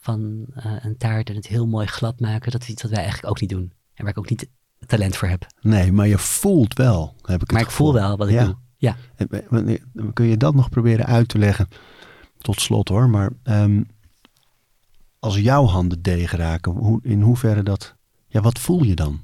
van 0.00 0.46
eh, 0.54 0.72
een 0.82 0.96
taart 0.96 1.28
en 1.28 1.34
het 1.36 1.46
heel 1.46 1.66
mooi 1.66 1.86
glad 1.86 2.20
maken, 2.20 2.52
dat 2.52 2.62
is 2.62 2.68
iets 2.68 2.82
wat 2.82 2.90
wij 2.90 3.00
eigenlijk 3.00 3.30
ook 3.30 3.40
niet 3.40 3.50
doen. 3.50 3.72
En 3.94 4.02
waar 4.04 4.12
ik 4.12 4.18
ook 4.18 4.30
niet 4.30 4.48
talent 4.86 5.16
voor 5.16 5.28
heb. 5.28 5.46
Nee, 5.60 5.92
maar 5.92 6.06
je 6.06 6.18
voelt 6.18 6.74
wel, 6.74 7.14
heb 7.22 7.34
ik 7.34 7.40
het 7.40 7.50
Maar 7.50 7.60
ik 7.60 7.70
voel 7.70 7.92
wel 7.92 8.16
wat 8.16 8.28
ik 8.28 8.34
Ja. 8.34 8.44
doe. 8.44 8.56
Ja. 8.76 8.96
Eh, 9.16 9.76
Kun 10.12 10.26
je 10.26 10.36
dat 10.36 10.54
nog 10.54 10.68
proberen 10.68 11.06
uit 11.06 11.28
te 11.28 11.38
leggen? 11.38 11.68
Tot 12.38 12.60
slot 12.60 12.88
hoor, 12.88 13.08
maar 13.08 13.30
ehm, 13.42 13.82
als 15.18 15.38
jouw 15.38 15.64
handen 15.64 16.02
deeg 16.02 16.32
raken, 16.32 16.72
hoe, 16.72 17.00
in 17.02 17.20
hoeverre 17.20 17.62
dat... 17.62 17.94
Ja, 18.28 18.40
wat 18.40 18.58
voel 18.58 18.82
je 18.82 18.94
dan? 18.94 19.20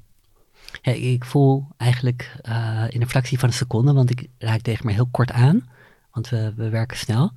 Ik 0.80 1.24
voel 1.24 1.68
eigenlijk 1.76 2.36
eh, 2.40 2.84
in 2.88 3.00
een 3.00 3.08
fractie 3.08 3.38
van 3.38 3.48
een 3.48 3.54
seconde, 3.54 3.92
want 3.92 4.10
ik 4.10 4.28
raak 4.38 4.60
tegen 4.60 4.84
maar 4.84 4.94
heel 4.94 5.08
kort 5.10 5.30
aan, 5.30 5.68
want 6.10 6.28
we, 6.28 6.52
we 6.56 6.68
werken 6.68 6.96
snel. 6.96 7.32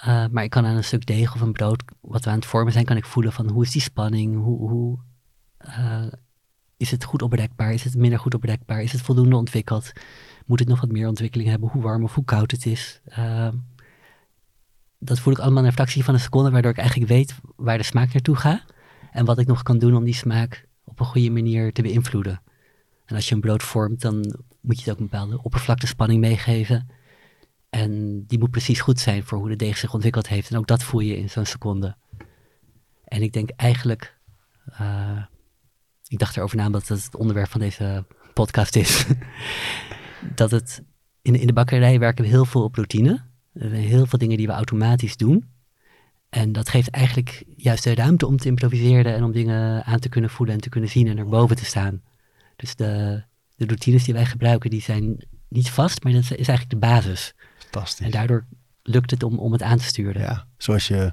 Eh, 0.00 0.24
maar 0.30 0.44
ik 0.44 0.50
kan 0.50 0.66
aan 0.66 0.76
een 0.76 0.84
stuk 0.84 1.06
deeg 1.06 1.34
of 1.34 1.40
een 1.40 1.52
brood, 1.52 1.82
wat 2.00 2.24
we 2.24 2.30
aan 2.30 2.36
het 2.36 2.46
vormen 2.46 2.72
zijn, 2.72 2.84
kan 2.84 2.96
ik 2.96 3.04
voelen 3.04 3.32
van 3.32 3.48
hoe 3.50 3.62
is 3.62 3.70
die 3.70 3.82
spanning, 3.82 4.42
hoe, 4.42 4.68
hoe 4.68 4.98
eh, 5.56 6.06
is 6.76 6.90
het 6.90 7.04
goed 7.04 7.22
opbrekbaar, 7.22 7.72
is 7.72 7.84
het 7.84 7.94
minder 7.94 8.18
goed 8.18 8.34
opbrekbaar, 8.34 8.82
is 8.82 8.92
het 8.92 9.00
voldoende 9.00 9.36
ontwikkeld, 9.36 9.92
moet 10.46 10.58
het 10.58 10.68
nog 10.68 10.80
wat 10.80 10.90
meer 10.90 11.08
ontwikkeling 11.08 11.48
hebben, 11.48 11.68
hoe 11.68 11.82
warm 11.82 12.04
of 12.04 12.14
hoe 12.14 12.24
koud 12.24 12.50
het 12.50 12.66
is. 12.66 13.00
Eh, 13.04 13.48
dat 14.98 15.20
voel 15.20 15.32
ik 15.32 15.38
allemaal 15.38 15.62
in 15.62 15.68
een 15.68 15.72
fractie 15.72 16.04
van 16.04 16.14
een 16.14 16.20
seconde, 16.20 16.50
waardoor 16.50 16.70
ik 16.70 16.78
eigenlijk 16.78 17.10
weet 17.10 17.34
waar 17.56 17.78
de 17.78 17.84
smaak 17.84 18.12
naartoe 18.12 18.36
gaat 18.36 18.64
en 19.12 19.24
wat 19.24 19.38
ik 19.38 19.46
nog 19.46 19.62
kan 19.62 19.78
doen 19.78 19.96
om 19.96 20.04
die 20.04 20.14
smaak 20.14 20.68
op 20.90 21.00
een 21.00 21.06
goede 21.06 21.30
manier 21.30 21.72
te 21.72 21.82
beïnvloeden. 21.82 22.42
En 23.04 23.16
als 23.16 23.28
je 23.28 23.34
een 23.34 23.40
brood 23.40 23.62
vormt, 23.62 24.00
dan 24.00 24.34
moet 24.60 24.76
je 24.76 24.82
het 24.82 24.92
ook 24.92 24.98
een 24.98 25.08
bepaalde 25.10 25.42
oppervlaktespanning 25.42 26.20
meegeven. 26.20 26.88
En 27.70 28.24
die 28.26 28.38
moet 28.38 28.50
precies 28.50 28.80
goed 28.80 29.00
zijn 29.00 29.24
voor 29.24 29.38
hoe 29.38 29.48
de 29.48 29.56
deeg 29.56 29.76
zich 29.76 29.94
ontwikkeld 29.94 30.28
heeft. 30.28 30.50
En 30.50 30.58
ook 30.58 30.66
dat 30.66 30.82
voel 30.82 31.00
je 31.00 31.16
in 31.16 31.30
zo'n 31.30 31.44
seconde. 31.44 31.96
En 33.04 33.22
ik 33.22 33.32
denk 33.32 33.50
eigenlijk, 33.50 34.18
uh, 34.80 35.22
ik 36.06 36.18
dacht 36.18 36.36
erover 36.36 36.56
na 36.56 36.66
omdat 36.66 36.88
het 36.88 37.04
het 37.04 37.16
onderwerp 37.16 37.48
van 37.48 37.60
deze 37.60 38.04
podcast 38.34 38.76
is, 38.76 39.06
dat 40.34 40.50
het 40.50 40.82
in, 41.22 41.34
in 41.34 41.46
de 41.46 41.52
bakkerij 41.52 41.98
werken 41.98 42.24
we 42.24 42.30
heel 42.30 42.44
veel 42.44 42.62
op 42.62 42.74
routine. 42.74 43.28
Heel 43.58 44.06
veel 44.06 44.18
dingen 44.18 44.36
die 44.36 44.46
we 44.46 44.52
automatisch 44.52 45.16
doen. 45.16 45.49
En 46.30 46.52
dat 46.52 46.68
geeft 46.68 46.90
eigenlijk 46.90 47.44
juist 47.56 47.84
de 47.84 47.94
ruimte 47.94 48.26
om 48.26 48.36
te 48.36 48.48
improviseren 48.48 49.14
en 49.14 49.24
om 49.24 49.32
dingen 49.32 49.84
aan 49.84 49.98
te 49.98 50.08
kunnen 50.08 50.30
voelen 50.30 50.54
en 50.54 50.60
te 50.60 50.68
kunnen 50.68 50.90
zien 50.90 51.08
en 51.08 51.18
erboven 51.18 51.56
te 51.56 51.64
staan. 51.64 52.02
Dus 52.56 52.74
de, 52.74 53.22
de 53.56 53.66
routines 53.66 54.04
die 54.04 54.14
wij 54.14 54.26
gebruiken, 54.26 54.70
die 54.70 54.82
zijn 54.82 55.26
niet 55.48 55.70
vast, 55.70 56.04
maar 56.04 56.12
dat 56.12 56.22
is 56.22 56.30
eigenlijk 56.30 56.70
de 56.70 56.76
basis. 56.76 57.34
Fantastisch. 57.58 58.06
En 58.06 58.10
daardoor 58.10 58.44
lukt 58.82 59.10
het 59.10 59.22
om, 59.22 59.38
om 59.38 59.52
het 59.52 59.62
aan 59.62 59.78
te 59.78 59.84
sturen. 59.84 60.22
Ja, 60.22 60.46
zoals 60.56 60.88
je 60.88 61.12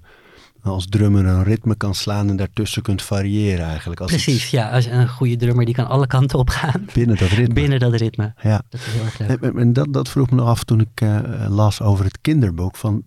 als 0.61 0.85
drummer 0.85 1.25
een 1.25 1.43
ritme 1.43 1.75
kan 1.75 1.95
slaan 1.95 2.29
en 2.29 2.35
daartussen 2.35 2.81
kunt 2.81 3.01
variëren 3.01 3.65
eigenlijk. 3.65 4.01
Als 4.01 4.11
Precies, 4.11 4.49
ja. 4.49 4.69
Als 4.69 4.85
een 4.85 5.09
goede 5.09 5.35
drummer 5.35 5.65
die 5.65 5.73
kan 5.73 5.87
alle 5.87 6.07
kanten 6.07 6.39
op 6.39 6.49
gaan. 6.49 6.85
Binnen 6.93 7.17
dat 7.17 7.29
ritme. 7.29 7.53
Binnen 7.53 7.79
dat 7.79 7.93
ritme. 7.93 8.33
Ja. 8.41 8.61
Dat 8.69 8.79
is 8.79 8.85
heel 8.85 9.03
erg 9.03 9.19
leuk. 9.19 9.41
En, 9.41 9.57
en 9.57 9.73
dat, 9.73 9.93
dat 9.93 10.09
vroeg 10.09 10.29
me 10.29 10.35
nog 10.35 10.47
af 10.47 10.63
toen 10.63 10.79
ik 10.79 11.01
uh, 11.01 11.19
las 11.49 11.81
over 11.81 12.05
het 12.05 12.21
kinderboek. 12.21 12.75
Van, 12.75 13.03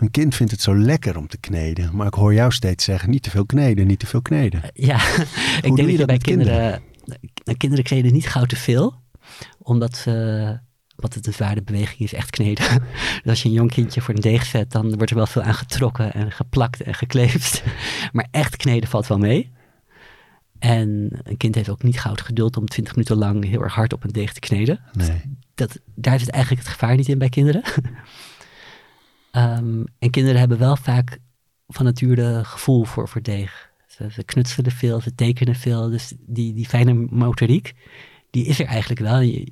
een 0.00 0.10
kind 0.10 0.34
vindt 0.34 0.52
het 0.52 0.60
zo 0.60 0.76
lekker 0.76 1.16
om 1.16 1.28
te 1.28 1.38
kneden. 1.38 1.96
Maar 1.96 2.06
ik 2.06 2.14
hoor 2.14 2.34
jou 2.34 2.52
steeds 2.52 2.84
zeggen, 2.84 3.10
niet 3.10 3.22
te 3.22 3.30
veel 3.30 3.46
kneden, 3.46 3.86
niet 3.86 3.98
te 3.98 4.06
veel 4.06 4.22
kneden. 4.22 4.62
Ja, 4.74 5.00
ik 5.62 5.76
denk 5.76 5.98
dat, 5.98 6.06
bij 6.06 6.18
kinderen... 6.18 6.82
Kinderen, 7.04 7.56
kinderen 7.56 7.84
kneden 7.84 8.12
niet 8.12 8.28
gauw 8.28 8.44
te 8.44 8.56
veel. 8.56 8.94
Omdat 9.58 9.96
ze 9.96 10.58
wat 11.00 11.14
het 11.14 11.26
een 11.26 11.32
zware 11.32 11.62
beweging 11.62 11.98
is, 12.00 12.12
echt 12.12 12.30
kneden. 12.30 12.66
dus 13.22 13.26
als 13.26 13.42
je 13.42 13.48
een 13.48 13.54
jong 13.54 13.72
kindje 13.72 14.00
voor 14.00 14.14
een 14.14 14.20
deeg 14.20 14.44
zet, 14.44 14.72
dan 14.72 14.96
wordt 14.96 15.10
er 15.10 15.16
wel 15.16 15.26
veel 15.26 15.42
aan 15.42 15.54
getrokken 15.54 16.12
en 16.12 16.32
geplakt 16.32 16.82
en 16.82 16.94
gekleefd. 16.94 17.62
maar 18.12 18.28
echt 18.30 18.56
kneden 18.56 18.88
valt 18.88 19.06
wel 19.06 19.18
mee. 19.18 19.52
En 20.58 21.20
een 21.22 21.36
kind 21.36 21.54
heeft 21.54 21.68
ook 21.68 21.82
niet 21.82 22.02
het 22.02 22.20
geduld 22.20 22.56
om 22.56 22.66
20 22.66 22.94
minuten 22.94 23.16
lang 23.16 23.44
heel 23.44 23.62
erg 23.62 23.74
hard 23.74 23.92
op 23.92 24.04
een 24.04 24.12
deeg 24.12 24.32
te 24.32 24.40
kneden. 24.40 24.80
Nee. 24.92 25.22
Dat, 25.54 25.78
daar 25.94 26.18
zit 26.18 26.28
eigenlijk 26.28 26.62
het 26.62 26.72
gevaar 26.72 26.96
niet 26.96 27.08
in 27.08 27.18
bij 27.18 27.28
kinderen. 27.28 27.62
Um, 29.32 29.84
en 29.98 30.10
kinderen 30.10 30.38
hebben 30.38 30.58
wel 30.58 30.76
vaak 30.76 31.18
van 31.68 31.84
nature 31.84 32.44
gevoel 32.44 32.84
voor, 32.84 33.08
voor 33.08 33.22
deeg. 33.22 33.70
Ze, 33.86 34.10
ze, 34.10 34.24
knutselen 34.24 34.72
veel, 34.72 35.00
ze 35.00 35.14
tekenen 35.14 35.54
veel. 35.54 35.90
Dus 35.90 36.12
die, 36.18 36.54
die 36.54 36.66
fijne 36.66 36.92
motoriek, 37.10 37.74
die 38.30 38.46
is 38.46 38.60
er 38.60 38.66
eigenlijk 38.66 39.00
wel 39.00 39.44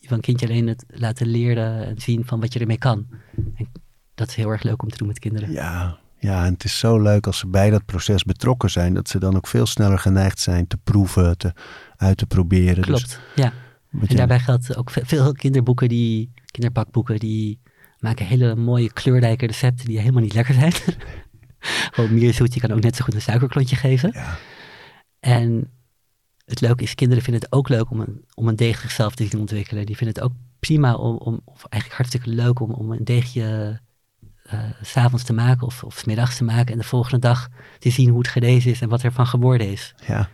van 0.00 0.20
kindje 0.20 0.46
alleen 0.46 0.66
het 0.66 0.84
laten 0.88 1.26
leren 1.26 1.86
en 1.86 2.00
zien 2.00 2.26
van 2.26 2.40
wat 2.40 2.52
je 2.52 2.58
ermee 2.58 2.78
kan. 2.78 3.06
En 3.54 3.68
dat 4.14 4.28
is 4.28 4.34
heel 4.34 4.50
erg 4.50 4.62
leuk 4.62 4.82
om 4.82 4.88
te 4.88 4.96
doen 4.96 5.08
met 5.08 5.18
kinderen. 5.18 5.52
Ja, 5.52 5.98
ja, 6.18 6.44
en 6.44 6.52
het 6.52 6.64
is 6.64 6.78
zo 6.78 7.02
leuk 7.02 7.26
als 7.26 7.38
ze 7.38 7.46
bij 7.46 7.70
dat 7.70 7.84
proces 7.84 8.24
betrokken 8.24 8.70
zijn, 8.70 8.94
dat 8.94 9.08
ze 9.08 9.18
dan 9.18 9.36
ook 9.36 9.46
veel 9.46 9.66
sneller 9.66 9.98
geneigd 9.98 10.40
zijn 10.40 10.66
te 10.66 10.76
proeven, 10.76 11.38
te, 11.38 11.52
uit 11.96 12.16
te 12.16 12.26
proberen. 12.26 12.74
Dus 12.74 12.84
Klopt, 12.84 13.20
ja. 13.34 13.52
En 14.08 14.16
daarbij 14.16 14.38
geldt 14.38 14.76
ook 14.76 14.90
veel 14.90 15.32
kinderboeken, 15.32 15.88
die, 15.88 16.30
kinderbakboeken, 16.50 17.18
die 17.18 17.60
maken 18.04 18.26
hele 18.26 18.54
mooie 18.54 18.92
kleurrijke 18.92 19.46
recepten 19.46 19.86
die 19.86 19.98
helemaal 19.98 20.22
niet 20.22 20.34
lekker 20.34 20.54
zijn. 20.54 20.72
Gewoon 21.90 22.14
meer 22.18 22.34
zoet, 22.34 22.54
je 22.54 22.60
kan 22.60 22.70
ook 22.70 22.82
net 22.82 22.96
zo 22.96 23.04
goed 23.04 23.14
een 23.14 23.22
suikerklontje 23.22 23.76
geven. 23.76 24.10
Ja. 24.12 24.38
En 25.20 25.70
het 26.44 26.60
leuke 26.60 26.82
is, 26.82 26.94
kinderen 26.94 27.22
vinden 27.22 27.42
het 27.42 27.52
ook 27.52 27.68
leuk 27.68 27.90
om 27.90 28.00
een, 28.00 28.24
om 28.34 28.48
een 28.48 28.56
deeg 28.56 28.80
zichzelf 28.80 29.14
te 29.14 29.26
zien 29.26 29.40
ontwikkelen. 29.40 29.86
Die 29.86 29.96
vinden 29.96 30.14
het 30.14 30.24
ook 30.24 30.32
prima, 30.58 30.94
om, 30.94 31.16
om, 31.16 31.40
of 31.44 31.64
eigenlijk 31.68 32.02
hartstikke 32.02 32.30
leuk 32.30 32.60
om, 32.60 32.70
om 32.70 32.92
een 32.92 33.04
deegje 33.04 33.80
uh, 34.52 34.60
s'avonds 34.82 35.24
te 35.24 35.32
maken 35.32 35.66
of, 35.66 35.84
of 35.84 35.98
s 35.98 36.04
middags 36.04 36.36
te 36.36 36.44
maken. 36.44 36.72
En 36.72 36.78
de 36.78 36.84
volgende 36.84 37.18
dag 37.18 37.48
te 37.78 37.90
zien 37.90 38.08
hoe 38.08 38.18
het 38.18 38.28
gerezen 38.28 38.70
is 38.70 38.80
en 38.80 38.88
wat 38.88 39.02
er 39.02 39.12
van 39.12 39.26
geworden 39.26 39.70
is. 39.70 39.94
Ja. 40.06 40.28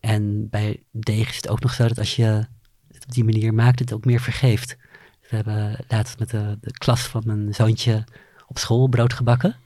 En 0.00 0.48
bij 0.50 0.82
deeg 0.90 1.28
is 1.28 1.36
het 1.36 1.48
ook 1.48 1.60
nog 1.60 1.72
zo 1.72 1.88
dat 1.88 1.98
als 1.98 2.16
je 2.16 2.46
het 2.88 3.04
op 3.04 3.12
die 3.12 3.24
manier 3.24 3.54
maakt, 3.54 3.78
het 3.78 3.92
ook 3.92 4.04
meer 4.04 4.20
vergeeft. 4.20 4.76
We 5.32 5.38
hebben 5.38 5.76
laatst 5.88 6.18
met 6.18 6.30
de, 6.30 6.58
de 6.60 6.70
klas 6.70 7.00
van 7.00 7.22
mijn 7.26 7.54
zoontje 7.54 8.04
op 8.46 8.58
school 8.58 8.88
brood 8.88 9.12
gebakken. 9.12 9.56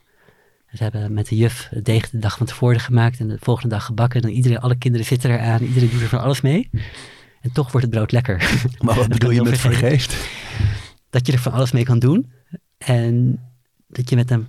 Ze 0.73 0.83
hebben 0.83 1.13
met 1.13 1.29
de 1.29 1.37
juf 1.37 1.69
het 1.71 1.85
deeg 1.85 2.11
de 2.11 2.19
dag 2.19 2.37
van 2.37 2.47
tevoren 2.47 2.81
gemaakt 2.81 3.21
en 3.21 3.29
de 3.29 3.37
volgende 3.41 3.75
dag 3.75 3.85
gebakken. 3.85 4.23
En 4.23 4.31
iedereen, 4.31 4.61
alle 4.61 4.77
kinderen 4.77 5.07
zitten 5.07 5.31
eraan, 5.31 5.63
iedereen 5.63 5.91
doet 5.91 6.01
er 6.01 6.09
van 6.09 6.21
alles 6.21 6.41
mee. 6.41 6.71
En 7.41 7.53
toch 7.53 7.73
wordt 7.73 7.87
het 7.87 7.95
brood 7.95 8.13
lekker. 8.13 8.51
Maar 8.85 8.95
wat 8.95 9.09
bedoel 9.09 9.31
je 9.31 9.43
met 9.51 9.59
vergeeft? 9.59 10.29
Dat 11.11 11.27
je 11.27 11.33
er 11.33 11.39
van 11.39 11.53
alles 11.53 11.73
mee 11.73 11.85
kan 11.85 11.99
doen. 11.99 12.33
En 12.79 13.41
dat 13.89 14.11
je 14.11 14.17
met 14.17 14.31
een 14.31 14.49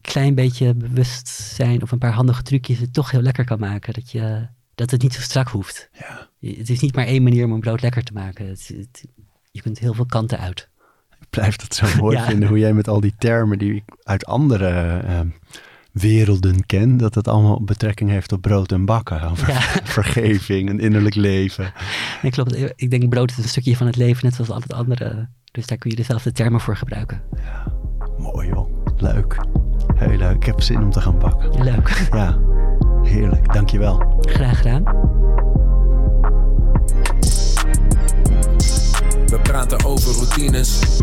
klein 0.00 0.34
beetje 0.34 0.74
bewustzijn 0.74 1.82
of 1.82 1.92
een 1.92 1.98
paar 1.98 2.12
handige 2.12 2.42
trucjes 2.42 2.78
het 2.78 2.92
toch 2.92 3.10
heel 3.10 3.22
lekker 3.22 3.44
kan 3.44 3.58
maken. 3.58 3.92
Dat, 3.92 4.10
je, 4.10 4.46
dat 4.74 4.90
het 4.90 5.02
niet 5.02 5.14
zo 5.14 5.20
strak 5.20 5.48
hoeft. 5.48 5.90
Ja. 5.98 6.28
Het 6.40 6.70
is 6.70 6.80
niet 6.80 6.94
maar 6.94 7.06
één 7.06 7.22
manier 7.22 7.44
om 7.44 7.52
een 7.52 7.60
brood 7.60 7.82
lekker 7.82 8.02
te 8.02 8.12
maken. 8.12 8.46
Het, 8.46 8.72
het, 8.76 9.06
je 9.58 9.64
kunt 9.64 9.78
heel 9.78 9.94
veel 9.94 10.06
kanten 10.06 10.38
uit 10.38 10.68
blijf 11.30 11.60
het 11.62 11.74
zo 11.74 11.86
mooi 12.00 12.16
ja. 12.18 12.24
vinden 12.24 12.48
hoe 12.48 12.58
jij 12.58 12.72
met 12.72 12.88
al 12.88 13.00
die 13.00 13.14
termen 13.18 13.58
die 13.58 13.74
ik 13.74 13.82
uit 14.02 14.26
andere 14.26 15.02
uh, 15.04 15.20
werelden 15.92 16.66
ken, 16.66 16.96
dat 16.96 17.14
het 17.14 17.28
allemaal 17.28 17.62
betrekking 17.62 18.10
heeft 18.10 18.32
op 18.32 18.40
brood 18.40 18.72
en 18.72 18.84
bakken. 18.84 19.22
Over 19.22 19.48
ja. 19.48 19.60
vergeving 19.98 20.68
en 20.68 20.80
innerlijk 20.80 21.14
leven. 21.14 21.72
Nee, 22.22 22.30
klopt. 22.30 22.72
Ik 22.76 22.90
denk 22.90 23.08
brood 23.08 23.30
is 23.30 23.36
een 23.36 23.48
stukje 23.48 23.76
van 23.76 23.86
het 23.86 23.96
leven, 23.96 24.24
net 24.24 24.34
zoals 24.34 24.50
al 24.50 24.60
het 24.60 24.72
andere. 24.72 25.28
Dus 25.50 25.66
daar 25.66 25.78
kun 25.78 25.90
je 25.90 25.96
dezelfde 25.96 26.32
termen 26.32 26.60
voor 26.60 26.76
gebruiken. 26.76 27.22
Ja, 27.36 27.72
mooi 28.18 28.48
joh. 28.48 28.86
Leuk. 28.96 29.36
Heel 29.94 30.16
leuk. 30.16 30.34
Ik 30.34 30.44
heb 30.44 30.60
zin 30.60 30.82
om 30.82 30.90
te 30.90 31.00
gaan 31.00 31.18
bakken. 31.18 31.64
Leuk. 31.64 32.08
Ja, 32.12 32.38
heerlijk. 33.02 33.52
Dankjewel. 33.52 34.18
Graag 34.20 34.56
gedaan. 34.56 34.82
We 39.30 39.38
praten 39.38 39.84
over 39.84 40.12
routines. 40.12 40.98